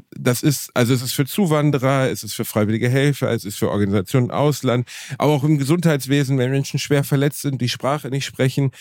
das 0.09 0.43
ist, 0.43 0.71
also 0.73 0.93
es 0.93 1.01
ist 1.01 1.13
für 1.13 1.25
Zuwanderer, 1.25 2.09
es 2.09 2.23
ist 2.23 2.33
für 2.33 2.45
freiwillige 2.45 2.89
Helfer, 2.89 3.31
es 3.31 3.45
ist 3.45 3.57
für 3.57 3.69
Organisationen 3.69 4.27
im 4.27 4.31
Ausland, 4.31 4.87
aber 5.17 5.31
auch 5.31 5.43
im 5.43 5.57
Gesundheitswesen, 5.57 6.37
wenn 6.39 6.51
Menschen 6.51 6.79
schwer 6.79 7.03
verletzt 7.03 7.41
sind, 7.41 7.61
die 7.61 7.69
Sprache 7.69 8.09
nicht 8.09 8.25
sprechen. 8.25 8.71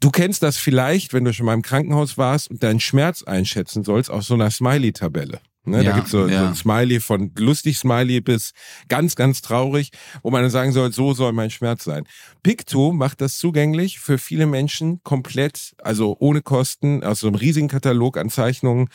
Du 0.00 0.10
kennst 0.10 0.42
das 0.42 0.56
vielleicht, 0.56 1.12
wenn 1.12 1.24
du 1.24 1.32
schon 1.32 1.46
mal 1.46 1.54
im 1.54 1.62
Krankenhaus 1.62 2.16
warst 2.16 2.48
und 2.48 2.62
deinen 2.62 2.80
Schmerz 2.80 3.22
einschätzen 3.22 3.84
sollst, 3.84 4.10
auf 4.10 4.22
so 4.22 4.34
einer 4.34 4.50
Smiley-Tabelle. 4.50 5.40
Ne, 5.66 5.82
Ja, 5.82 5.90
da 5.90 5.96
gibt's 5.96 6.10
so, 6.10 6.24
so 6.24 6.28
ja. 6.28 6.48
ein 6.48 6.54
Smiley 6.54 7.00
von 7.00 7.30
lustig 7.38 7.78
Smiley 7.78 8.20
bis 8.20 8.52
ganz, 8.88 9.16
ganz 9.16 9.40
traurig, 9.40 9.90
wo 10.22 10.30
man 10.30 10.42
dann 10.42 10.50
sagen 10.50 10.72
soll, 10.72 10.92
so 10.92 11.14
soll 11.14 11.32
mein 11.32 11.50
Schmerz 11.50 11.84
sein. 11.84 12.04
Picto 12.42 12.92
macht 12.92 13.22
das 13.22 13.38
zugänglich 13.38 13.98
für 13.98 14.18
viele 14.18 14.46
Menschen 14.46 15.00
komplett, 15.04 15.74
also 15.82 16.16
ohne 16.18 16.42
Kosten, 16.42 17.02
aus 17.02 17.20
so 17.20 17.28
einem 17.28 17.36
riesigen 17.36 17.68
Katalog 17.68 18.18
an 18.18 18.28
Zeichnungen, 18.28 18.88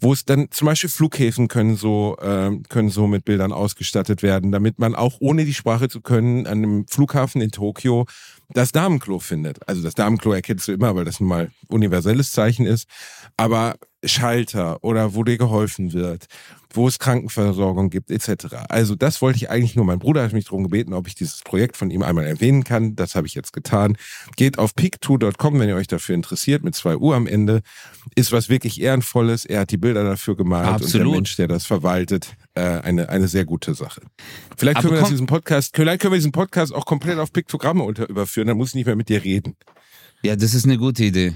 wo 0.00 0.14
es 0.14 0.24
dann 0.24 0.48
zum 0.50 0.66
Beispiel 0.66 0.88
Flughäfen 0.88 1.48
können 1.48 1.76
so, 1.76 2.16
ähm, 2.22 2.62
können 2.68 2.88
so 2.88 3.06
mit 3.06 3.26
Bildern 3.26 3.52
ausgestattet 3.52 4.22
werden, 4.22 4.52
damit 4.52 4.78
man 4.78 4.94
auch 4.94 5.16
ohne 5.20 5.44
die 5.44 5.54
Sprache 5.54 5.88
zu 5.88 6.00
können 6.00 6.46
an 6.46 6.58
einem 6.58 6.86
Flughafen 6.88 7.42
in 7.42 7.50
Tokio 7.50 8.06
das 8.48 8.72
Damenklo 8.72 9.18
findet. 9.18 9.66
Also 9.68 9.82
das 9.82 9.94
Damenklo 9.94 10.32
erkennst 10.32 10.68
du 10.68 10.72
immer, 10.72 10.94
weil 10.94 11.04
das 11.04 11.20
nun 11.20 11.28
mal 11.28 11.50
universelles 11.68 12.32
Zeichen 12.32 12.66
ist. 12.66 12.88
Aber 13.36 13.76
Schalter 14.04 14.82
oder 14.84 15.14
wo 15.14 15.24
dir 15.24 15.38
geholfen 15.38 15.92
wird, 15.92 16.26
wo 16.76 16.86
es 16.88 16.98
Krankenversorgung 16.98 17.90
gibt, 17.90 18.10
etc. 18.10 18.54
Also 18.68 18.94
das 18.94 19.22
wollte 19.22 19.36
ich 19.38 19.50
eigentlich 19.50 19.74
nur. 19.76 19.84
Mein 19.84 19.98
Bruder 19.98 20.22
hat 20.22 20.32
mich 20.32 20.44
darum 20.44 20.62
gebeten, 20.62 20.92
ob 20.92 21.08
ich 21.08 21.14
dieses 21.14 21.40
Projekt 21.40 21.76
von 21.76 21.90
ihm 21.90 22.02
einmal 22.02 22.26
erwähnen 22.26 22.64
kann. 22.64 22.94
Das 22.96 23.14
habe 23.14 23.26
ich 23.26 23.34
jetzt 23.34 23.52
getan. 23.52 23.96
Geht 24.36 24.58
auf 24.58 24.72
pick2.com, 24.74 25.58
wenn 25.58 25.68
ihr 25.68 25.76
euch 25.76 25.86
dafür 25.88 26.14
interessiert, 26.14 26.62
mit 26.62 26.74
zwei 26.74 26.96
Uhr 26.96 27.14
am 27.16 27.26
Ende. 27.26 27.62
Ist 28.14 28.32
was 28.32 28.48
wirklich 28.48 28.80
Ehrenvolles. 28.80 29.44
Er 29.44 29.60
hat 29.60 29.70
die 29.70 29.76
Bilder 29.78 30.04
dafür 30.04 30.36
gemalt 30.36 30.68
und 30.68 30.74
Absolut. 30.74 31.06
der 31.08 31.14
Mensch, 31.14 31.36
der 31.36 31.48
das 31.48 31.66
verwaltet, 31.66 32.36
äh, 32.54 32.60
eine, 32.60 33.08
eine 33.08 33.28
sehr 33.28 33.44
gute 33.44 33.74
Sache. 33.74 34.02
Vielleicht 34.56 34.78
Aber 34.78 34.88
können 34.88 34.98
wir 34.98 35.02
komm- 35.02 35.10
diesen 35.10 35.26
Podcast, 35.26 35.74
vielleicht 35.74 36.00
können 36.02 36.12
wir 36.12 36.18
diesen 36.18 36.32
Podcast 36.32 36.74
auch 36.74 36.86
komplett 36.86 37.18
auf 37.18 37.32
Piktogramme 37.32 37.82
unter 37.82 38.08
überführen, 38.08 38.48
dann 38.48 38.56
muss 38.56 38.68
ich 38.70 38.74
nicht 38.76 38.86
mehr 38.86 38.96
mit 38.96 39.08
dir 39.08 39.24
reden. 39.24 39.56
Ja, 40.22 40.36
das 40.36 40.54
ist 40.54 40.64
eine 40.64 40.78
gute 40.78 41.04
Idee. 41.04 41.34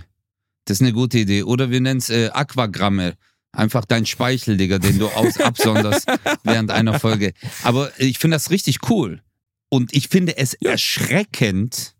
Das 0.65 0.79
ist 0.79 0.83
eine 0.83 0.93
gute 0.93 1.19
Idee. 1.19 1.43
Oder 1.43 1.71
wir 1.71 1.81
nennen 1.81 1.99
es 1.99 2.11
äh, 2.11 2.29
Aquagramme. 2.33 3.15
Einfach 3.53 3.85
dein 3.85 4.07
Speichel, 4.07 4.57
Digga, 4.57 4.79
den 4.79 4.99
du 4.99 5.09
aus 5.09 5.37
absonderst 5.41 6.07
während 6.45 6.71
einer 6.71 7.01
Folge. 7.01 7.33
Aber 7.65 7.91
ich 7.99 8.19
finde 8.19 8.37
das 8.37 8.51
richtig 8.51 8.89
cool. 8.89 9.23
Und 9.69 9.93
ich 9.95 10.09
finde 10.09 10.37
es 10.37 10.57
Ja. 10.61 10.73
erschreckend, 10.73 11.95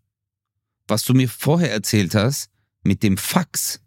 was 0.87 1.03
du 1.03 1.13
mir 1.13 1.27
vorher 1.29 1.71
erzählt 1.71 2.15
hast, 2.15 2.49
mit 2.83 3.03
dem 3.03 3.17
Fax. 3.17 3.81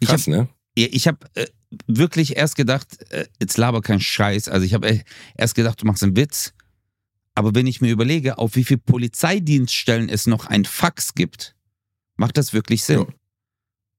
Ich 0.00 0.08
Krass, 0.08 0.26
ne? 0.26 0.48
Ja, 0.76 0.88
Ich 0.90 1.06
habe 1.08 1.18
äh, 1.34 1.46
wirklich 1.86 2.36
erst 2.36 2.56
gedacht, 2.56 3.10
äh, 3.10 3.26
jetzt 3.40 3.56
laber 3.56 3.80
kein 3.80 4.00
Scheiß. 4.00 4.48
Also 4.48 4.66
ich 4.66 4.74
habe 4.74 4.88
äh, 4.88 5.00
erst 5.36 5.54
gedacht, 5.54 5.80
du 5.82 5.86
machst 5.86 6.02
einen 6.02 6.16
Witz. 6.16 6.52
Aber 7.34 7.54
wenn 7.54 7.66
ich 7.66 7.80
mir 7.80 7.90
überlege, 7.92 8.38
auf 8.38 8.56
wie 8.56 8.64
viele 8.64 8.78
Polizeidienststellen 8.78 10.08
es 10.08 10.26
noch 10.26 10.46
ein 10.46 10.64
Fax 10.64 11.14
gibt, 11.14 11.54
macht 12.16 12.36
das 12.38 12.52
wirklich 12.52 12.82
Sinn 12.84 13.00
Ja. 13.00 13.06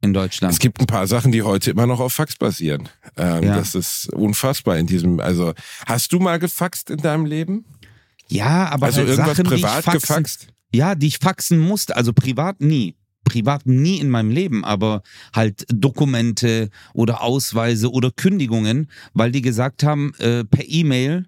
In 0.01 0.13
Deutschland. 0.13 0.53
Es 0.53 0.59
gibt 0.59 0.79
ein 0.79 0.85
paar 0.85 1.07
Sachen, 1.07 1.31
die 1.31 1.41
heute 1.41 1.71
immer 1.71 1.87
noch 1.87 1.99
auf 1.99 2.13
Fax 2.13 2.35
basieren. 2.35 2.87
Ähm, 3.15 3.43
Ja. 3.43 3.55
Das 3.57 3.75
ist 3.75 4.13
unfassbar 4.13 4.77
in 4.77 4.87
diesem, 4.87 5.19
also 5.19 5.53
hast 5.85 6.11
du 6.13 6.19
mal 6.19 6.39
gefaxt 6.39 6.89
in 6.89 6.97
deinem 6.97 7.25
Leben? 7.25 7.65
ja, 8.29 8.67
aber 8.69 8.87
also 8.87 8.99
halt 8.99 9.09
irgendwas 9.09 9.37
Sachen, 9.37 9.49
die 9.49 9.55
ich 9.55 9.61
privat 9.61 9.83
faxen, 9.83 10.01
gefaxt? 10.01 10.47
Ja, 10.73 10.95
die 10.95 11.07
ich 11.07 11.17
faxen 11.17 11.59
musste. 11.59 11.95
Also 11.95 12.13
privat 12.13 12.61
nie. 12.61 12.95
Privat 13.23 13.65
nie 13.65 13.99
in 13.99 14.09
meinem 14.09 14.29
Leben, 14.31 14.63
aber 14.63 15.01
halt 15.33 15.65
Dokumente 15.73 16.69
oder 16.93 17.21
Ausweise 17.21 17.91
oder 17.91 18.11
Kündigungen, 18.11 18.89
weil 19.13 19.31
die 19.31 19.41
gesagt 19.41 19.83
haben, 19.83 20.13
äh, 20.19 20.43
per 20.45 20.63
E-Mail 20.67 21.25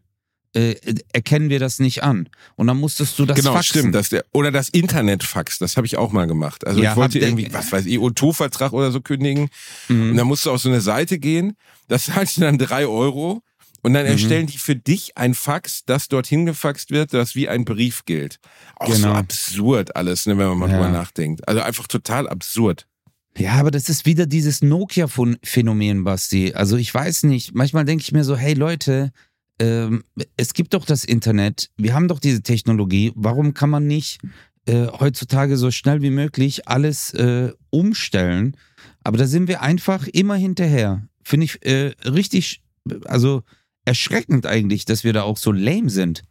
äh, 0.56 0.76
erkennen 1.14 1.50
wir 1.50 1.60
das 1.60 1.80
nicht 1.80 2.02
an. 2.04 2.28
Und 2.56 2.68
dann 2.68 2.78
musstest 2.78 3.18
du 3.20 3.26
das 3.26 3.36
genau, 3.38 3.54
faxen. 3.54 3.80
stimmt. 3.80 3.96
Das 3.96 4.10
der, 4.10 4.26
oder 4.34 4.52
das 4.52 4.70
Internetfax, 4.70 5.60
das 5.60 5.78
habe 5.78 5.86
ich 5.86 5.98
auch 5.98 6.12
mal 6.12 6.26
gemacht. 6.28 6.66
Also 6.66 6.82
Ja, 6.82 6.92
ich 6.92 6.96
wollte 6.98 7.20
irgendwie, 7.20 7.48
was 7.52 7.72
weiß 7.72 7.86
ich, 7.86 7.98
O2-Vertrag 8.00 8.74
oder 8.74 8.92
so 8.92 9.00
kündigen. 9.02 9.50
Mhm. 9.90 10.12
Und 10.12 10.18
dann 10.18 10.28
musst 10.28 10.46
du 10.46 10.52
auf 10.52 10.60
so 10.62 10.70
eine 10.70 10.82
Seite 10.82 11.20
gehen, 11.20 11.56
das 11.88 12.06
zahlst 12.06 12.38
du 12.38 12.42
dann 12.42 12.58
drei 12.58 12.88
Euro 12.88 13.44
und 13.82 13.94
dann 13.94 14.06
Mhm. 14.06 14.12
erstellen 14.12 14.48
die 14.48 14.58
für 14.58 14.76
dich 14.76 15.18
ein 15.18 15.34
Fax, 15.36 15.84
das 15.86 16.08
dorthin 16.08 16.46
gefaxt 16.46 16.92
wird, 16.92 17.14
das 17.14 17.36
wie 17.36 17.48
ein 17.48 17.64
Brief 17.64 18.06
gilt. 18.06 18.40
Auch 18.76 18.88
so 18.94 19.04
Genau. 19.04 19.14
absurd 19.14 19.96
alles, 19.96 20.26
ne, 20.26 20.38
wenn 20.38 20.48
man 20.48 20.58
mal 20.58 20.70
Ja. 20.70 20.78
drüber 20.78 20.90
nachdenkt. 20.90 21.48
Also 21.48 21.62
einfach 21.62 21.88
total 21.88 22.28
absurd. 22.28 22.88
Ja, 23.38 23.54
aber 23.54 23.72
das 23.72 23.88
ist 23.88 24.06
wieder 24.06 24.26
dieses 24.26 24.62
Nokia-Phänomen, 24.64 26.04
Basti. 26.04 26.54
Also 26.54 26.78
ich 26.78 26.94
weiß 26.94 27.24
nicht, 27.24 27.54
manchmal 27.54 27.86
denke 27.86 28.02
ich 28.02 28.12
mir 28.12 28.24
so, 28.24 28.36
hey 28.36 28.54
Leute, 28.54 29.12
ähm, 29.60 30.04
es 30.38 30.54
gibt 30.54 30.74
doch 30.74 30.86
das 30.86 31.04
Internet, 31.04 31.70
wir 31.78 31.94
haben 31.94 32.08
doch 32.08 32.20
diese 32.20 32.42
Technologie, 32.42 33.12
warum 33.16 33.54
kann 33.54 33.70
man 33.70 33.88
nicht 33.88 34.20
äh, 34.66 34.88
heutzutage 34.88 35.58
so 35.58 35.72
schnell 35.72 36.02
wie 36.02 36.10
möglich 36.10 36.68
alles 36.68 37.14
äh, 37.14 37.52
umstellen? 37.70 38.56
Aber 39.04 39.18
da 39.18 39.28
sind 39.28 39.48
wir 39.48 39.62
einfach 39.62 40.08
immer 40.08 40.36
hinterher. 40.36 41.08
Finde 41.24 41.46
ich 41.46 41.66
äh, 41.66 41.94
richtig, 42.06 42.62
also 43.06 43.44
erschreckend 43.86 44.46
eigentlich, 44.46 44.86
dass 44.86 45.04
wir 45.04 45.14
da 45.14 45.24
auch 45.24 45.38
so 45.38 45.52
lame 45.52 45.90
sind 45.90 46.24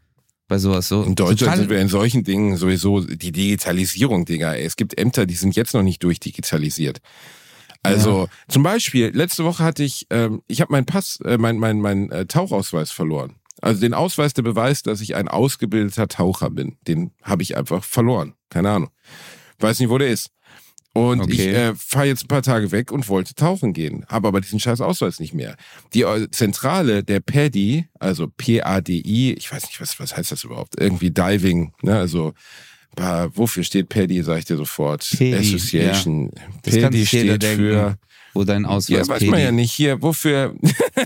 bei 0.49 0.59
sowas. 0.59 0.88
So 0.88 1.03
In 1.03 1.14
Deutschland 1.14 1.59
sind 1.59 1.71
wir 1.71 1.81
in 1.81 1.88
solchen 1.88 2.25
Dingen 2.25 2.57
sowieso 2.57 3.01
die 3.01 3.33
Digitalisierung, 3.33 4.25
Digga. 4.25 4.55
Es 4.55 4.77
gibt 4.77 4.99
Ämter, 4.99 5.27
die 5.27 5.35
sind 5.35 5.55
jetzt 5.55 5.75
noch 5.75 5.83
nicht 5.83 6.03
durchdigitalisiert. 6.03 7.01
Also 7.83 8.29
zum 8.49 8.62
Beispiel, 8.62 9.11
letzte 9.14 9.45
Woche 9.45 9.62
hatte 9.62 9.83
ich, 9.85 10.07
ähm, 10.11 10.43
ich 10.49 10.61
habe 10.61 10.73
meinen 10.73 10.87
Pass, 10.87 11.21
äh, 11.25 11.38
mein, 11.38 11.59
mein, 11.59 11.81
mein 11.81 12.11
äh, 12.11 12.27
Tauchausweis 12.27 12.91
verloren. 12.91 13.37
Also 13.61 13.81
den 13.81 13.95
Ausweis, 13.95 14.35
der 14.35 14.43
beweist, 14.43 14.87
dass 14.87 15.01
ich 15.01 15.17
ein 15.17 15.29
ausgebildeter 15.29 16.07
Taucher 16.09 16.51
bin. 16.51 16.77
Den 16.87 17.12
habe 17.23 17.43
ich 17.43 17.57
einfach 17.57 17.83
verloren. 17.83 18.35
Keine 18.51 18.71
Ahnung. 18.71 18.91
Weiß 19.59 19.81
nicht, 19.81 19.88
wo 19.91 19.99
der 19.99 20.09
ist. 20.09 20.31
Und 20.93 21.21
Okay. 21.21 21.33
ich 21.33 21.41
äh, 21.49 21.75
fahre 21.75 22.07
jetzt 22.07 22.25
ein 22.25 22.29
paar 22.29 22.43
Tage 22.43 22.73
weg 22.73 22.91
und 22.91 23.09
wollte 23.09 23.35
tauchen 23.35 23.73
gehen, 23.73 24.05
habe 24.09 24.27
aber 24.29 24.41
diesen 24.41 24.59
scheiß 24.59 24.81
Ausweis 24.81 25.21
nicht 25.21 25.35
mehr. 25.35 25.57
Die 25.95 26.03
äh, 26.03 26.29
Zentrale 26.31 27.05
der 27.05 27.21
PADI, 27.21 27.87
also 28.01 28.27
P-A-D-I, 28.29 29.33
ich 29.35 29.53
weiß 29.53 29.64
nicht, 29.67 29.81
was, 29.81 30.01
was 30.01 30.17
heißt 30.17 30.33
das 30.33 30.45
überhaupt? 30.45 30.81
Irgendwie 30.81 31.11
Diving, 31.11 31.73
ne? 31.83 31.97
Also 31.99 32.33
äh, 32.96 33.29
wofür 33.35 33.64
steht 33.64 33.88
PADI, 33.88 34.22
sage 34.22 34.40
ich 34.40 34.44
dir 34.44 34.57
sofort. 34.57 35.09
PADI, 35.11 35.35
Association. 35.37 36.31
Das 36.62 36.74
sich 36.74 37.12
jeder 37.12 37.35
steht 37.35 37.42
denken, 37.42 37.57
für 37.57 37.98
wo 38.38 38.44
dein 38.44 38.62
ja, 38.62 38.68
Ausweis 38.68 39.09
weiß 39.09 39.22
man 39.22 39.33
PD. 39.33 39.42
ja 39.42 39.53
nicht 39.53 39.72
hier. 39.72 40.01
Wofür? 40.01 40.55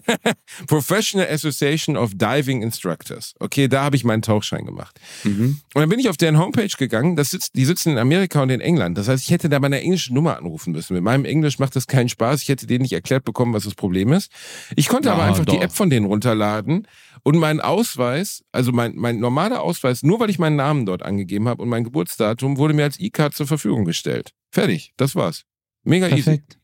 Professional 0.66 1.28
Association 1.28 1.96
of 1.96 2.12
Diving 2.14 2.62
Instructors. 2.62 3.34
Okay, 3.38 3.68
da 3.68 3.84
habe 3.84 3.96
ich 3.96 4.04
meinen 4.04 4.22
Tauchschein 4.22 4.66
gemacht. 4.66 5.00
Mhm. 5.24 5.60
Und 5.72 5.80
dann 5.80 5.88
bin 5.88 5.98
ich 5.98 6.08
auf 6.10 6.16
deren 6.16 6.38
Homepage 6.38 6.68
gegangen. 6.76 7.16
Das 7.16 7.30
sitzt, 7.30 7.56
die 7.56 7.64
sitzen 7.64 7.92
in 7.92 7.98
Amerika 7.98 8.42
und 8.42 8.50
in 8.50 8.60
England. 8.60 8.98
Das 8.98 9.08
heißt, 9.08 9.24
ich 9.24 9.30
hätte 9.30 9.48
da 9.48 9.58
bei 9.58 9.66
einer 9.66 9.80
englischen 9.80 10.14
Nummer 10.14 10.36
anrufen 10.36 10.72
müssen. 10.72 10.94
Mit 10.94 11.02
meinem 11.02 11.24
Englisch 11.24 11.58
macht 11.58 11.74
das 11.74 11.86
keinen 11.86 12.08
Spaß. 12.08 12.42
Ich 12.42 12.48
hätte 12.48 12.66
denen 12.66 12.82
nicht 12.82 12.92
erklärt 12.92 13.24
bekommen, 13.24 13.54
was 13.54 13.64
das 13.64 13.74
Problem 13.74 14.12
ist. 14.12 14.30
Ich 14.76 14.88
konnte 14.88 15.08
Ja, 15.08 15.14
aber 15.14 15.24
einfach 15.24 15.46
die 15.46 15.56
doch. 15.56 15.62
App 15.62 15.72
von 15.72 15.90
denen 15.90 16.06
runterladen 16.06 16.86
und 17.24 17.38
meinen 17.38 17.60
Ausweis, 17.60 18.42
also 18.52 18.72
mein, 18.72 18.96
mein 18.96 19.18
normaler 19.20 19.62
Ausweis, 19.62 20.02
nur 20.02 20.18
weil 20.20 20.30
ich 20.30 20.38
meinen 20.38 20.56
Namen 20.56 20.86
dort 20.86 21.02
angegeben 21.02 21.48
habe 21.48 21.62
und 21.62 21.68
mein 21.68 21.84
Geburtsdatum, 21.84 22.56
wurde 22.58 22.74
mir 22.74 22.84
als 22.84 22.98
E-Card 22.98 23.34
zur 23.34 23.46
Verfügung 23.46 23.84
gestellt. 23.84 24.32
Fertig. 24.50 24.92
Das 24.96 25.14
war's. 25.14 25.44
Mega 25.84 26.08
easy. 26.08 26.22
Perfekt. 26.22 26.58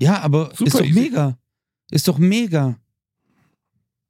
Ja, 0.00 0.20
aber 0.20 0.50
Super 0.54 0.64
ist 0.66 0.74
doch 0.80 0.84
easy. 0.84 1.00
mega. 1.00 1.38
Ist 1.90 2.08
doch 2.08 2.18
mega. 2.18 2.78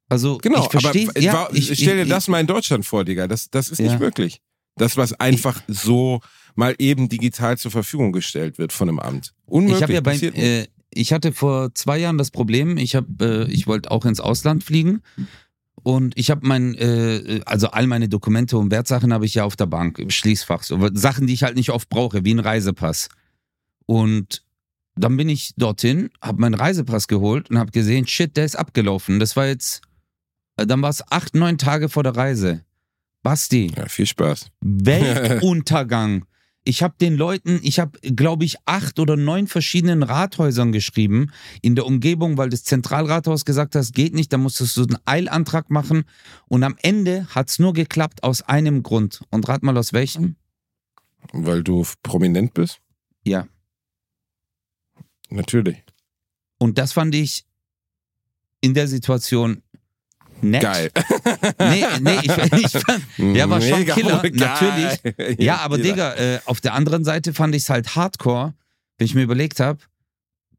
Also, 0.09 0.37
Genau, 0.39 0.63
ich 0.65 0.71
verstehe 0.71 1.09
aber 1.09 1.19
ja, 1.19 1.33
wa- 1.33 1.49
ich, 1.53 1.65
stell 1.79 1.97
dir 1.97 2.03
ich, 2.03 2.09
das 2.09 2.27
mal 2.27 2.39
in 2.39 2.47
Deutschland 2.47 2.85
vor, 2.85 3.03
Digga. 3.05 3.27
Das, 3.27 3.49
das 3.49 3.69
ist 3.69 3.79
Ja. 3.79 3.91
nicht 3.91 3.99
möglich. 3.99 4.41
Das, 4.75 4.97
was 4.97 5.13
einfach 5.13 5.61
so 5.67 6.21
mal 6.55 6.73
eben 6.79 7.09
digital 7.09 7.57
zur 7.57 7.71
Verfügung 7.71 8.11
gestellt 8.11 8.57
wird 8.57 8.73
von 8.73 8.89
einem 8.89 8.99
Amt. 8.99 9.33
Unmöglich. 9.45 9.77
Ich 9.77 9.83
habe 9.83 9.93
ja 9.93 10.01
bei, 10.01 10.11
passiert 10.13 10.35
nicht. 10.35 10.43
äh, 10.45 10.67
ich 10.93 11.13
hatte 11.13 11.31
vor 11.31 11.73
zwei 11.75 11.97
Jahren 11.97 12.17
das 12.17 12.31
Problem, 12.31 12.77
ich 12.77 12.95
habe, 12.95 13.47
äh, 13.47 13.51
ich 13.51 13.67
wollte 13.67 13.91
auch 13.91 14.05
ins 14.05 14.19
Ausland 14.19 14.63
fliegen 14.63 15.01
und 15.83 16.17
ich 16.17 16.31
habe 16.31 16.47
mein, 16.47 16.75
äh, 16.75 17.41
also 17.45 17.69
all 17.69 17.87
meine 17.87 18.09
Dokumente 18.09 18.57
und 18.57 18.71
Wertsachen 18.71 19.13
habe 19.13 19.25
ich 19.25 19.35
ja 19.35 19.43
auf 19.43 19.55
der 19.55 19.67
Bank 19.67 19.99
im 19.99 20.09
Schließfach, 20.09 20.63
so 20.63 20.89
Sachen, 20.93 21.27
die 21.27 21.33
ich 21.33 21.43
halt 21.43 21.55
nicht 21.55 21.69
oft 21.71 21.89
brauche, 21.89 22.25
wie 22.25 22.33
ein 22.33 22.39
Reisepass. 22.39 23.09
Und 23.85 24.43
dann 24.95 25.15
bin 25.17 25.29
ich 25.29 25.53
dorthin, 25.55 26.09
habe 26.21 26.41
meinen 26.41 26.55
Reisepass 26.55 27.07
geholt 27.07 27.49
und 27.49 27.57
habe 27.57 27.71
gesehen, 27.71 28.05
shit, 28.05 28.35
der 28.35 28.45
ist 28.45 28.57
abgelaufen. 28.57 29.19
Das 29.19 29.35
war 29.35 29.47
jetzt, 29.47 29.81
äh, 30.57 30.67
dann 30.67 30.81
war 30.81 30.89
es 30.89 31.03
acht, 31.11 31.35
neun 31.35 31.57
Tage 31.57 31.89
vor 31.89 32.03
der 32.03 32.15
Reise. 32.15 32.63
Basti, 33.23 33.71
ja, 33.75 33.87
viel 33.87 34.05
Spaß. 34.05 34.47
Weltuntergang. 34.61 36.25
Ich 36.69 36.83
habe 36.83 36.93
den 37.01 37.15
Leuten, 37.15 37.59
ich 37.63 37.79
habe, 37.79 37.99
glaube 37.99 38.45
ich, 38.45 38.57
acht 38.67 38.99
oder 38.99 39.17
neun 39.17 39.47
verschiedenen 39.47 40.03
Rathäusern 40.03 40.71
geschrieben 40.71 41.31
in 41.63 41.73
der 41.73 41.87
Umgebung, 41.87 42.37
weil 42.37 42.49
das 42.49 42.63
Zentralrathaus 42.63 43.43
gesagt 43.43 43.73
hat, 43.73 43.81
es 43.81 43.91
geht 43.91 44.13
nicht, 44.13 44.31
da 44.31 44.37
musstest 44.37 44.77
du 44.77 44.83
einen 44.83 44.99
Eilantrag 45.05 45.71
machen. 45.71 46.03
Und 46.47 46.63
am 46.63 46.75
Ende 46.83 47.25
hat's 47.33 47.57
nur 47.57 47.73
geklappt 47.73 48.21
aus 48.21 48.43
einem 48.43 48.83
Grund. 48.83 49.23
Und 49.31 49.49
rat 49.49 49.63
mal 49.63 49.75
aus 49.79 49.93
welchem? 49.93 50.35
Weil 51.33 51.63
du 51.63 51.83
prominent 52.03 52.53
bist? 52.53 52.79
Ja. 53.23 53.47
Natürlich. 55.31 55.83
Und 56.59 56.77
das 56.77 56.93
fand 56.93 57.15
ich 57.15 57.45
in 58.61 58.75
der 58.75 58.87
Situation 58.87 59.63
nett. 60.41 60.61
Geil. 60.61 60.91
Nee, 61.59 61.83
nee, 62.01 62.19
ich, 62.23 62.53
ich 62.53 62.81
fand, 62.81 63.03
ja, 63.35 63.49
war 63.49 63.61
schon 63.61 63.79
Mega 63.79 63.93
Killer, 63.93 64.21
geil. 64.21 64.31
natürlich. 64.35 65.39
Ja, 65.39 65.57
aber 65.57 65.77
Digga, 65.77 66.15
äh, 66.15 66.39
auf 66.45 66.61
der 66.61 66.73
anderen 66.73 67.03
Seite 67.03 67.33
fand 67.33 67.53
ich 67.55 67.63
es 67.63 67.69
halt 67.69 67.95
hardcore, 67.95 68.53
wenn 68.97 69.05
ich 69.05 69.15
mir 69.15 69.23
überlegt 69.23 69.59
habe, 69.59 69.79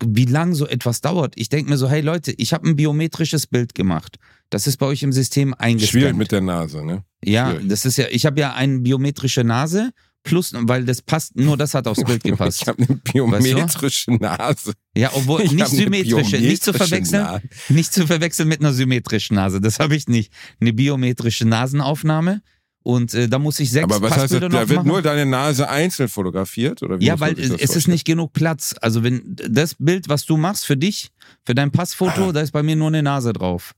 wie 0.05 0.25
lang 0.25 0.55
so 0.55 0.67
etwas 0.67 1.01
dauert. 1.01 1.35
Ich 1.37 1.49
denke 1.49 1.71
mir 1.71 1.77
so, 1.77 1.89
hey 1.89 2.01
Leute, 2.01 2.33
ich 2.33 2.53
habe 2.53 2.69
ein 2.69 2.77
biometrisches 2.77 3.47
Bild 3.47 3.75
gemacht. 3.75 4.19
Das 4.51 4.67
ist 4.67 4.79
bei 4.79 4.87
euch 4.87 5.03
im 5.03 5.13
System 5.13 5.49
Schwierig 5.51 5.61
eingescannt. 5.61 6.19
mit 6.19 6.33
der 6.33 6.41
Nase, 6.41 6.85
ne? 6.85 7.05
ja, 7.25 7.51
schwierig. 7.51 7.69
das 7.69 7.85
ist 7.85 7.97
ja, 7.99 8.07
ich 8.11 8.27
habe 8.27 8.41
ja 8.41 8.55
eine 8.55 8.79
biometrische 8.81 9.45
Nase, 9.45 9.91
plus, 10.23 10.53
weil 10.55 10.85
das 10.85 11.03
passt, 11.03 11.37
nur 11.37 11.57
das 11.57 11.75
hat 11.75 11.87
aufs 11.87 12.05
Bild 12.05 12.23
gepasst. 12.25 12.63
Ich 12.63 12.69
habe 12.69 12.83
eine 12.83 12.97
biometrische 12.97 14.13
Nase. 14.13 14.73
Ja, 14.97 15.11
obwohl 15.15 15.43
Ich 15.43 15.53
nicht 15.53 15.69
symmetrische, 15.69 16.39
nicht 16.39 16.63
zu 16.63 16.73
verwechseln, 16.73 17.23
Nase. 17.23 17.43
nicht 17.69 17.93
zu 17.93 18.07
verwechseln 18.07 18.49
mit 18.49 18.61
einer 18.61 18.73
symmetrischen 18.73 19.37
Nase. 19.37 19.61
Das 19.61 19.79
habe 19.79 19.97
ich 19.97 20.09
nicht. 20.09 20.33
Eine 20.61 20.73
biometrische 20.73 21.47
Nasenaufnahme 21.47 22.43
und 22.83 23.13
äh, 23.15 23.29
da 23.29 23.39
muss 23.39 23.61
ich 23.61 23.71
sechs 23.71 23.85
Aber 23.85 24.01
was 24.03 24.17
heißt 24.17 24.33
das? 24.35 24.41
Da 24.41 24.51
wird 24.69 24.71
machen. 24.79 24.89
nur 24.89 25.03
deine 25.03 25.27
Nase 25.27 25.69
einzeln 25.69 26.09
fotografiert? 26.09 26.83
Oder 26.83 26.99
wie 27.01 27.05
Ja, 27.07 27.21
weil 27.21 27.33
es 27.39 27.51
es 27.51 27.51
ist 27.61 27.73
vorstellen? 27.73 27.93
nicht 27.93 28.05
genug 28.07 28.33
Platz. 28.33 28.75
Also 28.81 29.03
wenn 29.03 29.37
das 29.49 29.77
Bild, 29.79 30.09
was 30.09 30.25
du 30.25 30.37
machst 30.37 30.67
für 30.67 30.77
dich, 30.77 31.11
für 31.45 31.55
dein 31.55 31.71
Passfoto, 31.71 32.29
Ah. 32.29 32.33
da 32.33 32.41
ist 32.41 32.53
bei 32.53 32.63
mir 32.63 32.77
nur 32.77 32.89
eine 32.89 33.03
Nase 33.03 33.33
drauf. 33.33 33.75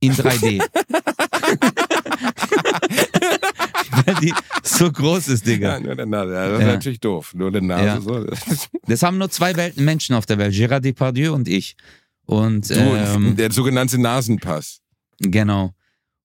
In 0.00 0.12
3D. 0.14 0.62
weil 4.06 4.14
die 4.16 4.34
so 4.62 4.90
groß 4.90 5.28
ist, 5.28 5.46
Digga. 5.46 5.74
Ja, 5.74 5.80
nur 5.80 5.94
der 5.94 6.06
Nase. 6.06 6.32
Ja, 6.32 6.48
das 6.48 6.58
ist 6.60 6.66
Ja. 6.66 6.72
natürlich 6.72 7.00
doof. 7.00 7.34
Nur 7.34 7.50
der 7.50 7.62
Nase. 7.62 7.84
Ja. 7.84 8.00
So. 8.00 8.26
Das 8.86 9.02
haben 9.02 9.18
nur 9.18 9.30
zwei 9.30 9.54
Welten 9.56 9.84
Menschen 9.84 10.14
auf 10.16 10.26
der 10.26 10.38
Welt, 10.38 10.54
Gérard 10.54 10.80
Depardieu 10.80 11.32
und 11.32 11.48
ich. 11.48 11.76
Und 12.26 12.70
ähm, 12.70 13.36
der 13.36 13.52
sogenannte 13.52 14.00
Nasenpass. 14.00 14.80
Genau. 15.20 15.74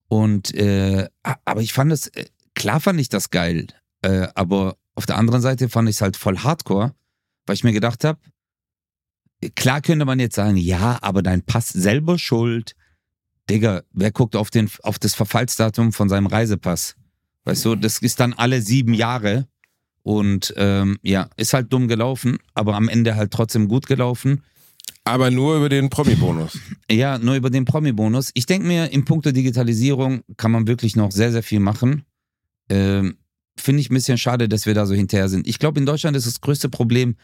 Und 0.08 0.54
äh, 0.56 1.08
aber 1.24 1.62
ich 1.62 1.74
fand 1.74 1.92
es, 1.92 2.08
äh, 2.08 2.26
klar 2.54 2.80
fand 2.80 3.00
ich 3.00 3.10
das 3.10 3.30
geil, 3.32 3.68
äh, 4.02 4.28
aber 4.36 4.78
auf 4.96 5.06
der 5.06 5.18
anderen 5.18 5.42
Seite 5.42 5.68
fand 5.70 5.90
ich 5.90 5.96
es 5.98 6.02
halt 6.02 6.16
voll 6.16 6.38
hardcore, 6.40 6.94
weil 7.46 7.56
ich 7.56 7.64
mir 7.64 7.74
gedacht 7.74 8.04
habe, 8.04 8.20
klar 9.56 9.82
könnte 9.82 10.06
man 10.06 10.20
jetzt 10.20 10.36
sagen, 10.36 10.58
ja, 10.58 10.98
aber 11.02 11.22
dein 11.24 11.42
Pass 11.42 11.70
selber 11.70 12.18
schuld. 12.18 12.76
Digga, 13.50 13.84
wer 13.92 14.12
guckt 14.12 14.36
auf, 14.36 14.50
den, 14.50 14.70
auf 14.84 15.00
das 15.00 15.14
Verfallsdatum 15.14 15.94
von 15.94 16.10
seinem 16.10 16.28
Reisepass? 16.28 16.96
Weißt 17.44 17.64
du, 17.66 17.76
das 17.76 18.00
ist 18.00 18.20
dann 18.20 18.34
alle 18.34 18.62
sieben 18.62 18.94
Jahre. 18.94 19.48
Und 20.02 20.54
ähm, 20.58 20.98
ja, 21.02 21.30
ist 21.36 21.54
halt 21.54 21.74
dumm 21.74 21.88
gelaufen, 21.88 22.38
aber 22.54 22.76
am 22.76 22.90
Ende 22.90 23.16
halt 23.16 23.32
trotzdem 23.32 23.68
gut 23.68 23.88
gelaufen. 23.88 24.44
Aber 25.04 25.32
nur 25.32 25.58
über 25.58 25.70
den 25.70 25.90
Promi-Bonus. 25.90 26.60
Ja, 26.92 27.18
nur 27.18 27.34
über 27.36 27.50
den 27.50 27.66
Promi-Bonus. 27.66 28.30
Ich 28.36 28.46
denke 28.46 28.68
mir, 28.68 28.92
in 28.92 29.06
puncto 29.06 29.32
Digitalisierung 29.32 30.22
kann 30.38 30.52
man 30.52 30.68
wirklich 30.68 30.96
noch 30.96 31.12
sehr, 31.12 31.32
sehr 31.32 31.42
viel 31.42 31.60
machen. 31.60 32.06
Ähm, 32.70 33.18
Finde 33.58 33.82
ich 33.82 33.90
ein 33.90 33.96
bisschen 33.96 34.20
schade, 34.20 34.48
dass 34.48 34.68
wir 34.68 34.76
da 34.76 34.86
so 34.86 34.94
hinterher 34.94 35.28
sind. 35.28 35.48
Ich 35.48 35.58
glaube, 35.58 35.80
in 35.80 35.88
Deutschland 35.88 36.16
ist 36.16 36.28
das 36.28 36.42
größte 36.42 36.70
Problem 36.70 37.16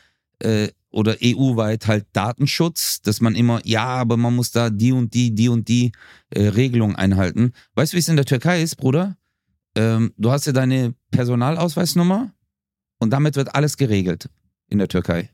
äh, 0.41 0.69
oder 0.91 1.17
EU-weit 1.23 1.87
halt 1.87 2.05
Datenschutz, 2.13 3.01
dass 3.01 3.21
man 3.21 3.35
immer, 3.35 3.61
ja, 3.65 3.85
aber 3.85 4.17
man 4.17 4.35
muss 4.35 4.51
da 4.51 4.69
die 4.69 4.91
und 4.91 5.13
die, 5.13 5.33
die 5.33 5.49
und 5.49 5.67
die 5.67 5.93
äh, 6.29 6.47
Regelung 6.47 6.95
einhalten. 6.95 7.53
Weißt 7.75 7.93
du, 7.93 7.95
wie 7.95 7.99
es 7.99 8.09
in 8.09 8.17
der 8.17 8.25
Türkei 8.25 8.61
ist, 8.61 8.75
Bruder? 8.75 9.17
Ähm, 9.75 10.13
du 10.17 10.31
hast 10.31 10.45
ja 10.45 10.51
deine 10.51 10.93
Personalausweisnummer 11.11 12.33
und 12.99 13.11
damit 13.11 13.35
wird 13.35 13.55
alles 13.55 13.77
geregelt 13.77 14.29
in 14.67 14.79
der 14.79 14.89
Türkei. 14.89 15.29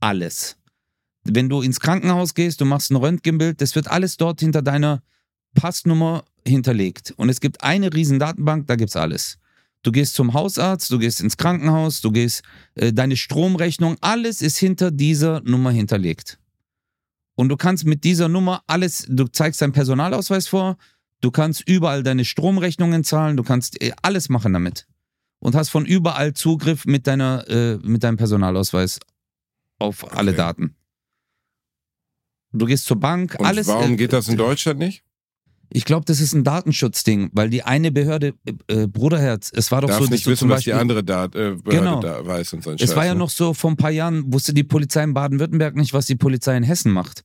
Alles. 0.00 0.56
Wenn 1.24 1.48
du 1.48 1.62
ins 1.62 1.80
Krankenhaus 1.80 2.34
gehst, 2.34 2.60
du 2.60 2.64
machst 2.64 2.92
ein 2.92 2.96
Röntgenbild, 2.96 3.60
das 3.60 3.74
wird 3.74 3.88
alles 3.88 4.16
dort 4.16 4.40
hinter 4.40 4.62
deiner 4.62 5.02
Passnummer 5.54 6.24
hinterlegt. 6.46 7.12
Und 7.16 7.28
es 7.28 7.40
gibt 7.40 7.64
eine 7.64 7.92
riesen 7.92 8.20
Datenbank, 8.20 8.68
da 8.68 8.76
gibt's 8.76 8.94
alles. 8.94 9.38
Du 9.86 9.92
gehst 9.92 10.14
zum 10.16 10.34
Hausarzt, 10.34 10.90
du 10.90 10.98
gehst 10.98 11.20
ins 11.20 11.36
Krankenhaus, 11.36 12.00
du 12.00 12.10
gehst, 12.10 12.42
äh, 12.74 12.92
deine 12.92 13.16
Stromrechnung, 13.16 13.96
alles 14.00 14.42
ist 14.42 14.58
hinter 14.58 14.90
dieser 14.90 15.42
Nummer 15.42 15.70
hinterlegt. 15.70 16.40
Und 17.36 17.50
du 17.50 17.56
kannst 17.56 17.84
mit 17.84 18.02
dieser 18.02 18.28
Nummer 18.28 18.64
alles, 18.66 19.06
du 19.08 19.28
zeigst 19.28 19.62
deinen 19.62 19.70
Personalausweis 19.72 20.48
vor, 20.48 20.76
du 21.20 21.30
kannst 21.30 21.68
überall 21.68 22.02
deine 22.02 22.24
Stromrechnungen 22.24 23.04
zahlen, 23.04 23.36
du 23.36 23.44
kannst 23.44 23.80
äh, 23.80 23.92
alles 24.02 24.28
machen 24.28 24.52
damit. 24.54 24.88
Und 25.38 25.54
hast 25.54 25.68
von 25.68 25.86
überall 25.86 26.34
Zugriff 26.34 26.84
mit, 26.84 27.06
deiner, 27.06 27.48
äh, 27.48 27.76
mit 27.76 28.02
deinem 28.02 28.16
Personalausweis 28.16 28.98
auf 29.78 30.10
alle 30.16 30.32
Okay. 30.32 30.36
Daten. 30.38 30.74
Du 32.50 32.66
gehst 32.66 32.86
zur 32.86 32.98
Bank, 32.98 33.36
Und 33.38 33.46
alles. 33.46 33.68
warum 33.68 33.92
äh, 33.92 33.96
geht 33.96 34.12
das 34.12 34.26
in 34.26 34.36
Deutschland 34.36 34.80
nicht? 34.80 35.04
Ich 35.72 35.84
glaube, 35.84 36.04
das 36.04 36.20
ist 36.20 36.32
ein 36.32 36.44
Datenschutzding, 36.44 37.30
weil 37.32 37.50
die 37.50 37.62
eine 37.62 37.90
Behörde, 37.90 38.34
äh, 38.44 38.82
äh, 38.82 38.86
Bruderherz, 38.86 39.50
es 39.54 39.70
war 39.72 39.80
doch 39.80 39.88
Darf 39.88 39.98
so, 39.98 40.04
dass 40.04 40.10
nicht 40.10 40.26
du 40.26 40.30
wissen, 40.30 40.40
zum 40.40 40.50
was 40.50 40.64
die 40.64 40.70
Beispiel, 40.70 40.80
andere 40.80 41.04
da, 41.04 41.24
äh, 41.24 41.28
Behörde 41.28 41.62
Genau. 41.64 42.00
da 42.00 42.24
weiß 42.26 42.52
und 42.52 42.62
so 42.62 42.70
ein 42.70 42.76
es 42.78 42.90
war 42.90 43.02
Scheiß, 43.02 43.06
ja 43.08 43.14
ne? 43.14 43.18
noch 43.18 43.30
so, 43.30 43.54
vor 43.54 43.70
ein 43.70 43.76
paar 43.76 43.90
Jahren 43.90 44.32
wusste 44.32 44.54
die 44.54 44.64
Polizei 44.64 45.02
in 45.02 45.14
Baden-Württemberg 45.14 45.74
nicht, 45.76 45.92
was 45.92 46.06
die 46.06 46.16
Polizei 46.16 46.56
in 46.56 46.62
Hessen 46.62 46.92
macht. 46.92 47.24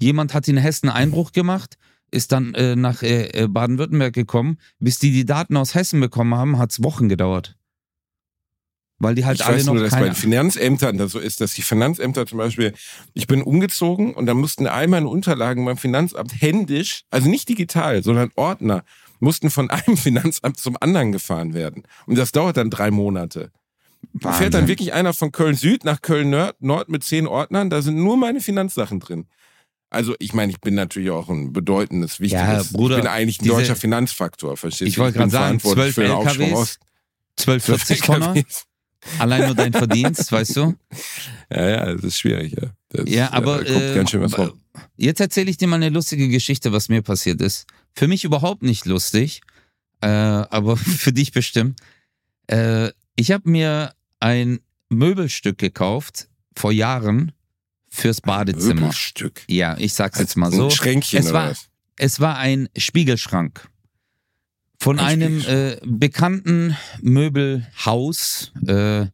Jemand 0.00 0.34
hat 0.34 0.46
in 0.48 0.56
Hessen 0.56 0.88
Einbruch 0.88 1.32
gemacht, 1.32 1.76
ist 2.10 2.32
dann 2.32 2.54
äh, 2.54 2.74
nach 2.76 3.02
äh, 3.02 3.26
äh, 3.28 3.48
Baden-Württemberg 3.48 4.14
gekommen. 4.14 4.58
Bis 4.78 4.98
die 4.98 5.12
die 5.12 5.24
Daten 5.24 5.56
aus 5.56 5.74
Hessen 5.74 6.00
bekommen 6.00 6.34
haben, 6.34 6.58
hat 6.58 6.72
es 6.72 6.82
Wochen 6.82 7.08
gedauert. 7.08 7.56
Weil 9.02 9.14
die 9.14 9.24
halt 9.24 9.40
ich 9.40 9.46
alle 9.46 9.56
weiß 9.56 9.64
noch 9.66 9.74
nur, 9.74 9.82
dass 9.82 9.92
bei 9.92 10.04
den 10.04 10.14
Finanzämtern 10.14 10.98
das 10.98 11.12
so 11.12 11.18
ist, 11.18 11.40
dass 11.40 11.54
die 11.54 11.62
Finanzämter 11.62 12.26
zum 12.26 12.36
Beispiel, 12.36 12.74
ich 13.14 13.26
bin 13.26 13.42
umgezogen 13.42 14.12
und 14.12 14.26
dann 14.26 14.36
mussten 14.36 14.66
all 14.66 14.88
meine 14.88 15.08
Unterlagen 15.08 15.64
beim 15.64 15.78
Finanzamt 15.78 16.32
händisch, 16.40 17.04
also 17.10 17.28
nicht 17.30 17.48
digital, 17.48 18.02
sondern 18.02 18.30
Ordner, 18.36 18.84
mussten 19.18 19.48
von 19.48 19.70
einem 19.70 19.96
Finanzamt 19.96 20.58
zum 20.58 20.76
anderen 20.80 21.12
gefahren 21.12 21.54
werden. 21.54 21.84
Und 22.06 22.18
das 22.18 22.30
dauert 22.32 22.58
dann 22.58 22.68
drei 22.68 22.90
Monate. 22.90 23.50
Da 24.12 24.32
fährt 24.32 24.52
dann 24.54 24.68
wirklich 24.68 24.92
einer 24.92 25.12
von 25.14 25.32
Köln 25.32 25.54
Süd 25.56 25.84
nach 25.84 26.02
Köln 26.02 26.28
Nord, 26.30 26.56
Nord 26.60 26.88
mit 26.90 27.02
zehn 27.02 27.26
Ordnern, 27.26 27.70
da 27.70 27.80
sind 27.80 27.96
nur 27.96 28.18
meine 28.18 28.40
Finanzsachen 28.40 29.00
drin. 29.00 29.26
Also 29.88 30.14
ich 30.18 30.34
meine, 30.34 30.52
ich 30.52 30.60
bin 30.60 30.74
natürlich 30.74 31.10
auch 31.10 31.28
ein 31.30 31.52
bedeutendes, 31.52 32.20
wichtiges, 32.20 32.72
Bruder, 32.72 32.96
ich 32.98 33.02
bin 33.02 33.10
eigentlich 33.10 33.40
ein 33.40 33.44
diese- 33.44 33.54
deutscher 33.56 33.76
Finanzfaktor, 33.76 34.56
verstehst 34.58 34.82
du? 34.82 34.86
Ich 34.86 34.98
wollte 34.98 35.18
gerade 35.18 35.30
sagen, 35.30 35.58
12 35.58 35.98
Aufschwung 36.10 36.46
LKWs, 36.48 36.52
Ost. 36.58 36.78
1240 37.38 38.00
Tonner, 38.02 38.34
allein 39.18 39.46
nur 39.46 39.54
dein 39.54 39.72
Verdienst, 39.72 40.30
weißt 40.32 40.56
du? 40.56 40.74
Ja, 41.50 41.68
ja, 41.68 41.92
das 41.94 42.04
ist 42.04 42.18
schwierig, 42.18 42.52
ja. 42.60 42.70
Das, 42.90 43.08
Ja, 43.08 43.32
aber 43.32 43.66
äh, 43.66 44.06
schön 44.06 44.22
was 44.22 44.36
rum. 44.36 44.52
jetzt 44.96 45.20
erzähle 45.20 45.50
ich 45.50 45.56
dir 45.56 45.68
mal 45.68 45.76
eine 45.76 45.88
lustige 45.90 46.28
Geschichte, 46.28 46.72
was 46.72 46.88
mir 46.88 47.02
passiert 47.02 47.40
ist. 47.40 47.66
Für 47.94 48.08
mich 48.08 48.24
überhaupt 48.24 48.62
nicht 48.62 48.86
lustig, 48.86 49.40
äh, 50.00 50.06
aber 50.08 50.76
für 50.76 51.12
dich 51.12 51.32
bestimmt. 51.32 51.80
Äh, 52.46 52.90
ich 53.16 53.30
habe 53.32 53.48
mir 53.50 53.94
ein 54.20 54.60
Möbelstück 54.88 55.58
gekauft 55.58 56.28
vor 56.56 56.72
Jahren 56.72 57.32
fürs 57.88 58.20
Badezimmer. 58.20 58.74
Möbelstück. 58.82 59.42
Ja, 59.48 59.76
ich 59.78 59.94
sag's 59.94 60.18
jetzt 60.18 60.36
mal 60.36 60.52
so. 60.52 60.64
Ein 60.64 60.70
Schränkchen 60.70 61.20
Es 61.20 61.26
oder 61.26 61.34
war, 61.34 61.50
was? 61.50 61.68
es 61.96 62.20
war 62.20 62.36
ein 62.38 62.68
Spiegelschrank. 62.76 63.68
Von 64.82 64.98
Ein 64.98 65.22
einem 65.22 65.40
äh, 65.42 65.78
bekannten 65.84 66.74
Möbelhaus, 67.02 68.50
äh, 68.66 69.06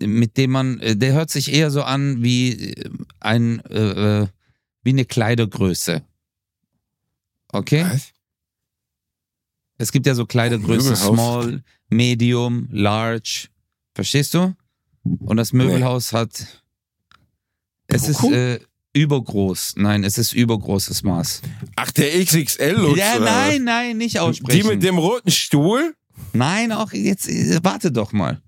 mit 0.00 0.36
dem 0.36 0.50
man, 0.50 0.80
äh, 0.80 0.96
der 0.96 1.12
hört 1.12 1.30
sich 1.30 1.52
eher 1.52 1.70
so 1.70 1.84
an 1.84 2.22
wie 2.22 2.72
äh, 2.72 2.90
ein, 3.20 3.60
äh, 3.66 4.22
äh, 4.22 4.26
wie 4.82 4.90
eine 4.90 5.04
Kleidergröße. 5.04 6.02
Okay? 7.52 7.84
Was? 7.84 8.12
Es 9.76 9.92
gibt 9.92 10.06
ja 10.06 10.16
so 10.16 10.26
Kleidergröße 10.26 10.90
Möbelhaus? 10.90 11.14
Small, 11.14 11.62
Medium, 11.88 12.68
Large. 12.72 13.48
Verstehst 13.94 14.34
du? 14.34 14.56
Und 15.04 15.36
das 15.36 15.52
Möbelhaus 15.52 16.12
hat. 16.12 16.64
Es 17.86 18.08
ist 18.08 18.18
Kuckuck? 18.18 18.34
äh, 18.34 18.60
übergroß. 19.02 19.74
Nein, 19.76 20.04
es 20.04 20.18
ist 20.18 20.32
übergroßes 20.32 21.02
Maß. 21.02 21.42
Ach, 21.76 21.90
der 21.92 22.10
XXL-Lutz. 22.24 22.98
Ja, 22.98 23.18
nein, 23.18 23.64
nein, 23.64 23.96
nicht 23.96 24.18
aussprechen. 24.18 24.60
Die 24.62 24.66
mit 24.68 24.82
dem 24.82 24.98
roten 24.98 25.30
Stuhl? 25.30 25.94
Nein, 26.32 26.72
auch 26.72 26.92
jetzt, 26.92 27.28
äh, 27.28 27.58
warte 27.62 27.92
doch 27.92 28.12
mal. 28.12 28.40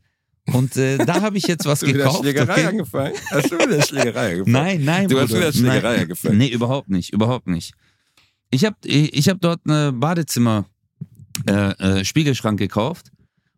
Und 0.47 0.77
äh, 0.77 0.99
da 0.99 1.21
habe 1.23 1.39
ich 1.39 1.45
jetzt 1.47 1.65
was 1.67 1.73
Hast 1.75 1.83
du 1.83 1.87
wieder 1.89 1.99
gekauft. 1.99 2.21
Schlägerei 2.21 2.53
Okay? 2.55 2.65
angefallen? 2.67 3.15
Hast 3.31 3.53
du 3.53 3.59
wieder 3.59 3.83
Schlägerei 3.83 4.31
angefallen? 4.33 4.53
Nein, 4.53 4.85
nein, 4.85 5.09
Du 5.09 5.19
hast 5.21 5.29
Bruder. 5.29 5.41
wieder 5.41 5.53
Schlägerei 5.53 5.93
nein. 5.93 6.01
angefangen. 6.03 6.39
Nee, 6.39 6.49
überhaupt 6.49 6.89
nicht, 6.89 7.13
überhaupt 7.13 7.47
nicht. 7.47 7.73
Ich 8.51 8.65
habe 8.65 8.77
ich 8.85 9.29
hab 9.29 9.41
dort 9.41 9.61
eine 9.65 9.93
Badezimmer 9.93 10.65
äh, 11.47 12.01
äh, 12.01 12.05
Spiegelschrank 12.05 12.59
gekauft, 12.59 13.13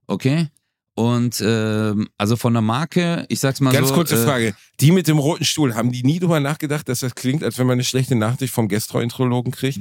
okay? 0.06 0.48
Und 0.94 1.42
ähm, 1.44 2.08
also 2.18 2.36
von 2.36 2.52
der 2.52 2.60
Marke, 2.60 3.24
ich 3.28 3.40
sag's 3.40 3.60
mal 3.60 3.72
Ganz 3.72 3.88
so. 3.88 3.94
kurze 3.94 4.16
äh, 4.16 4.24
Frage. 4.24 4.54
Die 4.80 4.90
mit 4.90 5.08
dem 5.08 5.18
roten 5.18 5.44
Stuhl, 5.44 5.74
haben 5.74 5.90
die 5.90 6.02
nie 6.02 6.18
drüber 6.18 6.38
nachgedacht, 6.38 6.88
dass 6.88 7.00
das 7.00 7.14
klingt, 7.14 7.42
als 7.42 7.58
wenn 7.58 7.66
man 7.66 7.74
eine 7.74 7.84
schlechte 7.84 8.14
Nachricht 8.14 8.52
vom 8.52 8.68
Gastroenterologen 8.68 9.52
kriegt? 9.52 9.80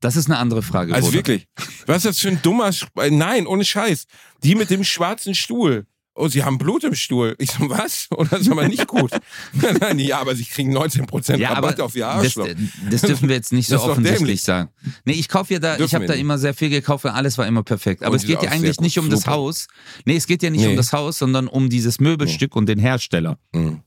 Das 0.00 0.16
ist 0.16 0.26
eine 0.26 0.38
andere 0.38 0.62
Frage. 0.62 0.94
Also 0.94 1.08
Bruder. 1.08 1.18
wirklich. 1.18 1.46
Was 1.86 1.98
ist 1.98 2.06
das 2.06 2.18
für 2.18 2.28
ein 2.28 2.40
dummer... 2.42 2.72
Sch 2.72 2.86
äh, 2.98 3.10
Nein, 3.10 3.46
ohne 3.46 3.64
Scheiß. 3.64 4.06
Die 4.42 4.54
mit 4.54 4.70
dem 4.70 4.84
schwarzen 4.84 5.34
Stuhl. 5.34 5.86
Oh, 6.14 6.28
sie 6.28 6.44
haben 6.44 6.58
Blut 6.58 6.84
im 6.84 6.94
Stuhl. 6.94 7.34
Ich 7.38 7.52
so, 7.52 7.70
was? 7.70 8.06
Oder 8.10 8.28
das 8.30 8.40
ist 8.42 8.50
aber 8.50 8.68
nicht 8.68 8.86
gut. 8.86 9.10
Nein, 9.80 9.98
ja, 9.98 10.18
aber 10.20 10.34
sie 10.36 10.44
kriegen 10.44 10.76
19% 10.76 11.36
Ja, 11.38 11.54
Rabatt 11.54 11.80
auf 11.80 11.94
ihr 11.96 12.04
das, 12.04 12.14
Arschloch. 12.16 12.48
das 12.90 13.00
dürfen 13.00 13.28
wir 13.30 13.36
jetzt 13.36 13.52
nicht 13.52 13.66
so 13.68 13.76
Das 13.76 13.84
offensichtlich 13.84 14.42
sagen. 14.42 14.68
Nee, 15.06 15.14
ich 15.14 15.28
kaufe 15.28 15.54
ja 15.54 15.58
da, 15.58 15.76
Dürfen 15.76 15.86
ich 15.86 15.94
habe 15.94 16.06
da 16.06 16.12
immer 16.12 16.36
sehr 16.36 16.52
viel 16.52 16.68
gekauft, 16.68 17.04
weil 17.04 17.12
alles 17.12 17.38
war 17.38 17.46
immer 17.46 17.62
perfekt. 17.62 18.02
Aber 18.02 18.12
Und 18.12 18.16
es 18.18 18.26
geht 18.26 18.42
ja 18.42 18.50
eigentlich 18.50 18.78
nicht 18.80 18.98
um 18.98 19.08
das. 19.08 19.26
Haus. 19.26 19.68
Nee, 20.04 20.16
es 20.16 20.26
geht 20.26 20.42
ja 20.42 20.50
nicht 20.50 20.60
Nee. 20.62 20.68
um 20.68 20.76
das 20.76 20.92
Haus, 20.92 21.16
sondern 21.18 21.48
um 21.48 21.70
dieses 21.70 21.98
Möbelstück 21.98 22.56
und 22.56 22.66
den 22.66 22.78
Hersteller. 22.78 23.38
Hm. 23.54 23.80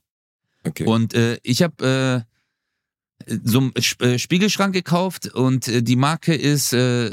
Okay. 0.64 0.86
Und 0.86 1.14
äh, 1.14 1.38
ich 1.44 1.62
habe 1.62 2.26
äh, 2.26 2.35
so 3.28 3.60
einen 3.60 3.74
äh, 4.00 4.20
Spiegelschrank 4.20 4.74
gekauft 4.74 5.28
und 5.28 5.68
äh, 5.68 5.82
die 5.82 5.96
Marke 5.96 6.36
ist, 6.36 6.74
äh, 6.74 7.12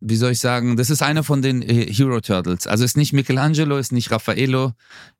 wie 0.00 0.16
soll 0.16 0.32
ich 0.32 0.38
sagen, 0.38 0.76
das 0.76 0.90
ist 0.90 1.02
einer 1.02 1.24
von 1.24 1.42
den 1.42 1.60
Hero 1.60 2.20
Turtles. 2.20 2.66
Also 2.66 2.84
ist 2.84 2.96
nicht 2.96 3.12
Michelangelo, 3.12 3.76
ist 3.76 3.92
nicht 3.92 4.10
Raffaello, 4.10 4.72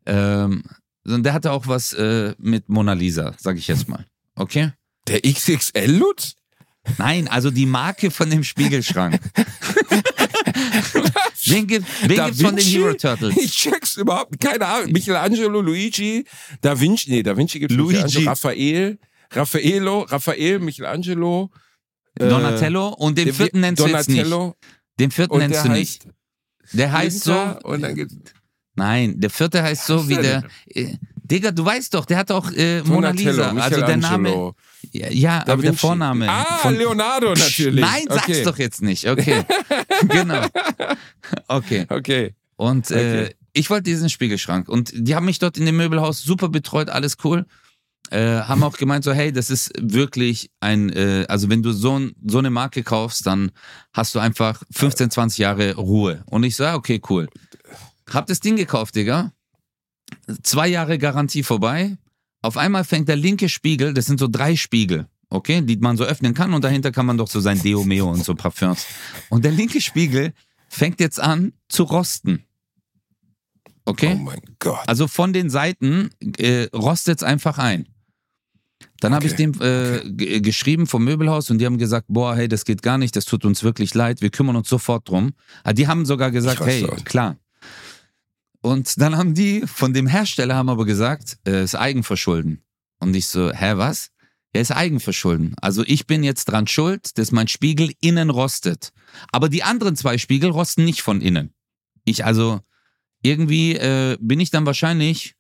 ähm, 0.07 0.63
sondern 1.05 1.23
der 1.25 1.33
hatte 1.33 1.53
auch 1.53 1.67
was 1.67 1.93
äh, 1.93 2.35
mit 2.39 2.69
Mona 2.69 2.93
Lisa, 2.93 3.35
sag 3.39 3.59
ich 3.59 3.69
jetzt 3.69 3.89
mal. 3.89 4.07
Okay? 4.37 4.73
Der 5.09 5.21
XXL-Lutz? 5.21 6.37
Nein, 6.97 7.29
also 7.29 7.51
die 7.51 7.67
Marke 7.67 8.11
von 8.11 8.31
dem 8.31 8.45
Spiegelschrank. 8.45 9.21
wen 11.47 11.67
gibt 11.67 11.87
wen 12.03 12.17
Da 12.17 12.27
gibt's 12.27 12.43
von 12.43 12.57
den? 12.57 12.65
Hero 12.65 12.95
Turtles? 12.95 13.37
Ich 13.37 13.53
check's 13.53 13.97
überhaupt. 13.97 14.41
Keine 14.41 14.67
Ahnung. 14.67 14.93
Michelangelo, 14.93 15.61
Luigi, 15.61 16.25
Da 16.61 16.79
Vinci, 16.79 17.11
nee, 17.11 17.23
Da 17.23 17.37
Vinci 17.37 17.59
gibt's. 17.59 17.75
Luigi. 17.75 18.25
Raphael, 18.25 18.99
Raffaello, 19.33 20.03
Raphael, 20.03 20.59
Michelangelo. 20.59 21.51
äh, 22.19 22.29
Donatello 22.29 22.89
und 22.89 23.17
den 23.17 23.27
der- 23.27 23.35
vierten 23.35 23.61
nennst 23.61 23.83
du 23.83 23.87
jetzt 23.87 24.09
nicht. 24.09 24.25
Donatello. 24.25 24.57
Den 24.99 25.11
vierten 25.11 25.39
nennst 25.39 25.57
der 25.57 25.63
du 25.65 25.69
nicht. 25.71 26.07
Der 26.73 26.93
heißt 26.93 27.25
so, 27.25 27.35
Und 27.65 27.83
dann 27.83 27.95
gibt's 27.95 28.15
Nein, 28.75 29.21
der 29.21 29.31
vierte 29.31 29.63
heißt 29.63 29.87
so 29.87 30.09
wie 30.09 30.15
der 30.15 30.43
der. 30.75 30.85
Äh, 30.85 30.97
Digga, 31.23 31.53
du 31.53 31.65
weißt 31.65 31.95
doch, 31.95 32.07
der 32.07 32.19
hat 32.19 32.31
auch 32.33 32.51
äh, 32.51 32.83
Mona 32.83 33.13
Donatello, 33.13 33.51
Lisa. 33.53 33.63
Also 33.63 33.81
der 33.83 33.97
Name. 33.99 34.53
Ja, 34.93 35.09
ja 35.11 35.39
aber 35.43 35.57
der 35.63 35.73
Vinci. 35.73 35.77
Vorname. 35.79 36.29
Ah, 36.29 36.59
von- 36.63 36.75
Leonardo 36.77 37.35
natürlich. 37.35 37.81
Nein, 37.85 38.05
sag's 38.09 38.25
okay. 38.25 38.43
doch 38.43 38.59
jetzt 38.59 38.83
nicht. 38.83 39.09
Okay. 39.09 39.45
genau. 40.09 40.45
Okay. 41.49 41.87
Okay. 41.89 42.35
Und 42.57 42.91
äh, 42.91 42.95
Okay. 42.95 43.35
ich 43.53 43.71
wollte 43.71 43.85
diesen 43.85 44.09
Spiegelschrank. 44.11 44.69
Und 44.69 44.93
die 44.95 45.15
haben 45.15 45.27
mich 45.27 45.39
dort 45.39 45.57
in 45.57 45.67
dem 45.67 45.77
Möbelhaus 45.77 46.21
super 46.23 46.49
betreut, 46.49 46.89
alles 46.91 47.17
cool. 47.25 47.47
Äh, 48.11 48.41
haben 48.41 48.63
auch 48.63 48.77
gemeint 48.77 49.05
so, 49.05 49.13
hey, 49.13 49.33
das 49.33 49.51
ist 49.51 49.73
wirklich 49.81 50.51
ein, 50.61 50.91
äh, 50.91 51.27
also 51.29 51.49
wenn 51.49 51.63
du 51.63 51.73
so, 51.73 51.99
ein, 51.99 52.13
so 52.27 52.39
eine 52.39 52.51
Marke 52.51 52.83
kaufst, 52.83 53.27
dann 53.27 53.53
hast 53.93 54.15
du 54.15 54.19
einfach 54.19 54.63
15, 54.73 55.11
20 55.11 55.39
Jahre 55.39 55.75
Ruhe. 55.77 56.23
Und 56.27 56.43
ich 56.45 56.57
so, 56.57 56.65
ja, 56.65 56.75
okay, 56.75 57.01
cool. 57.09 57.29
Hab 58.11 58.27
das 58.27 58.41
Ding 58.41 58.57
gekauft, 58.57 58.97
Digga. 58.97 59.33
Zwei 60.43 60.69
Jahre 60.69 60.99
Garantie 60.99 61.45
vorbei. 61.45 61.97
Auf 62.43 62.57
einmal 62.57 62.85
fängt 62.85 63.09
der 63.09 63.17
linke 63.17 63.49
Spiegel, 63.49 63.95
das 63.95 64.07
sind 64.07 64.19
so 64.19 64.27
drei 64.27 64.57
Spiegel, 64.57 65.07
okay, 65.29 65.61
die 65.61 65.77
man 65.77 65.97
so 65.97 66.05
öffnen 66.05 66.35
kann 66.35 66.55
und 66.55 66.65
dahinter 66.65 66.91
kann 66.91 67.07
man 67.07 67.19
doch 67.19 67.29
so 67.29 67.39
sein 67.39 67.63
Deo 67.63 67.85
Meo 67.85 68.11
und 68.11 68.25
so 68.25 68.35
Parfums. 68.35 68.87
Und 69.29 69.45
der 69.45 69.53
linke 69.53 69.81
Spiegel 69.81 70.33
fängt 70.69 71.01
jetzt 71.01 71.21
an 71.21 71.53
zu 71.69 71.85
rosten. 71.85 72.45
Okay? 73.85 74.15
Oh 74.15 74.23
mein 74.23 74.41
Gott. 74.59 74.81
Also 74.87 75.07
von 75.07 75.33
den 75.33 75.51
Seiten 75.51 76.11
äh, 76.39 76.69
rostet 76.75 77.19
es 77.19 77.23
einfach 77.23 77.59
ein. 77.59 77.87
Dann 79.01 79.15
habe 79.15 79.27
ich 79.27 79.33
Okay, 79.33 79.51
dem 79.51 79.61
äh, 79.61 80.11
g- 80.11 80.41
geschrieben 80.41 80.87
vom 80.87 81.05
Möbelhaus 81.05 81.51
und 81.51 81.59
die 81.59 81.67
haben 81.67 81.79
gesagt, 81.79 82.07
boah, 82.09 82.37
hey, 82.37 82.49
das 82.49 82.65
geht 82.65 82.83
gar 82.83 82.99
nicht, 82.99 83.17
das 83.17 83.25
tut 83.25 83.45
uns 83.45 83.63
wirklich 83.63 83.95
leid, 83.95 84.21
wir 84.21 84.31
kümmern 84.31 84.57
uns 84.57 84.69
sofort 84.69 85.09
drum. 85.09 85.33
Ah, 85.65 85.73
Die 85.73 85.89
haben 85.89 86.05
sogar 86.07 86.31
gesagt, 86.31 86.61
hey, 86.61 86.85
aus. 86.87 87.05
klar. 87.05 87.37
Und 88.63 89.01
dann 89.01 89.17
haben 89.17 89.35
die 89.35 89.63
von 89.67 89.95
dem 89.95 90.07
Hersteller 90.07 90.55
haben 90.55 90.69
aber 90.69 90.85
gesagt, 90.85 91.39
äh, 91.47 91.65
ist 91.65 91.75
Eigenverschulden. 91.75 92.63
Und 92.99 93.17
ich 93.17 93.27
so, 93.27 93.51
hä, 93.53 93.73
was? 93.77 94.11
Ja, 94.55 94.61
ist 94.61 94.73
Eigenverschulden. 94.73 95.55
Also 95.63 95.83
ich 95.87 96.07
bin 96.07 96.23
jetzt 96.23 96.45
dran 96.47 96.67
schuld, 96.67 97.17
dass 97.17 97.33
mein 97.33 97.49
Spiegel 97.49 97.93
innen 98.01 98.29
rostet. 98.31 98.93
Aber 99.33 99.49
die 99.49 99.63
anderen 99.63 99.97
zwei 99.97 100.19
Spiegel 100.19 100.51
rosten 100.51 100.85
nicht 100.85 101.01
von 101.01 101.21
innen. 101.23 101.55
Ich 102.05 102.25
also, 102.25 102.61
irgendwie 103.23 103.77
äh, 103.77 104.19
bin 104.21 104.41
ich 104.41 104.51
dann 104.51 104.67
wahrscheinlich, 104.67 105.35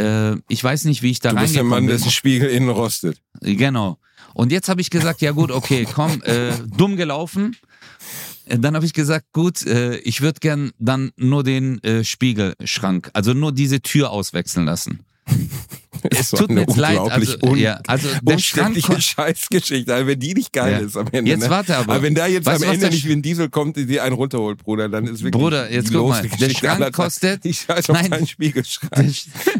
äh, 0.00 0.36
ich 0.48 0.62
weiß 0.64 0.84
nicht, 0.86 1.02
wie 1.02 1.10
ich 1.10 1.20
da 1.20 1.30
Du 1.30 1.36
bist 1.36 1.54
der 1.54 1.62
reingekommen 1.62 1.70
Mann, 1.70 1.86
bin. 1.86 1.96
dessen 1.96 2.10
Spiegel 2.10 2.48
innen 2.50 2.68
rostet. 2.70 3.20
Genau. 3.40 3.98
Und 4.34 4.52
jetzt 4.52 4.68
habe 4.68 4.80
ich 4.80 4.90
gesagt, 4.90 5.20
ja 5.22 5.32
gut, 5.32 5.50
okay, 5.50 5.86
komm, 5.92 6.22
äh, 6.22 6.52
dumm 6.76 6.96
gelaufen. 6.96 7.56
Äh, 8.46 8.58
Dann 8.58 8.74
habe 8.74 8.86
ich 8.86 8.92
gesagt, 8.92 9.26
gut, 9.32 9.66
äh, 9.66 9.96
ich 9.98 10.20
würde 10.20 10.40
gern 10.40 10.70
dann 10.78 11.10
nur 11.16 11.42
den 11.44 11.82
äh, 11.82 12.04
Spiegelschrank, 12.04 13.10
also 13.12 13.32
nur 13.34 13.52
diese 13.52 13.80
Tür 13.80 14.10
auswechseln 14.10 14.66
lassen. 14.66 15.00
Es 16.10 16.30
tut 16.30 16.50
mir 16.50 16.66
leid. 16.66 16.98
Also, 16.98 17.36
un- 17.42 17.58
ja, 17.58 17.80
also 17.86 18.08
der. 18.22 18.34
Umständliche 18.34 19.00
Scheißgeschichte, 19.00 19.92
also 19.94 20.06
wenn 20.06 20.18
die 20.20 20.34
nicht 20.34 20.52
geil 20.52 20.72
Ja. 20.72 20.78
ist 20.86 20.96
am 20.96 21.06
Ende. 21.12 21.30
Jetzt 21.30 21.44
ne? 21.44 21.50
warte 21.50 21.76
aber. 21.76 21.92
Aber 21.94 22.02
wenn 22.02 22.14
da 22.14 22.26
jetzt 22.26 22.46
Weißt 22.46 22.62
am 22.62 22.68
was 22.68 22.74
Ende 22.74 22.90
nicht 22.90 23.06
wie 23.06 23.12
ein 23.12 23.22
Diesel 23.22 23.48
kommt, 23.48 23.76
die 23.76 23.86
dir 23.86 24.04
einen 24.04 24.14
runterholt, 24.14 24.58
Bruder, 24.58 24.88
dann 24.88 25.04
ist 25.06 25.22
wirklich 25.22 25.32
Bruder, 25.32 25.70
jetzt 25.70 25.92
guck 25.92 26.08
mal, 26.08 26.22
der 26.40 26.50
Schrank 26.50 26.92
kostet- 26.92 27.44
Ich 27.44 27.60
scheiß 27.62 27.90
auf 27.90 28.08
Nein. 28.08 28.26
Spiegelschrank. 28.26 28.92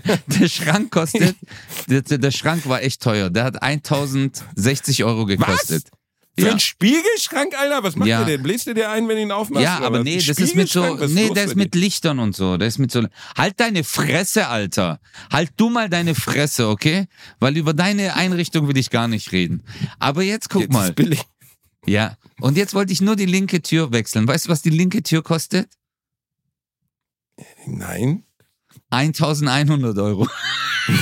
Der, 0.07 0.19
der 0.41 0.49
Schrank 0.49 0.91
kostet, 0.91 1.37
der, 1.89 2.03
der 2.03 2.31
Schrank 2.31 2.69
war 2.69 2.83
echt 2.83 3.03
teuer. 3.03 3.31
Der 3.31 3.45
hat 3.45 3.63
1060 3.63 5.05
Euro 5.05 5.27
gekostet. 5.27 5.85
Für 6.41 6.47
Ja. 6.47 6.51
einen 6.53 6.61
Spiegelschrank, 6.61 7.55
Alter? 7.59 7.83
Was 7.83 7.97
macht 7.97 8.09
Ja. 8.09 8.25
der 8.25 8.37
denn? 8.37 8.43
Bläst 8.43 8.67
du 8.67 8.75
dir 8.75 8.91
ein, 8.91 9.07
wenn 9.09 9.17
du 9.17 9.23
ihn 9.23 9.33
aufmachst? 9.33 9.63
Ja, 9.63 9.79
aber 9.81 10.03
nee, 10.03 10.17
das 10.17 10.39
ist 10.39 10.57
mit 10.57 10.69
so, 10.69 10.97
nee, 11.07 11.29
bei 11.29 11.45
ist 11.45 11.57
mit 11.57 11.75
Lichtern 11.75 12.19
und 12.19 12.35
so. 12.35 12.57
Der 12.57 12.69
ist 12.69 12.79
mit 12.79 12.91
so, 12.91 13.07
halt 13.37 13.61
deine 13.61 13.85
Fresse, 13.85 14.49
Alter. 14.49 15.01
Halt 15.31 15.53
du 15.57 15.69
mal 15.69 15.89
deine 15.91 16.15
Fresse, 16.15 16.69
okay? 16.69 17.07
Weil 17.41 17.57
über 17.57 17.75
deine 17.75 18.15
Einrichtung 18.17 18.69
will 18.69 18.77
ich 18.79 18.91
gar 18.91 19.09
nicht 19.09 19.33
reden. 19.33 19.63
Aber 19.99 20.23
jetzt 20.23 20.49
guck 20.51 20.63
Jetzt 20.63 20.73
mal. 20.73 20.89
ist 20.89 20.97
billig. 20.97 21.21
Ja. 21.87 22.17
Und 22.41 22.57
jetzt 22.57 22.75
wollte 22.75 22.93
ich 22.93 23.01
nur 23.01 23.17
die 23.17 23.27
linke 23.27 23.63
Tür 23.63 23.93
wechseln. 23.93 24.27
Weißt 24.27 24.47
du, 24.47 24.51
was 24.51 24.63
die 24.63 24.71
linke 24.71 25.03
Tür 25.03 25.23
kostet? 25.23 25.69
Nein. 27.67 28.25
1100 28.91 29.97
Euro. 29.99 30.27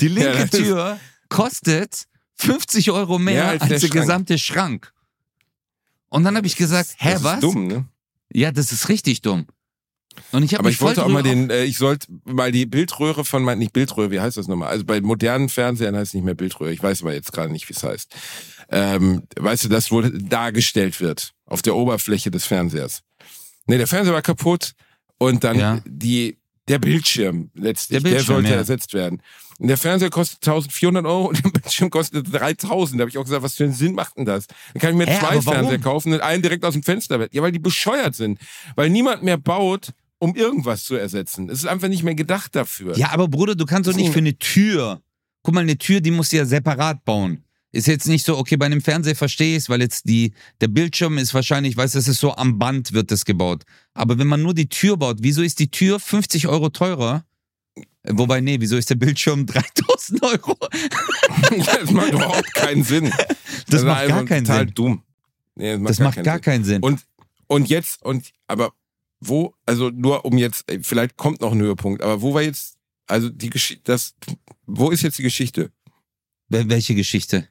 die 0.00 0.08
linke 0.08 0.32
Ja, 0.32 0.40
das 0.46 0.50
Tür 0.50 0.98
kostet 1.28 2.06
50 2.38 2.90
Euro 2.90 3.18
mehr 3.18 3.34
Mehr 3.34 3.48
als, 3.48 3.62
als 3.62 3.68
der 3.70 3.78
der 3.80 4.00
gesamte 4.00 4.38
Schrank. 4.38 4.92
Und 6.08 6.24
dann 6.24 6.36
habe 6.36 6.46
ich 6.46 6.56
gesagt, 6.56 6.94
hä, 6.98 7.12
das 7.14 7.24
was? 7.24 7.34
Ist 7.34 7.42
dumm, 7.42 7.66
ne? 7.66 7.88
Ja, 8.32 8.50
das 8.52 8.72
ist 8.72 8.88
richtig 8.88 9.22
dumm. 9.22 9.46
Und 10.32 10.42
ich 10.42 10.58
Aber 10.58 10.68
ich 10.68 10.80
wollte 10.80 11.04
auch 11.04 11.08
mal 11.08 11.22
den, 11.22 11.48
äh, 11.50 11.64
ich 11.64 11.78
sollte 11.78 12.08
mal 12.24 12.50
die 12.50 12.66
Bildröhre 12.66 13.24
von 13.24 13.42
mein, 13.44 13.58
nicht 13.58 13.72
Bildröhre, 13.72 14.10
wie 14.10 14.20
heißt 14.20 14.36
das 14.36 14.48
nochmal? 14.48 14.68
Also 14.68 14.84
bei 14.84 15.00
modernen 15.00 15.48
Fernsehern 15.48 15.94
heißt 15.96 16.08
es 16.08 16.14
nicht 16.14 16.24
mehr 16.24 16.34
Bildröhre. 16.34 16.72
Ich 16.72 16.82
weiß 16.82 17.02
aber 17.02 17.14
jetzt 17.14 17.32
gerade 17.32 17.52
nicht, 17.52 17.68
wie 17.68 17.72
es 17.74 17.82
heißt. 17.82 18.14
Ähm, 18.70 19.22
weißt 19.38 19.64
du, 19.64 19.68
das, 19.68 19.90
wo 19.90 20.02
dargestellt 20.02 21.00
wird 21.00 21.32
auf 21.46 21.62
der 21.62 21.76
Oberfläche 21.76 22.30
des 22.30 22.46
Fernsehers. 22.46 23.02
Nee, 23.66 23.78
der 23.78 23.86
Fernseher 23.86 24.14
war 24.14 24.22
kaputt 24.22 24.72
und 25.18 25.44
dann 25.44 25.58
Ja. 25.58 25.80
die, 25.86 26.38
der 26.68 26.78
Bildschirm 26.78 27.50
letztlich, 27.54 28.02
Der 28.02 28.10
der, 28.10 28.16
Bildschirm, 28.16 28.34
sollte 28.36 28.50
ja. 28.50 28.56
ersetzt 28.56 28.94
werden. 28.94 29.22
Und 29.58 29.68
der 29.68 29.76
Fernseher 29.76 30.10
kostet 30.10 30.46
1400 30.46 31.04
Euro 31.04 31.28
und 31.28 31.44
der 31.44 31.50
Bildschirm 31.60 31.90
kostet 31.90 32.32
3000. 32.32 32.98
Da 32.98 33.02
habe 33.02 33.10
ich 33.10 33.18
auch 33.18 33.24
gesagt, 33.24 33.42
was 33.42 33.54
für 33.54 33.64
einen 33.64 33.72
Sinn 33.72 33.94
macht 33.94 34.16
denn 34.16 34.24
das? 34.24 34.46
Dann 34.46 34.80
kann 34.80 34.90
ich 34.90 34.96
mir 34.96 35.06
Hä, 35.06 35.18
zwei? 35.18 35.40
Fernseher 35.40 35.78
kaufen 35.78 36.12
und 36.12 36.20
einen 36.20 36.42
direkt 36.42 36.64
aus 36.64 36.74
dem 36.74 36.82
Fenster. 36.82 37.26
Ja, 37.32 37.42
weil 37.42 37.52
die 37.52 37.58
bescheuert 37.58 38.14
sind. 38.14 38.38
Weil 38.76 38.90
niemand 38.90 39.22
mehr 39.24 39.36
baut, 39.36 39.92
um 40.18 40.34
irgendwas 40.34 40.84
zu 40.84 40.94
ersetzen. 40.94 41.48
Es 41.48 41.58
ist 41.58 41.66
einfach 41.66 41.88
nicht 41.88 42.02
mehr 42.02 42.14
gedacht 42.14 42.54
dafür. 42.54 42.96
Ja, 42.96 43.10
aber 43.10 43.28
Bruder, 43.28 43.54
du 43.54 43.66
kannst 43.66 43.88
doch 43.88 43.94
nicht 43.94 44.12
für 44.12 44.18
eine 44.18 44.38
Tür. 44.38 45.00
Guck 45.42 45.54
mal, 45.54 45.60
eine 45.60 45.78
Tür, 45.78 46.00
die 46.00 46.10
musst 46.10 46.32
du 46.32 46.36
ja 46.36 46.44
separat 46.44 47.04
bauen. 47.04 47.44
Ist 47.70 47.86
jetzt 47.86 48.08
nicht 48.08 48.24
so, 48.24 48.38
okay, 48.38 48.56
bei 48.56 48.64
einem 48.66 48.80
Fernseher 48.80 49.14
verstehe 49.14 49.50
ich 49.56 49.64
es, 49.64 49.68
weil 49.68 49.82
jetzt 49.82 50.08
die, 50.08 50.32
der 50.62 50.68
Bildschirm 50.68 51.18
ist 51.18 51.34
wahrscheinlich, 51.34 51.76
weißt 51.76 51.94
du, 51.94 51.98
das 51.98 52.08
ist 52.08 52.18
so 52.20 52.34
am 52.34 52.58
Band 52.58 52.92
wird 52.94 53.10
das 53.10 53.26
gebaut. 53.26 53.64
Aber 53.92 54.18
wenn 54.18 54.26
man 54.26 54.40
nur 54.42 54.54
die 54.54 54.68
Tür 54.70 54.96
baut, 54.96 55.18
wieso 55.20 55.42
ist 55.42 55.58
die 55.58 55.70
Tür 55.70 56.00
50 56.00 56.48
Euro 56.48 56.70
teurer? 56.70 57.26
Äh, 57.74 57.82
Wobei, 58.12 58.40
nee, 58.40 58.56
wieso 58.58 58.76
ist 58.78 58.88
der 58.88 58.94
Bildschirm 58.94 59.44
3000 59.46 60.22
Euro? 60.22 60.56
das 61.76 61.90
macht 61.90 62.12
überhaupt 62.12 62.54
keinen 62.54 62.84
Sinn. 62.84 63.12
Das 63.68 63.80
ist 63.82 63.86
macht 63.86 64.08
gar 64.08 64.24
keinen 64.24 64.44
total 64.44 64.64
Sinn. 64.66 64.74
dumm. 64.74 65.02
Nee, 65.56 65.78
Das 65.78 65.98
macht 65.98 66.22
gar 66.22 66.38
keinen 66.40 66.64
Sinn. 66.64 66.82
Und, 66.82 67.04
und 67.48 67.68
jetzt, 67.68 68.02
und, 68.02 68.30
aber 68.46 68.72
wo, 69.20 69.52
also 69.66 69.90
nur 69.90 70.24
um 70.24 70.38
jetzt, 70.38 70.64
vielleicht 70.82 71.16
kommt 71.16 71.40
noch 71.40 71.52
ein 71.52 71.60
Höhepunkt, 71.60 72.02
aber 72.02 72.22
wo 72.22 72.32
war 72.32 72.42
jetzt, 72.42 72.76
also 73.06 73.28
die 73.28 73.50
Geschichte, 73.50 73.82
das, 73.84 74.14
wo 74.66 74.90
ist 74.90 75.02
jetzt 75.02 75.18
die 75.18 75.22
Geschichte? 75.24 75.70
Wel- 76.48 76.68
Welche 76.70 76.94
Geschichte? 76.94 77.48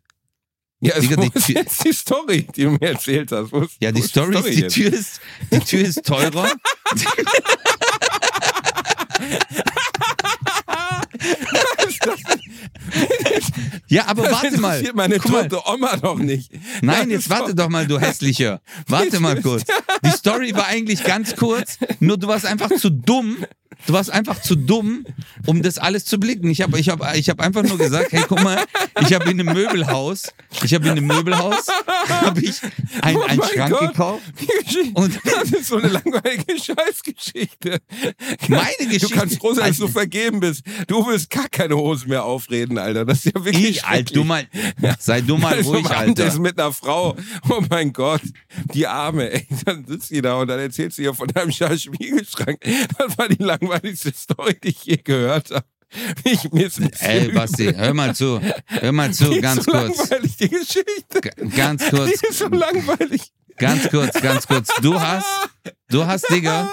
Ja, 0.80 0.94
also 0.94 1.08
Digga, 1.10 1.18
wo 1.18 1.26
die 1.26 1.32
ist 1.38 1.46
Tür- 1.48 1.56
jetzt 1.56 1.84
die 1.84 1.94
Story, 1.94 2.48
die 2.56 2.64
du 2.64 2.70
mir 2.72 2.82
erzählt 2.82 3.32
hast? 3.32 3.52
Wo 3.52 3.62
ist, 3.62 3.78
Ja, 3.82 3.90
wo 3.90 3.94
die 3.96 4.00
ist 4.02 4.10
Story 4.10 4.36
ist, 4.38 4.46
die 4.48 4.62
jetzt? 4.62 4.74
Tür 4.76 4.94
ist, 4.94 5.22
die 5.52 5.60
Tür 5.60 5.82
ist 5.88 6.04
teurer. 6.06 6.52
Das? 12.08 13.44
Ja, 13.90 14.08
aber 14.08 14.24
Das 14.24 14.34
warte 14.34 14.60
mal. 14.60 14.70
interessiert 14.76 14.96
meine 14.96 15.18
Guck 15.20 15.32
mal. 15.32 15.48
tote 15.48 15.62
Oma 15.74 15.96
doch 15.98 16.18
nicht. 16.20 16.52
Nein, 16.82 17.04
Das 17.10 17.10
jetzt 17.10 17.30
warte 17.30 17.56
doch- 17.56 17.70
mal, 17.70 17.88
du 17.88 18.00
hässlicher. 18.00 18.62
Warte 18.88 19.20
mal 19.22 19.42
kurz. 19.42 19.64
Die 20.04 20.10
Story 20.12 20.54
war 20.54 20.68
eigentlich 20.68 21.04
ganz 21.04 21.36
kurz, 21.36 21.78
nur 22.00 22.18
du 22.18 22.28
warst 22.28 22.46
einfach 22.46 22.70
zu 22.70 22.90
dumm. 22.90 23.38
Du 23.86 23.94
warst 23.94 24.10
einfach 24.10 24.42
zu 24.42 24.56
dumm, 24.56 25.06
um 25.46 25.62
das 25.62 25.78
alles 25.78 26.04
zu 26.06 26.20
blicken. 26.20 26.50
Ich 26.50 26.62
habe 26.62 26.80
ich 26.80 26.90
hab, 26.90 27.16
ich 27.16 27.30
hab 27.30 27.40
einfach 27.40 27.62
nur 27.64 27.78
gesagt, 27.78 28.12
hey, 28.12 28.24
guck 28.28 28.42
mal, 28.44 28.64
ich 29.02 29.14
habe 29.14 29.30
in 29.30 29.40
einem 29.40 29.54
Möbelhaus, 29.54 30.34
ich 30.64 30.74
habe 30.74 30.86
in 30.86 30.92
einem 30.94 31.06
Möbelhaus, 31.06 31.68
habe 32.10 32.42
ich 32.42 32.56
Oh 32.64 33.02
einen 33.04 33.20
mein 33.20 33.42
Schrank 33.44 33.72
Gott. 33.78 33.90
gekauft. 33.92 34.24
Und- 34.96 35.20
das 35.24 35.52
ist 35.52 35.68
so 35.68 35.78
eine 35.78 35.90
langweilige 35.90 36.56
Scheißgeschichte. 36.60 37.80
Meine 38.48 38.66
Du 38.80 38.86
Geschichte- 38.86 39.14
kannst 39.16 39.38
froh 39.38 39.54
sein, 39.54 39.68
dass 39.68 39.78
du 39.78 39.84
Alter. 39.84 39.94
vergeben 39.94 40.40
bist. 40.40 40.64
Du 40.88 41.06
willst 41.06 41.30
gar 41.30 41.48
keine 41.48 41.76
Hosen 41.98 42.10
mehr 42.10 42.24
aufreden, 42.24 42.78
Alter. 42.78 43.06
Das 43.06 43.26
ist 43.26 43.36
ja 43.36 43.44
wirklich 43.46 43.70
Ich, 43.78 43.86
alt, 43.86 44.16
du 44.16 44.24
mal, 44.24 44.48
sei 45.00 45.22
du 45.22 45.38
mal 45.38 45.54
also 45.58 45.72
ruhig, 45.74 45.86
am 45.88 45.92
Abend 45.92 46.20
ist 46.20 46.26
Alter. 46.26 46.40
mit 46.40 46.60
einer 46.60 46.72
Frau. 46.74 47.16
Oh 47.50 47.62
mein 47.70 47.94
Gott, 47.94 48.22
die 48.74 48.88
Arme, 48.88 49.32
ey. 49.32 49.48
Dann 49.66 49.86
sitzt 49.86 50.10
die 50.12 50.22
da 50.22 50.36
und 50.36 50.48
dann 50.48 50.60
erzählst 50.60 50.98
du 50.98 51.02
ihr 51.04 51.14
von 51.14 51.28
deinem 51.28 51.52
scheiß 51.52 51.84
Spiegelschrank. 51.84 52.60
Das 52.98 53.18
war 53.18 53.28
die 53.30 53.42
langweiligste 53.44 54.14
Story, 54.14 54.56
die 54.64 54.70
ich 54.70 54.84
je 54.86 54.98
gehört 54.98 55.52
habe. 55.52 55.66
Ich, 56.26 56.52
mir 56.52 56.68
ist 56.68 56.82
Ey, 57.02 57.30
Basti, 57.32 57.74
hör 57.74 57.94
mal 57.94 58.14
zu, 58.14 58.42
hör 58.66 58.92
mal 58.92 59.08
Die 59.08 59.14
zu, 59.16 59.32
ist 59.32 59.42
ganz 59.42 59.64
so 59.66 59.72
kurz, 59.72 59.98
langweilig, 60.10 60.36
die 60.38 60.50
Geschichte. 60.50 61.22
G- 61.22 61.30
ganz 61.56 61.90
kurz, 61.90 62.20
Die 62.20 62.28
ist 62.28 62.40
so 62.40 62.48
langweilig. 62.50 63.32
ganz 63.58 63.90
kurz, 63.90 64.22
ganz 64.22 64.46
kurz. 64.48 64.68
Du 64.82 65.00
hast, 65.00 65.26
du 65.90 66.06
hast, 66.06 66.30
Digga, 66.30 66.70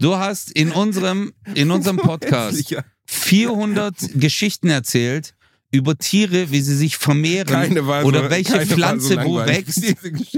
du 0.00 0.16
hast 0.16 0.50
in 0.50 0.72
unserem, 0.72 1.32
in 1.54 1.70
unserem 1.70 1.96
Podcast. 1.98 2.74
400 3.10 3.94
Geschichten 4.14 4.68
erzählt 4.68 5.34
über 5.70 5.96
Tiere, 5.98 6.50
wie 6.50 6.60
sie 6.62 6.74
sich 6.76 6.96
vermehren 6.96 7.46
Keine 7.48 7.82
so, 7.82 8.06
oder 8.06 8.30
welche 8.30 8.54
war 8.54 8.64
so 8.66 8.74
Pflanze 8.74 9.18
wo 9.24 9.36
wächst 9.44 9.82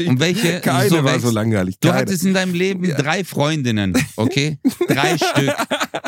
und 0.07 0.19
welche 0.19 0.61
Keine 0.61 0.89
so 0.89 0.97
war 1.05 1.13
wächst. 1.13 1.23
so 1.27 1.31
langweilig. 1.31 1.77
Du 1.81 1.89
Keine. 1.89 2.01
hattest 2.01 2.25
in 2.25 2.35
deinem 2.35 2.55
Leben 2.55 2.83
drei 2.97 3.23
Freundinnen, 3.23 3.95
okay? 4.17 4.59
Drei 4.89 5.17
Stück, 5.17 5.55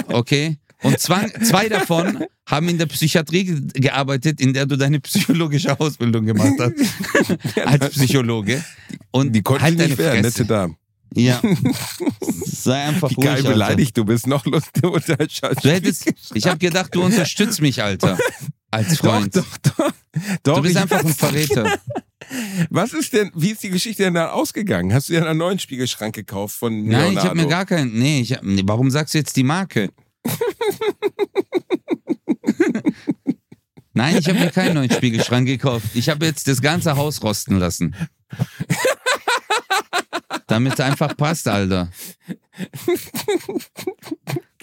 okay? 0.09 0.57
Und 0.83 0.99
zwei, 0.99 1.29
zwei 1.45 1.69
davon 1.69 2.25
haben 2.47 2.69
in 2.69 2.79
der 2.79 2.87
Psychiatrie 2.87 3.45
ge- 3.45 3.61
gearbeitet, 3.75 4.41
in 4.41 4.53
der 4.53 4.67
du 4.67 4.75
deine 4.77 4.99
psychologische 4.99 5.79
Ausbildung 5.79 6.27
gemacht 6.27 6.55
hast. 6.59 7.57
als 7.65 7.91
Psychologe. 7.91 8.65
Und 9.13 9.33
die 9.37 9.43
konnten 9.43 9.63
halt 9.63 9.79
nicht 9.79 9.99
werden, 9.99 10.23
nette 10.23 10.45
Damen. 10.45 10.77
Ja. 11.15 11.41
Sei 12.45 12.83
einfach 12.83 13.11
Wie 13.11 13.15
ruhig, 13.15 13.27
geil 13.27 13.37
Alter. 13.37 13.49
beleidigt 13.51 13.97
du 13.97 14.05
bist. 14.05 14.27
Noch 14.27 14.45
lustiger 14.47 14.91
Du 14.91 15.69
hättest, 15.69 16.13
ich 16.35 16.47
habe 16.47 16.59
gedacht, 16.59 16.95
du 16.95 17.03
unterstützt 17.03 17.61
mich, 17.61 17.83
Alter. 17.83 18.19
Als 18.71 18.99
Freund. 18.99 19.37
Doch, 19.37 19.45
doch, 19.59 19.75
doch. 19.77 19.93
doch 20.43 20.57
du 20.57 20.63
bist 20.63 20.77
einfach 20.77 21.05
ein 21.05 21.15
Verräter. 21.15 21.79
Was 22.71 22.95
ist 22.95 23.13
denn, 23.13 23.31
wie 23.35 23.51
ist 23.51 23.63
die 23.63 23.69
Geschichte 23.71 24.05
denn 24.05 24.15
da 24.15 24.31
ausgegangen? 24.31 24.95
Hast 24.95 25.09
du 25.09 25.13
dir 25.13 25.27
einen 25.27 25.39
neuen 25.39 25.59
Spiegelschrank 25.59 26.15
gekauft 26.15 26.57
von 26.57 26.73
Leonardo? 26.73 27.07
Nein, 27.09 27.19
ich 27.19 27.25
habe 27.25 27.35
mir 27.37 27.49
gar 27.49 27.67
keinen. 27.67 27.99
Nee, 27.99 28.21
ich 28.21 28.33
hab, 28.33 28.43
nee, 28.43 28.63
warum 28.65 28.91
sagst 28.91 29.13
du 29.15 29.19
jetzt 29.19 29.37
die 29.37 29.43
Marke? 29.43 29.91
Nein, 33.93 34.17
ich 34.19 34.27
habe 34.29 34.39
mir 34.39 34.51
keinen 34.51 34.75
neuen 34.75 34.91
Spiegelschrank 34.91 35.47
gekauft. 35.47 35.89
Ich 35.95 36.09
habe 36.09 36.25
jetzt 36.25 36.49
das 36.49 36.63
ganze 36.63 36.97
Haus 36.97 37.23
rosten 37.23 37.59
lassen. 37.59 37.95
Damit 40.47 40.75
es 40.75 40.81
einfach 40.81 41.17
passt, 41.17 41.49
Alter. 41.49 41.91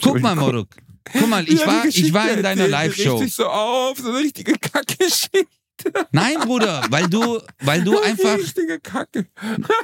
Guck 0.02 0.20
mal, 0.22 0.36
Moruk. 0.36 0.68
Guck 1.12 1.28
mal, 1.28 1.43
ich 1.47 1.60
Ja, 1.60 1.68
war, 1.68 1.86
ich 1.86 2.14
war 2.14 2.32
in 2.32 2.43
deiner 2.43 2.68
Live-Show. 2.68 3.26
So 3.26 3.47
auf, 3.47 3.97
so 3.97 4.10
eine 4.10 4.20
richtige 4.20 4.54
Kackgeschichte. 4.54 5.47
Nein, 6.11 6.36
Bruder, 6.45 6.82
weil 6.89 7.07
du, 7.07 7.39
weil 7.61 7.84
du 7.84 7.99
einfach, 7.99 8.38
Richtige 8.38 8.80
Kacke. 8.80 9.25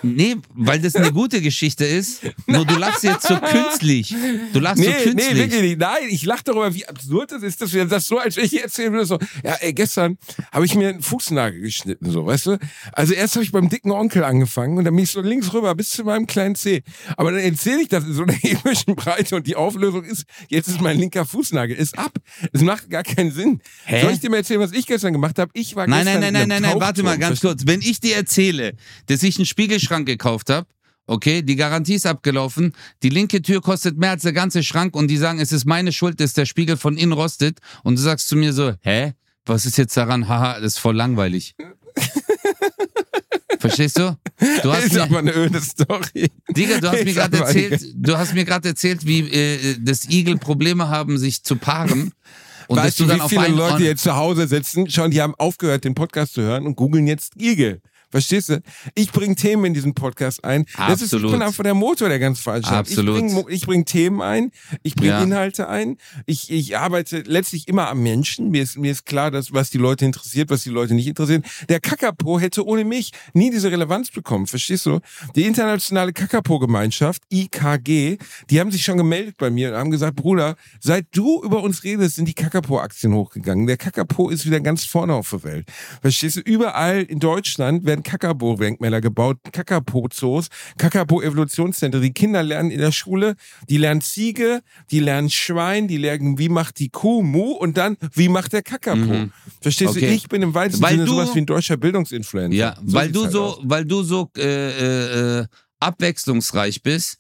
nee, 0.02 0.36
weil 0.54 0.80
das 0.80 0.96
eine 0.96 1.12
gute 1.12 1.42
Geschichte 1.42 1.86
ist. 1.86 2.22
Nur 2.48 2.66
du 2.66 2.76
lachst 2.76 3.04
jetzt 3.04 3.28
so 3.28 3.38
künstlich. 3.38 4.14
Du 4.54 4.60
lachst 4.60 4.84
so 4.84 4.90
Nee, 4.90 4.96
nee, 4.98 5.04
künstlich. 5.12 5.38
wirklich 5.38 5.62
nicht. 5.62 5.80
Nein, 5.80 6.04
ich 6.10 6.24
lache 6.26 6.44
darüber, 6.44 6.74
wie 6.74 6.86
absurd 6.88 7.32
das 7.32 7.44
ist, 7.44 7.62
dass 7.62 7.74
wir 7.74 7.86
das 7.86 8.08
so, 8.08 8.18
als 8.20 8.38
ich 8.38 8.50
hier 8.52 8.64
erzählen 8.64 8.92
würde, 8.92 9.06
so, 9.06 9.20
ja, 9.44 9.54
ey, 9.62 9.74
gestern 9.74 10.18
habe 10.52 10.66
ich 10.66 10.76
mir 10.76 10.90
einen 10.90 11.02
Fußnagel 11.02 11.62
geschnitten, 11.62 12.10
so, 12.12 12.26
weißt 12.26 12.46
du? 12.48 12.58
Also 12.92 13.14
erst 13.14 13.36
habe 13.36 13.44
ich 13.44 13.52
beim 13.52 13.70
dicken 13.70 13.92
Onkel 13.92 14.24
angefangen 14.24 14.78
und 14.78 14.86
dann 14.86 14.96
bin 14.96 15.04
ich 15.04 15.12
so 15.12 15.22
links 15.22 15.54
rüber 15.54 15.74
bis 15.76 15.92
zu 15.92 16.04
meinem 16.04 16.28
kleinen 16.28 16.56
Zeh. 16.56 16.84
Aber 17.18 17.32
dann 17.32 17.42
erzähle 17.42 17.82
ich 17.82 17.88
das 17.90 18.04
in 18.06 18.14
so 18.14 18.24
einer 18.24 18.34
epischen 18.44 18.96
Breite 18.96 19.36
und 19.36 19.48
die 19.48 19.56
Auflösung 19.56 20.04
ist, 20.04 20.26
jetzt 20.50 20.68
ist 20.68 20.82
mein 20.82 20.98
linker 21.00 21.26
Fußnagel, 21.26 21.76
ist 21.76 21.98
ab. 21.98 22.14
Es 22.54 22.62
macht 22.62 22.90
gar 22.90 23.04
keinen 23.04 23.32
Sinn. 23.32 23.62
Hä? 23.86 24.02
Soll 24.02 24.12
ich 24.14 24.20
dir 24.20 24.30
mal 24.30 24.38
erzählen, 24.38 24.60
was 24.60 24.72
ich 24.72 24.86
gestern 24.88 25.14
gemacht 25.14 25.40
habe? 25.40 25.52
Ich 25.54 25.76
war 25.76 25.85
Nein, 25.90 26.06
gestern 26.06 26.22
nein, 26.22 26.34
nein, 26.34 26.44
in 26.44 26.50
nein, 26.50 26.52
einem 26.52 26.64
nein, 26.64 26.72
nein, 26.74 26.82
warte 26.82 27.04
mal 27.04 27.18
ganz 27.18 27.42
kurz. 27.42 27.64
Wenn 27.66 27.82
ich 27.82 28.00
dir 28.00 28.16
erzähle, 28.16 28.74
dass 29.08 29.24
ich 29.24 29.38
einen 29.38 29.46
Spiegelschrank 29.46 30.06
gekauft 30.06 30.50
habe, 30.50 30.68
okay, 31.08 31.42
die 31.42 31.56
Garantie 31.56 31.96
ist 31.96 32.06
abgelaufen, 32.06 32.74
die 33.04 33.10
linke 33.10 33.42
Tür 33.42 33.62
kostet 33.62 33.98
mehr 33.98 34.12
als 34.12 34.24
der 34.24 34.34
ganze 34.34 34.64
Schrank 34.64 34.96
und 34.96 35.08
die 35.08 35.18
sagen, 35.18 35.40
es 35.40 35.52
ist 35.52 35.66
meine 35.66 35.92
Schuld, 35.92 36.20
dass 36.20 36.34
der 36.34 36.46
Spiegel 36.46 36.78
von 36.78 36.98
innen 36.98 37.14
rostet 37.14 37.60
und 37.84 37.98
du 37.98 38.02
sagst 38.02 38.28
zu 38.28 38.36
mir 38.36 38.54
so, 38.54 38.74
hä? 38.82 39.14
Was 39.48 39.66
ist 39.68 39.78
jetzt 39.78 39.96
daran? 39.96 40.28
Haha, 40.28 40.56
das 40.60 40.74
ist 40.74 40.80
voll 40.80 40.96
langweilig. 40.96 41.56
Verstehst 43.60 44.00
du? 44.00 44.18
Du 44.40 44.46
Das 44.64 44.78
hast 44.78 44.86
ist 44.86 44.94
mir, 44.94 45.04
aber 45.04 45.20
eine 45.20 45.36
öde 45.36 45.62
Story. 45.62 46.30
Digga, 46.50 46.80
du 46.80 46.90
hast 46.90 47.04
mir 47.04 47.10
Ist 47.10 47.16
gerade 47.16 47.38
erzählt, 47.38 47.86
du 47.96 48.18
hast 48.18 48.34
mir 48.34 48.46
gerade 48.46 48.70
erzählt, 48.70 49.06
wie 49.06 49.20
äh, 49.20 49.78
das 49.80 50.10
Igel 50.10 50.38
Probleme 50.38 50.90
haben, 50.90 51.18
sich 51.18 51.44
zu 51.44 51.56
paaren. 51.56 52.12
Und 52.68 52.78
weißt 52.78 53.00
du 53.00 53.10
wie 53.10 53.20
viele 53.28 53.48
Leute 53.50 53.84
jetzt 53.84 54.04
zu 54.04 54.16
Hause 54.16 54.48
sitzen, 54.48 54.90
schon, 54.90 55.12
die 55.12 55.22
haben 55.22 55.36
aufgehört, 55.36 55.84
den 55.84 55.96
Podcast 55.96 56.34
zu 56.34 56.42
hören 56.42 56.66
und 56.66 56.76
googeln 56.76 57.08
jetzt 57.08 57.34
Igel. 57.40 57.82
Verstehst 58.16 58.48
du? 58.48 58.62
Ich 58.94 59.12
bringe 59.12 59.36
Themen 59.36 59.66
in 59.66 59.74
diesen 59.74 59.94
Podcast 59.94 60.46
ein. 60.46 60.66
Das 60.78 61.02
ist, 61.02 61.08
ich 61.08 61.14
Absolut. 61.16 61.32
bin 61.34 61.42
einfach 61.42 61.64
der 61.66 61.74
Motor 61.74 62.08
der 62.08 62.18
ganzen 62.18 62.42
Veranstaltung. 62.42 62.80
Absolut. 62.80 63.50
Ich 63.50 63.66
bringe 63.66 63.76
bring 63.76 63.84
Themen 63.86 64.22
ein, 64.22 64.52
ich 64.84 64.96
bringe 64.96 65.10
Ja. 65.10 65.22
Inhalte 65.22 65.68
ein. 65.68 65.98
Ich, 66.26 66.50
ich 66.50 66.78
arbeite 66.78 67.24
letztlich 67.26 67.68
immer 67.68 67.90
am 67.90 68.02
Menschen. 68.02 68.52
Mir 68.52 68.64
ist, 68.64 68.78
mir 68.78 68.94
ist 68.94 69.06
klar, 69.06 69.32
dass, 69.32 69.52
was 69.52 69.70
die 69.70 69.80
Leute 69.80 70.06
interessiert, 70.06 70.50
was 70.50 70.64
die 70.64 70.70
Leute 70.70 70.94
nicht 70.94 71.08
interessieren. 71.08 71.44
Der 71.68 71.82
Kakapo 71.82 72.40
hätte 72.40 72.66
ohne 72.66 72.86
mich 72.86 73.12
nie 73.34 73.52
diese 73.52 73.70
Relevanz 73.70 74.12
bekommen. 74.12 74.48
Verstehst 74.48 74.86
du? 74.86 75.02
Die 75.36 75.44
internationale 75.44 76.14
Kakapo-Gemeinschaft, 76.14 77.22
IKG, 77.30 78.18
die 78.50 78.60
haben 78.62 78.72
sich 78.72 78.84
schon 78.84 78.96
gemeldet 78.96 79.36
bei 79.38 79.50
mir 79.50 79.72
und 79.72 79.76
haben 79.76 79.92
gesagt, 79.92 80.16
Bruder, 80.16 80.56
seit 80.80 81.08
du 81.12 81.44
über 81.44 81.62
uns 81.64 81.84
redest, 81.84 82.16
sind 82.16 82.30
die 82.30 82.34
Kakapo-Aktien 82.34 83.14
hochgegangen. 83.14 83.68
Der 83.68 83.76
Kakapo 83.76 84.30
ist 84.30 84.46
wieder 84.46 84.62
ganz 84.62 84.86
vorne 84.86 85.14
auf 85.16 85.32
der 85.32 85.44
Welt. 85.44 85.68
Verstehst 86.00 86.38
du? 86.38 86.40
Überall 86.40 87.02
in 87.02 87.20
Deutschland 87.20 87.84
werden 87.84 88.04
Kakapo-Denkmäler 88.06 89.02
gebaut, 89.02 89.38
Kakapo-Zoos, 89.52 90.48
Kakapo-Evolutionszentren. 90.78 92.02
Die 92.02 92.14
Kinder 92.14 92.44
lernen 92.44 92.72
in 92.72 92.80
der 92.80 92.92
Schule, 92.92 93.36
die 93.70 93.78
lernen 93.78 94.02
Ziege, 94.02 94.62
die 94.92 95.00
lernen 95.00 95.30
Schwein, 95.30 95.88
die 95.88 95.98
lernen, 95.98 96.38
wie 96.38 96.50
macht 96.50 96.80
die 96.80 96.90
Kuh 96.90 97.22
Mu 97.24 97.52
und 97.54 97.78
dann, 97.78 97.98
wie 98.14 98.30
macht 98.30 98.54
der 98.54 98.62
Kakapo. 98.64 98.98
Mhm. 98.98 99.32
Verstehst 99.62 99.96
du? 99.96 100.00
Okay. 100.00 100.14
Ich 100.14 100.30
bin 100.30 100.42
im 100.42 100.54
weitesten 100.54 100.84
Weil 100.84 100.92
Sinne 100.94 101.06
du- 101.06 101.12
sowas 101.14 101.36
wie 101.36 101.40
ein 101.40 101.46
deutscher 101.46 101.78
Bildungsinfluencer. 101.78 102.56
Ja, 102.56 102.78
So 102.86 102.94
weil 102.94 103.12
du 103.12 103.24
halt 103.24 103.32
so, 103.32 103.60
weil 103.64 103.86
du 103.86 104.04
so 104.04 104.32
äh, 104.38 104.42
äh, 104.42 105.40
äh, 105.42 105.46
abwechslungsreich 105.80 106.82
bist. 106.84 107.18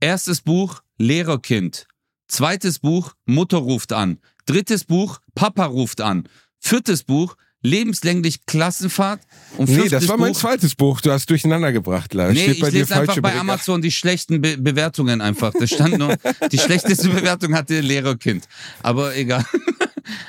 Erstes 0.00 0.40
Buch 0.40 0.82
Lehrerkind, 0.98 1.86
zweites 2.28 2.78
Buch 2.78 3.14
Mutter 3.26 3.58
ruft 3.58 3.92
an, 3.92 4.18
drittes 4.46 4.84
Buch 4.84 5.18
Papa 5.34 5.66
ruft 5.66 6.00
an, 6.00 6.28
viertes 6.58 7.02
Buch 7.04 7.36
lebenslänglich 7.62 8.46
Klassenfahrt 8.46 9.20
und 9.58 9.68
Nee, 9.68 9.88
das 9.88 10.08
war 10.08 10.16
mein 10.16 10.32
Buch. 10.32 10.40
zweites 10.40 10.74
Buch. 10.74 11.00
Du 11.00 11.10
hast 11.10 11.28
durcheinander 11.28 11.72
gebracht, 11.72 12.14
leider. 12.14 12.32
Nee, 12.32 12.40
Steht 12.42 12.54
ich 12.56 12.60
bei 12.60 12.70
dir 12.70 12.78
lese 12.80 12.94
einfach 12.94 13.06
falsche 13.14 13.22
bei. 13.22 13.34
Amazon 13.38 13.82
die 13.82 13.90
schlechten 13.92 14.40
Be 14.40 14.56
Bewertungen 14.58 15.20
einfach. 15.20 15.52
Da 15.58 15.66
stand 15.66 15.98
nur, 15.98 16.16
die 16.50 16.58
schlechteste 16.58 17.08
Bewertung 17.08 17.54
hatte 17.54 17.80
Lehrerkind. 17.80 18.48
Aber 18.82 19.14
egal. 19.16 19.44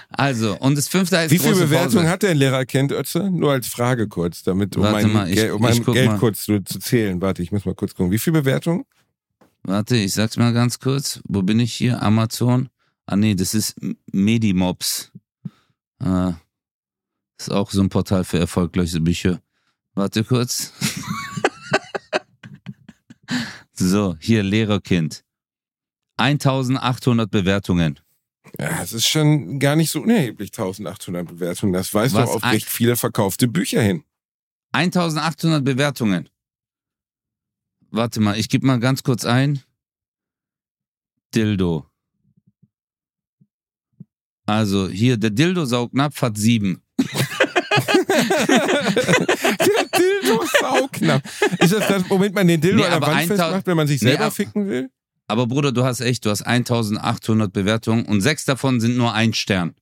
Also, 0.09 0.57
und 0.59 0.77
das 0.77 0.89
fünfte 0.89 1.17
heißt 1.17 1.31
Wie 1.31 1.39
viel 1.39 1.51
große 1.53 1.63
Bewertung 1.65 2.01
Pause. 2.01 2.09
hat 2.09 2.21
der 2.21 2.35
Lehrer 2.35 2.65
kennt 2.65 2.91
Ötze? 2.91 3.31
Nur 3.31 3.53
als 3.53 3.65
Frage 3.67 4.07
kurz, 4.07 4.43
damit 4.43 4.75
um 4.75 4.83
Warte 4.83 5.07
mein, 5.07 5.13
mal, 5.13 5.29
ich- 5.29 5.35
Gel- 5.35 5.51
um 5.51 5.61
mein 5.61 5.83
Geld 5.83 6.05
mal. 6.11 6.19
kurz 6.19 6.43
zu, 6.43 6.59
zu 6.63 6.77
zählen. 6.77 7.19
Warte, 7.21 7.41
ich 7.41 7.51
muss 7.51 7.65
mal 7.65 7.73
kurz 7.73 7.95
gucken. 7.95 8.11
Wie 8.11 8.19
viel 8.19 8.33
Bewertung? 8.33 8.85
Warte, 9.63 9.95
ich 9.95 10.13
sag's 10.13 10.37
mal 10.37 10.53
ganz 10.53 10.79
kurz. 10.79 11.19
Wo 11.23 11.41
bin 11.41 11.59
ich 11.59 11.73
hier? 11.73 12.01
Amazon. 12.03 12.69
Ah 13.07 13.15
nee, 13.15 13.33
das 13.33 13.55
ist 13.55 13.75
Medimobs. 14.11 15.11
Ah, 15.99 16.33
ist 17.41 17.51
auch 17.51 17.71
so 17.71 17.81
ein 17.81 17.89
Portal 17.89 18.23
für 18.23 18.39
erfolgreiche 18.39 18.99
Bücher. 18.99 19.41
Warte 19.93 20.23
kurz. 20.23 20.73
so, 23.73 24.15
hier 24.19 24.43
Lehrerkind. 24.43 25.23
1800 26.17 27.29
Bewertungen. 27.29 27.99
Ja, 28.59 28.81
es 28.81 28.93
ist 28.93 29.07
schon 29.07 29.59
gar 29.59 29.75
nicht 29.75 29.91
so 29.91 30.01
unerheblich, 30.01 30.51
1800 30.51 31.27
Bewertungen. 31.27 31.73
Das 31.73 31.93
weist 31.93 32.13
Was 32.13 32.29
doch 32.29 32.35
auf 32.37 32.43
ein- 32.43 32.51
recht 32.53 32.67
viele 32.69 32.95
verkaufte 32.95 33.47
Bücher 33.47 33.81
hin. 33.81 34.03
1800 34.73 35.63
Bewertungen. 35.63 36.29
Warte 37.89 38.19
mal, 38.21 38.37
ich 38.37 38.49
gebe 38.49 38.65
mal 38.65 38.79
ganz 38.79 39.03
kurz 39.03 39.25
ein. 39.25 39.61
Dildo. 41.35 41.85
Also 44.45 44.89
hier, 44.89 45.17
der 45.17 45.29
Dildo-Saugnapf 45.29 46.21
hat 46.21 46.37
sieben. 46.37 46.81
Der 48.95 49.99
Dildo 49.99 50.41
ist 50.43 50.57
sauknapp. 50.59 51.23
Ist 51.59 51.73
das 51.73 51.87
das, 51.87 52.09
womit 52.09 52.33
man 52.33 52.47
den 52.47 52.61
Dildo 52.61 52.77
Nee, 52.77 52.85
an 52.85 52.91
der 52.99 53.01
Wand 53.01 53.13
1000 53.21 53.39
festmacht, 53.39 53.67
wenn 53.67 53.77
man 53.77 53.87
sich 53.87 54.01
Nee, 54.01 54.09
selber 54.09 54.25
ab- 54.25 54.33
ficken 54.33 54.67
will? 54.67 54.89
Aber 55.27 55.47
Bruder, 55.47 55.71
du 55.71 55.83
hast 55.83 56.01
echt, 56.01 56.25
du 56.25 56.29
hast 56.29 56.41
1800 56.41 57.53
Bewertungen 57.53 58.05
und 58.05 58.21
sechs 58.21 58.43
davon 58.45 58.81
sind 58.81 58.97
nur 58.97 59.13
ein 59.13 59.33
Stern. 59.33 59.75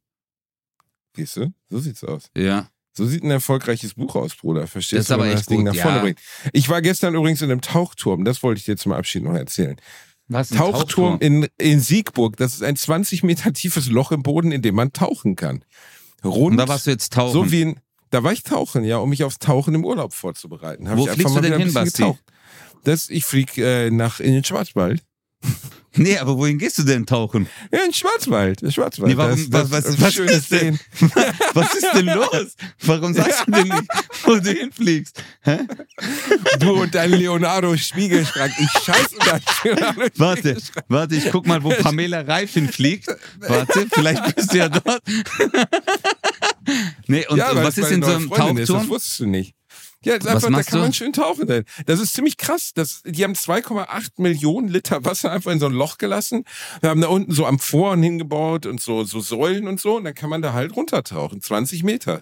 Siehst 1.15 1.37
du? 1.37 1.51
So 1.69 1.79
sieht's 1.79 2.03
aus. 2.03 2.29
Ja. 2.37 2.69
So 2.93 3.05
sieht 3.05 3.23
ein 3.23 3.31
erfolgreiches 3.31 3.93
Buch 3.93 4.15
aus, 4.15 4.35
Bruder. 4.35 4.67
Verstehst 4.67 4.99
Das 5.01 5.07
du, 5.07 5.13
aber 5.15 5.23
wenn 5.23 5.29
man 5.29 5.37
das 5.37 5.45
Ding 5.45 5.65
gut, 5.65 5.73
nach 5.75 5.81
vorne 5.81 5.97
ja. 5.97 6.03
bringt. 6.03 6.19
Ich 6.53 6.69
war 6.69 6.81
gestern 6.81 7.15
übrigens 7.15 7.41
in 7.41 7.49
einem 7.51 7.61
Tauchturm. 7.61 8.25
Das 8.25 8.43
wollte 8.43 8.59
ich 8.59 8.65
dir 8.65 8.77
zum 8.77 8.91
Abschied 8.91 9.23
noch 9.23 9.33
erzählen. 9.33 9.77
Was? 10.27 10.51
ein 10.51 10.57
Tauchturm 10.57 11.17
in, 11.19 11.47
in 11.57 11.79
Siegburg. 11.79 12.37
Das 12.37 12.53
ist 12.53 12.61
ein 12.63 12.75
20 12.75 13.23
Meter 13.23 13.51
tiefes 13.53 13.89
Loch 13.89 14.11
im 14.11 14.21
Boden, 14.21 14.51
in 14.51 14.61
dem 14.61 14.75
man 14.75 14.93
tauchen 14.93 15.35
kann. 15.35 15.63
Rund. 16.23 16.51
Und 16.51 16.57
da 16.57 16.67
warst 16.67 16.85
du 16.85 16.91
jetzt 16.91 17.13
tauchen. 17.13 17.33
so 17.33 17.51
wie 17.51 17.65
ein, 17.65 17.79
da 18.09 18.23
war 18.23 18.31
ich 18.31 18.43
tauchen, 18.43 18.83
ja, 18.83 18.97
um 18.97 19.09
mich 19.09 19.23
aufs 19.23 19.39
Tauchen 19.39 19.73
im 19.75 19.85
Urlaub 19.85 20.13
vorzubereiten. 20.13 20.89
Hab 20.89 20.97
Wo 20.97 21.05
ich 21.07 21.11
fliegst 21.13 21.35
du 21.35 21.41
denn 21.41 21.57
hin, 21.57 21.73
Basti? 21.73 22.01
getaucht. 22.01 22.23
Das, 22.83 23.09
ich 23.09 23.25
flieg 23.25 23.57
äh, 23.57 23.89
nach 23.91 24.19
in 24.19 24.33
den 24.33 24.43
Schwarzwald. 24.43 25.03
nee, 25.95 26.17
aber 26.17 26.37
wohin 26.37 26.57
gehst 26.57 26.77
du 26.79 26.83
denn 26.83 27.05
tauchen? 27.05 27.47
Ja, 27.71 27.79
in 27.79 27.85
den 27.87 27.93
Schwarzwald. 27.93 28.61
Schwarzwald. 28.73 29.09
Nee, 29.11 29.17
warum- 29.17 29.49
das, 29.49 29.71
was- 29.71 29.83
das 29.85 30.01
was 30.01 30.13
schönes 30.13 30.33
ist 30.37 30.51
denn-. 30.51 30.79
Was 31.53 31.73
ist 31.75 31.87
denn 31.93 32.05
los? 32.07 32.55
Warum 32.83 33.13
sagst 33.13 33.43
du 33.47 33.51
denn 33.51 33.67
nicht, 33.69 33.83
wo 34.23 34.35
du 34.35 34.51
hinfliegst? 34.51 35.21
Hä? 35.41 35.59
Du 36.59 36.81
und 36.81 36.93
dein 36.93 37.11
Leonardo 37.11 37.75
Spiegelschrank. 37.77 38.51
Ich 38.59 38.69
scheiße 38.83 39.15
Leonardo 39.63 40.01
Warte, 40.17 40.57
warte, 40.89 41.15
ich 41.15 41.31
guck 41.31 41.47
mal, 41.47 41.63
wo 41.63 41.69
Pamela 41.69 42.21
Reif 42.21 42.53
hinfliegt. 42.53 43.07
Warte, 43.39 43.87
vielleicht 43.93 44.35
bist 44.35 44.53
du 44.53 44.57
ja 44.57 44.67
dort. 44.69 45.01
Nee, 47.07 47.25
und 47.27 47.37
ja, 47.37 47.55
was 47.55 47.77
ist 47.77 47.91
in 47.91 48.03
so 48.03 48.09
einem 48.11 48.27
Freundin 48.29 48.57
ist, 48.57 48.69
Das 48.69 48.75
Tauchturm? 48.75 48.89
wusstest 48.89 49.19
du 49.21 49.25
nicht. 49.27 49.55
Ja, 50.01 50.13
Was 50.23 50.27
einfach, 50.45 50.49
da 50.49 50.63
kann 50.63 50.79
du? 50.79 50.83
man 50.85 50.93
schön 50.93 51.11
tauchen. 51.11 51.65
Das 51.85 51.99
ist 51.99 52.13
ziemlich 52.13 52.37
krass. 52.37 52.71
Das, 52.73 53.01
die 53.03 53.21
haben 53.23 53.33
2,8 53.33 54.11
Millionen 54.17 54.69
Liter 54.69 55.03
Wasser 55.03 55.29
einfach 55.29 55.51
in 55.51 55.59
so 55.59 55.65
ein 55.65 55.73
Loch 55.73 55.97
gelassen. 55.97 56.45
Wir 56.79 56.89
haben 56.89 57.01
da 57.01 57.07
unten 57.09 57.33
so 57.33 57.45
Amphoren 57.45 58.01
hingebaut 58.01 58.65
und 58.65 58.79
so, 58.79 59.03
so 59.03 59.19
Säulen 59.19 59.67
und 59.67 59.81
so. 59.81 59.97
Und 59.97 60.05
dann 60.05 60.13
kann 60.15 60.29
man 60.29 60.41
da 60.41 60.53
halt 60.53 60.73
runtertauchen. 60.75 61.41
20 61.41 61.83
Meter. 61.83 62.21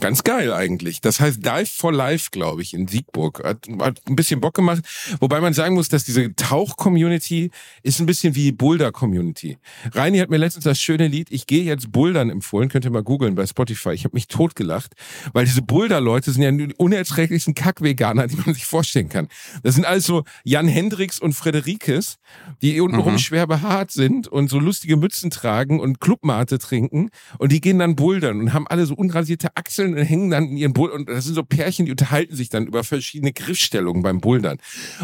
Ganz 0.00 0.22
geil 0.22 0.52
eigentlich. 0.52 1.00
Das 1.00 1.20
heißt 1.20 1.44
Dive 1.44 1.66
for 1.66 1.92
Life, 1.92 2.28
glaube 2.30 2.62
ich, 2.62 2.74
in 2.74 2.86
Siegburg. 2.86 3.42
Hat, 3.42 3.66
hat 3.80 4.00
ein 4.08 4.16
bisschen 4.16 4.40
Bock 4.40 4.54
gemacht. 4.54 4.82
Wobei 5.20 5.40
man 5.40 5.54
sagen 5.54 5.74
muss, 5.74 5.88
dass 5.88 6.04
diese 6.04 6.34
Tauch-Community 6.34 7.50
ist 7.82 7.98
ein 7.98 8.06
bisschen 8.06 8.34
wie 8.34 8.52
Boulder-Community. 8.52 9.58
Reini 9.92 10.18
hat 10.18 10.30
mir 10.30 10.36
letztens 10.36 10.64
das 10.64 10.78
schöne 10.78 11.08
Lied 11.08 11.28
Ich 11.30 11.46
gehe 11.46 11.64
jetzt 11.64 11.90
Bouldern 11.90 12.30
empfohlen. 12.30 12.68
Könnt 12.68 12.84
ihr 12.84 12.90
mal 12.90 13.02
googeln 13.02 13.34
bei 13.34 13.46
Spotify. 13.46 13.90
Ich 13.90 14.04
habe 14.04 14.14
mich 14.14 14.28
totgelacht, 14.28 14.94
weil 15.32 15.44
diese 15.44 15.62
Boulder-Leute 15.62 16.30
sind 16.30 16.42
ja 16.42 16.52
die 16.52 16.74
unerträglichsten 16.74 17.54
Kack-Veganer, 17.54 18.28
die 18.28 18.36
man 18.36 18.54
sich 18.54 18.66
vorstellen 18.66 19.08
kann. 19.08 19.28
Das 19.62 19.74
sind 19.74 19.84
also 19.84 20.24
Jan 20.44 20.68
Hendricks 20.68 21.18
und 21.18 21.32
Frederikes, 21.32 22.18
die 22.62 22.80
untenrum 22.80 23.14
mhm. 23.14 23.18
schwer 23.18 23.46
behaart 23.46 23.90
sind 23.90 24.28
und 24.28 24.48
so 24.48 24.58
lustige 24.58 24.96
Mützen 24.96 25.30
tragen 25.30 25.80
und 25.80 26.00
Clubmate 26.00 26.58
trinken. 26.58 27.10
Und 27.38 27.52
die 27.52 27.60
gehen 27.60 27.78
dann 27.78 27.96
bouldern 27.96 28.40
und 28.40 28.52
haben 28.52 28.68
alle 28.68 28.86
so 28.86 28.94
unrasierte 28.94 29.56
Achseln 29.56 29.87
Bouldern 29.92 30.06
hängen 30.06 30.30
dann 30.30 30.48
in 30.50 30.56
ihren 30.56 30.72
Bouldern 30.72 31.00
und 31.00 31.08
das 31.08 31.24
sind 31.24 31.34
so 31.34 31.42
Pärchen, 31.42 31.86
die 31.86 31.92
unterhalten 31.92 32.34
sich 32.34 32.48
dann 32.48 32.66
über 32.66 32.84
verschiedene 32.84 33.32
Griffstellungen 33.32 34.02
beim 34.02 34.20
Bouldern. 34.20 34.58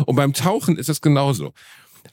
Und 0.06 0.16
beim 0.16 0.32
Tauchen 0.32 0.76
ist 0.76 0.88
es 0.88 1.00
genauso. 1.00 1.52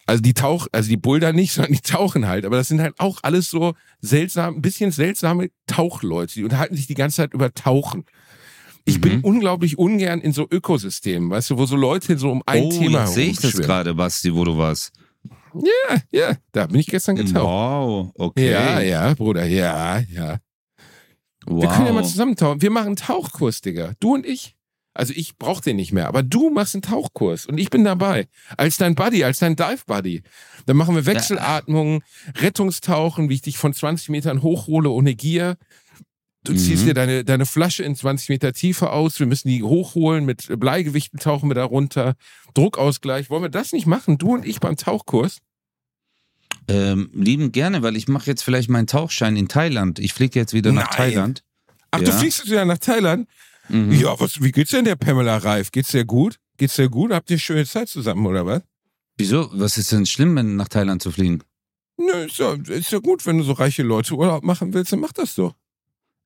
Also 0.05 0.21
die 0.21 0.33
Tauch, 0.33 0.67
also 0.71 0.89
die 0.89 0.97
Boulder 0.97 1.33
nicht, 1.33 1.51
sondern 1.53 1.73
die 1.73 1.81
tauchen 1.81 2.27
halt. 2.27 2.45
Aber 2.45 2.57
das 2.57 2.67
sind 2.67 2.81
halt 2.81 2.95
auch 2.99 3.19
alles 3.23 3.49
so 3.49 3.73
seltsam, 3.99 4.55
ein 4.55 4.61
bisschen 4.61 4.91
seltsame 4.91 5.49
Tauchleute. 5.67 6.33
Die 6.33 6.43
unterhalten 6.43 6.75
sich 6.75 6.87
die 6.87 6.95
ganze 6.95 7.17
Zeit 7.17 7.33
über 7.33 7.53
Tauchen. 7.53 8.05
Ich 8.85 8.97
mhm. 8.97 9.01
bin 9.01 9.21
unglaublich 9.21 9.77
ungern 9.77 10.21
in 10.21 10.33
so 10.33 10.47
Ökosystemen, 10.49 11.29
weißt 11.29 11.51
du, 11.51 11.57
wo 11.57 11.65
so 11.65 11.75
Leute 11.75 12.17
so 12.17 12.31
um 12.31 12.41
ein 12.45 12.63
oh, 12.63 12.69
Thema 12.69 13.01
jetzt 13.01 13.13
sehe 13.13 13.29
ich 13.29 13.39
das 13.39 13.53
gerade, 13.57 13.93
Basti, 13.93 14.33
wo 14.33 14.43
du 14.43 14.57
warst. 14.57 14.91
Ja, 15.53 15.97
ja, 16.11 16.37
da 16.51 16.65
bin 16.65 16.79
ich 16.79 16.87
gestern 16.87 17.17
getaucht. 17.17 17.43
Wow, 17.43 18.11
okay. 18.15 18.51
Ja, 18.51 18.79
ja, 18.79 19.13
Bruder, 19.13 19.45
ja, 19.45 19.99
ja. 19.99 20.39
Wow. 21.45 21.63
Wir 21.63 21.69
können 21.69 21.87
ja 21.87 21.93
mal 21.93 22.05
zusammen 22.05 22.35
tauchen. 22.35 22.61
Wir 22.61 22.71
machen 22.71 22.87
einen 22.87 22.95
Tauchkurs, 22.95 23.61
Digga. 23.61 23.93
Du 23.99 24.13
und 24.13 24.25
ich. 24.25 24.55
Also 24.93 25.13
ich 25.15 25.37
brauch 25.37 25.61
den 25.61 25.77
nicht 25.77 25.93
mehr, 25.93 26.07
aber 26.07 26.21
du 26.21 26.49
machst 26.49 26.75
einen 26.75 26.81
Tauchkurs 26.81 27.45
und 27.45 27.57
ich 27.57 27.69
bin 27.69 27.85
dabei. 27.85 28.27
Als 28.57 28.75
dein 28.77 28.93
Buddy, 28.93 29.23
als 29.23 29.39
dein 29.39 29.55
Dive-Buddy. 29.55 30.21
Dann 30.65 30.75
machen 30.75 30.95
wir 30.95 31.05
Wechselatmungen, 31.05 32.03
Rettungstauchen, 32.35 33.29
wie 33.29 33.35
ich 33.35 33.41
dich 33.41 33.57
von 33.57 33.73
20 33.73 34.09
Metern 34.09 34.41
hochhole 34.41 34.89
ohne 34.89 35.15
Gier. 35.15 35.55
Du 36.43 36.53
ziehst 36.53 36.83
mhm. 36.83 36.87
dir 36.87 36.93
deine, 36.93 37.23
deine 37.23 37.45
Flasche 37.45 37.83
in 37.83 37.95
20 37.95 38.29
Meter 38.29 38.51
Tiefe 38.51 38.91
aus. 38.91 39.19
Wir 39.19 39.27
müssen 39.27 39.47
die 39.47 39.63
hochholen. 39.63 40.25
Mit 40.25 40.47
Bleigewichten 40.59 41.19
tauchen 41.19 41.49
wir 41.49 41.55
da 41.55 41.63
runter. 41.63 42.15
Druckausgleich. 42.55 43.29
Wollen 43.29 43.43
wir 43.43 43.49
das 43.49 43.71
nicht 43.73 43.85
machen? 43.85 44.17
Du 44.17 44.33
und 44.33 44.45
ich 44.45 44.59
beim 44.59 44.75
Tauchkurs? 44.75 45.37
Ähm, 46.71 47.09
lieben 47.13 47.51
gerne, 47.51 47.81
weil 47.81 47.95
ich 47.97 48.07
mache 48.07 48.27
jetzt 48.27 48.43
vielleicht 48.43 48.69
meinen 48.69 48.87
Tauchschein 48.87 49.35
in 49.35 49.47
Thailand. 49.47 49.99
Ich 49.99 50.13
fliege 50.13 50.39
jetzt 50.39 50.53
wieder 50.53 50.71
nach 50.71 50.89
Thailand. 50.89 51.43
Ach, 51.91 51.99
ja. 51.99 52.05
du 52.05 52.11
fliegst 52.13 52.39
jetzt 52.39 52.51
wieder 52.51 52.65
nach 52.65 52.77
Thailand? 52.77 53.27
Mhm. 53.67 53.91
Ja, 53.91 54.19
was, 54.19 54.41
wie 54.41 54.51
geht's 54.51 54.71
denn 54.71 54.85
der 54.85 54.95
Pamela 54.95 55.37
Reif? 55.37 55.71
Geht's 55.71 55.91
dir 55.91 56.05
gut? 56.05 56.37
Geht's 56.57 56.75
dir 56.75 56.89
gut? 56.89 57.11
Habt 57.11 57.29
ihr 57.29 57.39
schöne 57.39 57.65
Zeit 57.65 57.89
zusammen, 57.89 58.25
oder 58.25 58.45
was? 58.45 58.61
Wieso? 59.17 59.49
Was 59.53 59.77
ist 59.77 59.91
denn 59.91 60.05
schlimm, 60.05 60.35
wenn 60.35 60.55
nach 60.55 60.67
Thailand 60.67 61.01
zu 61.01 61.11
fliegen? 61.11 61.43
Nö, 61.97 62.25
ist 62.25 62.37
ja, 62.37 62.53
ist 62.53 62.91
ja 62.91 62.99
gut, 62.99 63.25
wenn 63.25 63.37
du 63.37 63.43
so 63.43 63.53
reiche 63.53 63.83
Leute 63.83 64.15
Urlaub 64.15 64.43
machen 64.43 64.73
willst, 64.73 64.93
dann 64.93 64.99
mach 64.99 65.11
das 65.11 65.35
doch. 65.35 65.55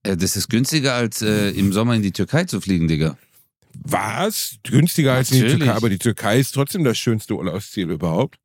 Äh, 0.04 0.16
das 0.16 0.36
ist 0.36 0.50
günstiger, 0.50 0.94
als 0.94 1.22
äh, 1.22 1.50
im 1.50 1.74
Sommer 1.74 1.96
in 1.96 2.04
die 2.04 2.12
Türkei 2.12 2.46
zu 2.46 2.62
fliegen, 2.62 2.88
Digga. 2.88 3.18
Was? 3.74 4.58
Günstiger 4.64 5.14
als 5.14 5.32
Natürlich. 5.32 5.54
in 5.54 5.60
die 5.60 5.66
Türkei, 5.66 5.78
aber 5.78 5.90
die 5.90 5.98
Türkei 5.98 6.40
ist 6.40 6.52
trotzdem 6.52 6.84
das 6.84 6.98
schönste 6.98 7.36
Urlaubsziel 7.36 7.90
überhaupt. 7.90 8.38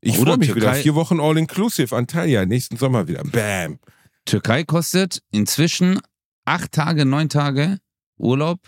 Ich 0.00 0.16
freue 0.16 0.36
mich 0.36 0.48
Türkei, 0.48 0.60
wieder. 0.60 0.74
Vier 0.74 0.94
Wochen 0.94 1.20
All-Inclusive 1.20 1.94
Antalya, 1.94 2.44
nächsten 2.44 2.76
Sommer 2.76 3.08
wieder. 3.08 3.22
Bam. 3.24 3.78
Türkei 4.24 4.64
kostet 4.64 5.22
inzwischen 5.30 6.00
acht 6.44 6.72
Tage, 6.72 7.04
neun 7.04 7.28
Tage 7.28 7.78
Urlaub. 8.18 8.60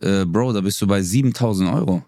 Äh, 0.00 0.24
Bro, 0.24 0.52
da 0.52 0.60
bist 0.60 0.80
du 0.82 0.86
bei 0.86 1.02
7000 1.02 1.70
Euro. 1.72 2.04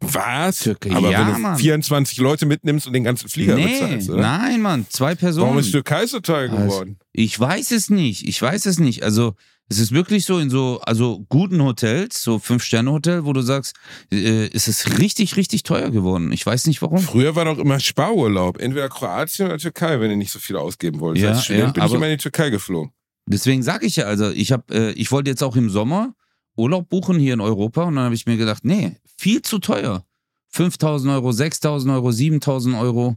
Was? 0.00 0.60
Türkei, 0.60 0.94
Aber 0.94 1.10
ja, 1.10 1.26
wenn 1.26 1.34
du 1.34 1.40
Mann. 1.40 1.56
24 1.56 2.18
Leute 2.18 2.46
mitnimmst 2.46 2.86
und 2.86 2.92
den 2.92 3.04
ganzen 3.04 3.28
Flieger 3.28 3.54
nee, 3.54 3.80
bezahlst, 3.80 4.10
oder? 4.10 4.22
Nein, 4.22 4.60
Mann, 4.60 4.86
zwei 4.88 5.14
Personen. 5.14 5.46
Warum 5.46 5.58
ist 5.58 5.70
Türkei 5.70 6.06
so 6.06 6.20
teuer 6.20 6.50
also, 6.50 6.56
geworden? 6.56 6.96
Also, 6.98 7.08
ich 7.12 7.38
weiß 7.38 7.70
es 7.70 7.88
nicht. 7.88 8.26
Ich 8.26 8.40
weiß 8.42 8.66
es 8.66 8.80
nicht. 8.80 9.04
Also, 9.04 9.34
es 9.72 9.78
ist 9.78 9.92
wirklich 9.92 10.26
so 10.26 10.38
in 10.38 10.50
so, 10.50 10.80
also 10.82 11.24
guten 11.30 11.62
Hotels, 11.62 12.22
so 12.22 12.38
Fünf-Sterne-Hotel, 12.38 13.24
wo 13.24 13.32
du 13.32 13.40
sagst, 13.40 13.74
äh, 14.12 14.50
es 14.52 14.68
ist 14.68 14.98
richtig, 14.98 15.36
richtig 15.36 15.62
teuer 15.62 15.90
geworden. 15.90 16.30
Ich 16.30 16.44
weiß 16.44 16.66
nicht 16.66 16.82
warum. 16.82 16.98
Früher 16.98 17.34
war 17.36 17.46
doch 17.46 17.58
immer 17.58 17.80
Sparurlaub. 17.80 18.60
Entweder 18.60 18.90
Kroatien 18.90 19.46
oder 19.46 19.56
Türkei, 19.56 19.98
wenn 19.98 20.10
ihr 20.10 20.18
nicht 20.18 20.30
so 20.30 20.38
viel 20.38 20.56
ausgeben 20.56 21.00
wollt. 21.00 21.16
Ja, 21.16 21.30
Als 21.30 21.44
Student 21.44 21.68
ja, 21.68 21.72
bin 21.72 21.84
ich 21.84 21.94
immer 21.94 22.06
in 22.06 22.18
die 22.18 22.22
Türkei 22.22 22.50
geflogen. 22.50 22.92
Deswegen 23.24 23.62
sage 23.62 23.86
ich 23.86 23.96
ja, 23.96 24.04
also 24.04 24.30
ich 24.30 24.52
habe, 24.52 24.74
äh, 24.74 24.92
ich 24.92 25.10
wollte 25.10 25.30
jetzt 25.30 25.42
auch 25.42 25.56
im 25.56 25.70
Sommer 25.70 26.14
Urlaub 26.54 26.90
buchen 26.90 27.18
hier 27.18 27.32
in 27.32 27.40
Europa 27.40 27.84
und 27.84 27.96
dann 27.96 28.04
habe 28.04 28.14
ich 28.14 28.26
mir 28.26 28.36
gedacht, 28.36 28.64
nee, 28.64 28.96
viel 29.16 29.40
zu 29.40 29.58
teuer. 29.58 30.04
5000 30.50 31.14
Euro, 31.14 31.32
6000 31.32 31.94
Euro, 31.94 32.12
7000 32.12 32.76
Euro, 32.76 33.16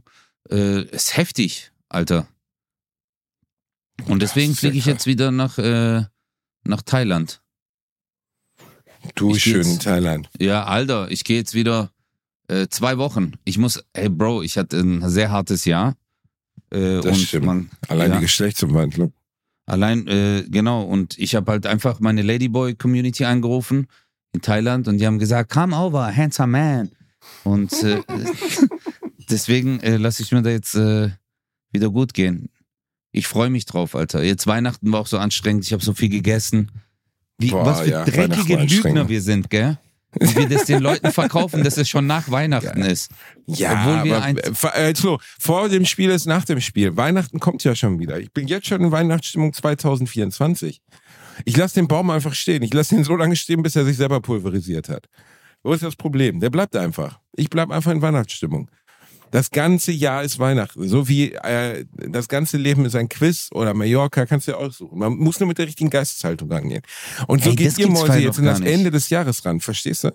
äh, 0.50 0.84
ist 0.84 1.18
heftig, 1.18 1.70
Alter. 1.90 2.26
Und 4.06 4.22
deswegen 4.22 4.54
fliege 4.54 4.78
ich 4.78 4.86
jetzt 4.86 5.06
wieder 5.06 5.30
nach, 5.30 5.58
äh, 5.58 6.04
nach 6.68 6.82
Thailand. 6.82 7.40
Du 9.14 9.34
ich 9.34 9.42
schön 9.42 9.66
in 9.66 9.78
Thailand. 9.78 10.28
Ja, 10.38 10.64
Alter, 10.64 11.10
ich 11.10 11.24
gehe 11.24 11.36
jetzt 11.36 11.54
wieder 11.54 11.90
äh, 12.48 12.66
zwei 12.68 12.98
Wochen. 12.98 13.32
Ich 13.44 13.58
muss, 13.58 13.84
hey 13.94 14.08
Bro, 14.08 14.42
ich 14.42 14.58
hatte 14.58 14.78
ein 14.78 15.08
sehr 15.08 15.30
hartes 15.30 15.64
Jahr. 15.64 15.96
Äh, 16.70 17.00
das 17.00 17.20
stimmt. 17.22 17.46
Man, 17.46 17.70
Allein 17.88 18.10
ja, 18.10 18.16
die 18.16 18.22
Geschlechtsumwandlung. 18.22 19.12
Allein, 19.66 20.06
äh, 20.06 20.44
genau. 20.48 20.82
Und 20.82 21.18
ich 21.18 21.34
habe 21.34 21.50
halt 21.52 21.66
einfach 21.66 22.00
meine 22.00 22.22
Ladyboy-Community 22.22 23.24
angerufen 23.24 23.88
in 24.32 24.40
Thailand 24.40 24.86
und 24.88 24.98
die 24.98 25.06
haben 25.06 25.18
gesagt, 25.18 25.52
come 25.52 25.76
over, 25.76 26.14
handsome 26.14 26.52
man. 26.52 26.90
Und 27.44 27.72
äh, 27.82 28.02
deswegen 29.30 29.80
äh, 29.80 29.96
lasse 29.96 30.22
ich 30.22 30.30
mir 30.30 30.42
da 30.42 30.50
jetzt 30.50 30.74
äh, 30.74 31.10
wieder 31.72 31.90
gut 31.90 32.14
gehen. 32.14 32.48
Ich 33.16 33.28
freue 33.28 33.48
mich 33.48 33.64
drauf, 33.64 33.94
Alter. 33.94 34.22
Jetzt 34.22 34.46
Weihnachten 34.46 34.92
war 34.92 35.00
auch 35.00 35.06
so 35.06 35.16
anstrengend. 35.16 35.64
Ich 35.64 35.72
habe 35.72 35.82
so 35.82 35.94
viel 35.94 36.10
gegessen. 36.10 36.70
Wie, 37.38 37.50
Boah, 37.50 37.64
was 37.64 37.80
für 37.80 37.88
ja, 37.88 38.04
dreckige 38.04 38.56
Lügner 38.56 39.08
wir 39.08 39.22
sind, 39.22 39.48
gell? 39.48 39.78
Wie 40.20 40.36
wir 40.36 40.48
das 40.50 40.66
den 40.66 40.82
Leuten 40.82 41.10
verkaufen, 41.10 41.64
dass 41.64 41.78
es 41.78 41.88
schon 41.88 42.06
nach 42.06 42.30
Weihnachten 42.30 42.80
ja. 42.80 42.86
ist. 42.86 43.10
Ja, 43.46 43.72
Obwohl 43.72 44.04
wir 44.04 44.22
aber, 44.22 44.76
äh, 44.76 44.94
so, 44.94 45.18
vor 45.38 45.70
dem 45.70 45.86
Spiel 45.86 46.10
ist 46.10 46.26
nach 46.26 46.44
dem 46.44 46.60
Spiel. 46.60 46.94
Weihnachten 46.98 47.40
kommt 47.40 47.64
ja 47.64 47.74
schon 47.74 47.98
wieder. 47.98 48.20
Ich 48.20 48.30
bin 48.32 48.48
jetzt 48.48 48.66
schon 48.66 48.82
in 48.82 48.92
Weihnachtsstimmung 48.92 49.54
2024. 49.54 50.82
Ich 51.46 51.56
lasse 51.56 51.76
den 51.76 51.88
Baum 51.88 52.10
einfach 52.10 52.34
stehen. 52.34 52.62
Ich 52.62 52.74
lasse 52.74 52.94
ihn 52.94 53.04
so 53.04 53.16
lange 53.16 53.36
stehen, 53.36 53.62
bis 53.62 53.76
er 53.76 53.86
sich 53.86 53.96
selber 53.96 54.20
pulverisiert 54.20 54.90
hat. 54.90 55.06
Wo 55.62 55.72
ist 55.72 55.82
das 55.82 55.96
Problem? 55.96 56.40
Der 56.40 56.50
bleibt 56.50 56.76
einfach. 56.76 57.18
Ich 57.34 57.48
bleibe 57.48 57.74
einfach 57.74 57.92
in 57.92 58.02
Weihnachtsstimmung. 58.02 58.70
Das 59.30 59.50
ganze 59.50 59.92
Jahr 59.92 60.22
ist 60.22 60.38
Weihnachten. 60.38 60.88
So 60.88 61.08
wie 61.08 61.32
äh, 61.32 61.84
das 62.08 62.28
ganze 62.28 62.56
Leben 62.56 62.84
ist 62.84 62.94
ein 62.94 63.08
Quiz 63.08 63.48
oder 63.52 63.74
Mallorca, 63.74 64.26
kannst 64.26 64.46
du 64.46 64.52
ja 64.52 64.58
aussuchen. 64.58 64.98
Man 64.98 65.16
muss 65.16 65.40
nur 65.40 65.48
mit 65.48 65.58
der 65.58 65.66
richtigen 65.66 65.90
Geisteshaltung 65.90 66.50
angehen. 66.52 66.82
Und 67.26 67.42
so 67.42 67.50
hey, 67.50 67.56
geht 67.56 67.78
ihr 67.78 67.88
Mäuse 67.88 68.18
jetzt 68.18 68.38
in 68.38 68.44
das 68.44 68.60
nicht. 68.60 68.72
Ende 68.72 68.90
des 68.90 69.10
Jahres 69.10 69.44
ran, 69.44 69.60
verstehst 69.60 70.04
du? 70.04 70.12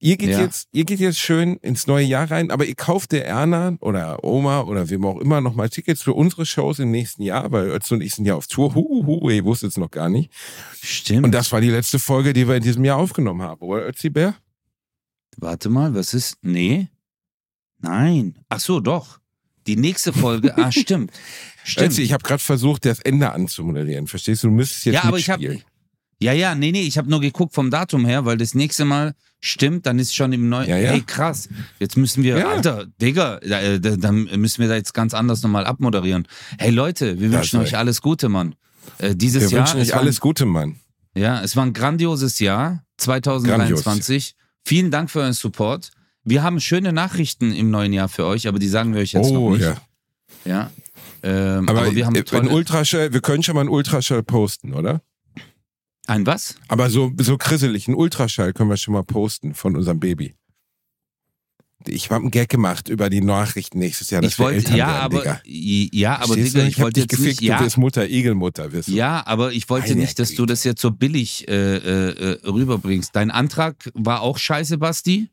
Ihr 0.00 0.16
geht 0.16 0.30
ja. 0.30 0.40
jetzt, 0.40 0.68
ihr 0.70 0.84
geht 0.84 1.00
jetzt 1.00 1.18
schön 1.18 1.56
ins 1.56 1.88
neue 1.88 2.04
Jahr 2.04 2.30
rein, 2.30 2.52
aber 2.52 2.64
ihr 2.64 2.76
kauft 2.76 3.10
der 3.10 3.26
Erna 3.26 3.76
oder 3.80 4.22
Oma 4.22 4.60
oder 4.60 4.88
wem 4.90 5.04
auch 5.04 5.18
immer 5.18 5.40
nochmal 5.40 5.70
Tickets 5.70 6.02
für 6.02 6.12
unsere 6.12 6.46
Shows 6.46 6.78
im 6.78 6.92
nächsten 6.92 7.22
Jahr, 7.22 7.50
weil 7.50 7.68
Ötzi 7.68 7.94
und 7.94 8.00
ich 8.00 8.14
sind 8.14 8.24
ja 8.24 8.36
auf 8.36 8.46
Tour. 8.46 8.76
Hu, 8.76 9.04
hu, 9.06 9.28
ihr 9.28 9.44
wusstet 9.44 9.70
es 9.70 9.76
noch 9.76 9.90
gar 9.90 10.08
nicht. 10.08 10.32
Stimmt. 10.80 11.24
Und 11.24 11.32
das 11.32 11.50
war 11.50 11.60
die 11.60 11.70
letzte 11.70 11.98
Folge, 11.98 12.32
die 12.32 12.46
wir 12.46 12.54
in 12.54 12.62
diesem 12.62 12.84
Jahr 12.84 12.98
aufgenommen 12.98 13.42
haben, 13.42 13.60
oder 13.60 13.88
Ötzi 13.88 14.08
Bär? 14.08 14.36
Warte 15.36 15.68
mal, 15.68 15.94
was 15.94 16.14
ist? 16.14 16.36
Nee. 16.42 16.88
Nein. 17.80 18.38
Ach 18.48 18.60
so, 18.60 18.80
doch. 18.80 19.18
Die 19.66 19.76
nächste 19.76 20.12
Folge, 20.12 20.56
ah, 20.56 20.72
stimmt. 20.72 21.12
Stimmt. 21.64 21.90
Ötzi, 21.90 22.02
ich 22.02 22.12
habe 22.12 22.22
gerade 22.22 22.42
versucht, 22.42 22.86
das 22.86 23.00
Ende 23.00 23.30
anzumoderieren. 23.32 24.06
Verstehst 24.06 24.42
du? 24.42 24.48
Du 24.48 24.54
müsstest 24.54 24.86
jetzt 24.86 24.94
Ja, 24.94 25.04
aber 25.04 25.18
ich 25.18 25.28
habe 25.28 25.60
Ja, 26.20 26.32
ja, 26.32 26.54
nee, 26.54 26.72
nee, 26.72 26.82
ich 26.82 26.96
habe 26.96 27.10
nur 27.10 27.20
geguckt 27.20 27.54
vom 27.54 27.70
Datum 27.70 28.06
her, 28.06 28.24
weil 28.24 28.38
das 28.38 28.54
nächste 28.54 28.86
Mal 28.86 29.14
stimmt, 29.40 29.84
dann 29.84 29.98
ist 29.98 30.14
schon 30.14 30.32
im 30.32 30.48
neuen. 30.48 30.68
Ja, 30.68 30.78
ja. 30.78 30.92
Ey, 30.92 31.02
krass. 31.02 31.48
Jetzt 31.78 31.96
müssen 31.96 32.22
wir, 32.22 32.38
ja. 32.38 32.48
Alter, 32.48 32.86
Digga, 33.00 33.40
da, 33.40 33.78
da, 33.78 33.96
dann 33.96 34.24
müssen 34.40 34.62
wir 34.62 34.68
da 34.68 34.76
jetzt 34.76 34.94
ganz 34.94 35.12
anders 35.12 35.42
nochmal 35.42 35.66
abmoderieren. 35.66 36.26
Hey 36.58 36.70
Leute, 36.70 37.20
wir 37.20 37.30
wünschen 37.30 37.60
euch 37.60 37.76
alles 37.76 38.00
Gute, 38.00 38.28
Mann. 38.28 38.54
Äh, 38.98 39.14
dieses 39.14 39.50
wir 39.50 39.58
Jahr. 39.58 39.66
Wir 39.66 39.74
wünschen 39.74 39.80
euch 39.80 39.94
alles 39.94 40.20
Gute, 40.20 40.46
Mann. 40.46 40.76
Ja, 41.14 41.42
es 41.42 41.56
war 41.56 41.66
ein 41.66 41.72
grandioses 41.72 42.38
Jahr, 42.38 42.84
2023. 42.96 43.84
Grandios. 43.84 44.34
Vielen 44.64 44.90
Dank 44.90 45.10
für 45.10 45.20
euren 45.20 45.32
Support. 45.32 45.90
Wir 46.28 46.42
haben 46.42 46.60
schöne 46.60 46.92
Nachrichten 46.92 47.52
im 47.52 47.70
neuen 47.70 47.94
Jahr 47.94 48.08
für 48.08 48.26
euch, 48.26 48.48
aber 48.48 48.58
die 48.58 48.68
sagen 48.68 48.92
wir 48.92 49.00
euch 49.00 49.12
jetzt 49.12 49.30
oh, 49.30 49.50
noch 49.50 49.56
nicht. 49.56 49.62
Ja. 49.62 49.80
ja. 50.44 50.70
Ähm, 51.22 51.66
aber, 51.66 51.80
aber, 51.80 51.94
wir 51.94 52.04
haben 52.04 52.22
tolle... 52.22 52.50
Ultraschall, 52.50 53.14
wir 53.14 53.22
können 53.22 53.42
schon 53.42 53.54
mal 53.54 53.62
einen 53.62 53.70
Ultraschall 53.70 54.22
posten, 54.22 54.74
oder? 54.74 55.00
Ein 56.06 56.26
was? 56.26 56.56
Aber 56.68 56.90
so, 56.90 57.12
so 57.18 57.38
krisselig, 57.38 57.88
einen 57.88 57.96
Ultraschall 57.96 58.52
können 58.52 58.68
wir 58.68 58.76
schon 58.76 58.92
mal 58.92 59.04
posten 59.04 59.54
von 59.54 59.74
unserem 59.74 60.00
Baby. 60.00 60.34
ich 61.86 62.10
habe 62.10 62.20
einen 62.20 62.30
Gag 62.30 62.50
gemacht 62.50 62.90
über 62.90 63.08
die 63.08 63.22
Nachrichten 63.22 63.78
nächstes 63.78 64.10
Jahr. 64.10 64.20
dass 64.20 64.32
Ich 64.32 64.38
wir 64.38 64.44
wollte, 64.44 64.58
Eltern 64.58 64.76
ja, 64.76 64.86
werden, 64.86 65.00
aber, 65.00 65.18
Digga. 65.18 65.40
ja, 65.44 66.18
aber 66.18 66.34
Digga, 66.34 66.62
ich 66.64 66.76
hab 66.76 66.84
wollte 66.84 67.00
jetzt 67.00 67.12
nicht, 67.12 67.20
gefickt, 67.22 67.40
ja, 67.40 67.66
du 67.66 67.80
Mutter, 67.80 68.06
Igelmutter, 68.06 68.70
wirst 68.72 68.88
du. 68.88 68.92
ja, 68.92 69.26
aber 69.26 69.52
ich 69.52 69.68
wollte 69.70 69.88
Meine 69.88 70.02
nicht, 70.02 70.18
dass 70.18 70.34
du 70.34 70.44
das 70.44 70.62
jetzt 70.64 70.82
so 70.82 70.90
billig 70.90 71.48
äh, 71.48 71.76
äh, 71.76 72.10
äh, 72.10 72.46
rüberbringst. 72.46 73.16
Dein 73.16 73.30
Antrag 73.30 73.90
war 73.94 74.20
auch 74.20 74.36
scheiße, 74.36 74.76
Basti. 74.76 75.30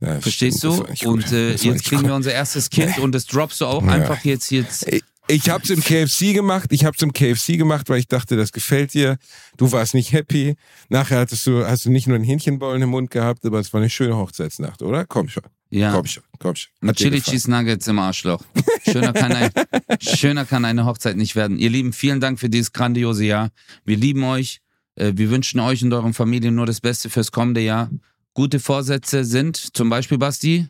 Ja, 0.00 0.20
Verstehst 0.20 0.64
du? 0.64 0.76
gut. 0.84 1.06
Und 1.06 1.30
äh, 1.32 1.52
jetzt 1.54 1.84
kriegen 1.84 2.04
wir 2.06 2.14
unser 2.14 2.32
erstes 2.32 2.70
Kind 2.70 2.98
und 2.98 3.12
das 3.12 3.26
droppst 3.26 3.60
du 3.60 3.66
auch 3.66 3.82
Ja. 3.84 3.90
einfach 3.92 4.24
jetzt 4.24 4.50
jetzt. 4.50 4.86
Ich 5.28 5.48
hab's 5.48 5.70
im 5.70 5.80
KFC 5.80 6.32
gemacht. 6.34 6.72
Ich 6.72 6.84
hab's 6.84 7.02
im 7.02 7.12
KFC 7.12 7.56
gemacht, 7.56 7.88
weil 7.88 7.98
ich 8.00 8.08
dachte, 8.08 8.36
das 8.36 8.50
gefällt 8.50 8.94
dir. 8.94 9.16
Du 9.58 9.70
warst 9.70 9.94
nicht 9.94 10.12
happy. 10.12 10.56
Nachher 10.88 11.20
hattest 11.20 11.46
du, 11.46 11.64
hast 11.64 11.84
du 11.84 11.90
nicht 11.90 12.08
nur 12.08 12.16
einen 12.16 12.24
Hähnchenbollen 12.24 12.82
im 12.82 12.88
Mund 12.88 13.10
gehabt, 13.12 13.44
aber 13.46 13.60
es 13.60 13.72
war 13.72 13.80
eine 13.80 13.90
schöne 13.90 14.16
Hochzeitsnacht, 14.16 14.82
oder? 14.82 15.04
Komm 15.04 15.28
schon. 15.28 15.44
Ja. 15.68 15.92
Komm 15.92 16.06
schon. 16.06 16.24
Komm 16.40 16.56
schon. 16.56 16.72
Hat 16.88 16.96
Chili. 16.96 17.20
Cheese 17.20 17.48
Nuggets 17.48 17.86
im 17.86 17.98
Arschloch. 18.00 18.42
Schöner 18.90 19.12
kann, 19.12 19.30
ein, 19.32 19.50
schöner 20.00 20.44
kann 20.46 20.64
eine 20.64 20.84
Hochzeit 20.84 21.16
nicht 21.16 21.36
werden. 21.36 21.58
Ihr 21.58 21.70
Lieben, 21.70 21.92
vielen 21.92 22.18
Dank 22.20 22.40
für 22.40 22.48
dieses 22.48 22.72
grandiose 22.72 23.24
Jahr. 23.24 23.50
Wir 23.84 23.96
lieben 23.98 24.24
euch. 24.24 24.60
Äh, 24.96 25.12
Wir 25.14 25.30
wünschen 25.30 25.60
euch 25.60 25.84
und 25.84 25.92
euren 25.92 26.12
Familien 26.14 26.56
nur 26.56 26.66
das 26.66 26.80
Beste 26.80 27.08
fürs 27.08 27.30
kommende 27.30 27.60
Jahr. 27.60 27.88
Gute 28.34 28.60
Vorsätze 28.60 29.24
sind 29.24 29.56
zum 29.56 29.90
Beispiel, 29.90 30.18
Basti, 30.18 30.68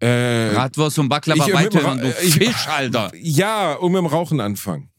Äh, 0.00 0.50
Bratwurst 0.54 0.98
und 0.98 1.08
Baklava 1.08 1.46
weiterhören, 1.52 2.00
du 2.00 2.08
ich- 2.22 2.34
Fisch, 2.34 2.66
Alter. 2.66 3.12
ja, 3.14 3.74
und 3.74 3.92
mit 3.92 4.00
dem 4.00 4.06
Rauchen 4.06 4.40
anfangen. 4.40 4.90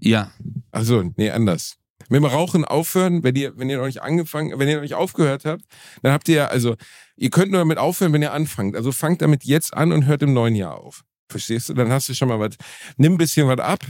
Ja, 0.00 0.32
Also, 0.70 1.12
nee, 1.16 1.30
anders. 1.30 1.76
Mit 2.08 2.18
dem 2.22 2.24
Rauchen 2.26 2.64
aufhören, 2.64 3.22
wenn 3.22 3.36
ihr, 3.36 3.56
wenn 3.58 3.70
ihr 3.70 3.78
noch 3.78 3.86
nicht 3.86 4.02
angefangen, 4.02 4.58
wenn 4.58 4.68
ihr 4.68 4.76
noch 4.76 4.82
nicht 4.82 4.94
aufgehört 4.94 5.44
habt, 5.44 5.62
dann 6.02 6.12
habt 6.12 6.28
ihr 6.28 6.34
ja, 6.36 6.46
also, 6.48 6.76
ihr 7.16 7.30
könnt 7.30 7.50
nur 7.52 7.60
damit 7.60 7.78
aufhören, 7.78 8.12
wenn 8.12 8.20
ihr 8.22 8.32
anfangt. 8.32 8.76
Also 8.76 8.92
fangt 8.92 9.22
damit 9.22 9.44
jetzt 9.44 9.72
an 9.74 9.92
und 9.92 10.06
hört 10.06 10.22
im 10.22 10.32
neuen 10.34 10.54
Jahr 10.56 10.78
auf. 10.78 11.04
Verstehst 11.30 11.68
du? 11.68 11.74
Dann 11.74 11.90
hast 11.90 12.08
du 12.08 12.14
schon 12.14 12.28
mal 12.28 12.38
was. 12.40 12.56
Nimm 12.96 13.14
ein 13.14 13.18
bisschen 13.18 13.46
was 13.48 13.58
ab. 13.58 13.80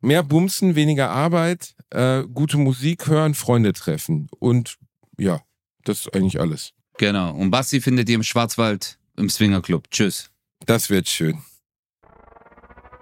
Mehr 0.00 0.22
Bumsen, 0.24 0.74
weniger 0.74 1.10
Arbeit, 1.10 1.75
äh, 1.90 2.22
gute 2.24 2.56
Musik 2.58 3.06
hören, 3.06 3.34
Freunde 3.34 3.72
treffen. 3.72 4.28
Und 4.38 4.76
ja, 5.18 5.40
das 5.84 6.00
ist 6.00 6.14
eigentlich 6.14 6.40
alles. 6.40 6.72
genau. 6.98 7.32
Und 7.34 7.50
Basti 7.50 7.80
findet 7.80 8.08
ihr 8.08 8.16
im 8.16 8.22
Schwarzwald 8.22 8.98
im 9.16 9.28
Swingerclub. 9.30 9.90
Tschüss. 9.90 10.30
Das 10.66 10.90
wird 10.90 11.08
schön. 11.08 11.42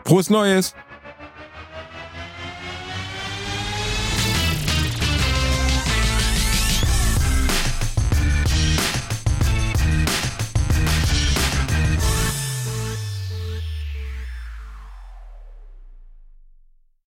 Frohes 0.05 0.28
Neues! 0.28 0.74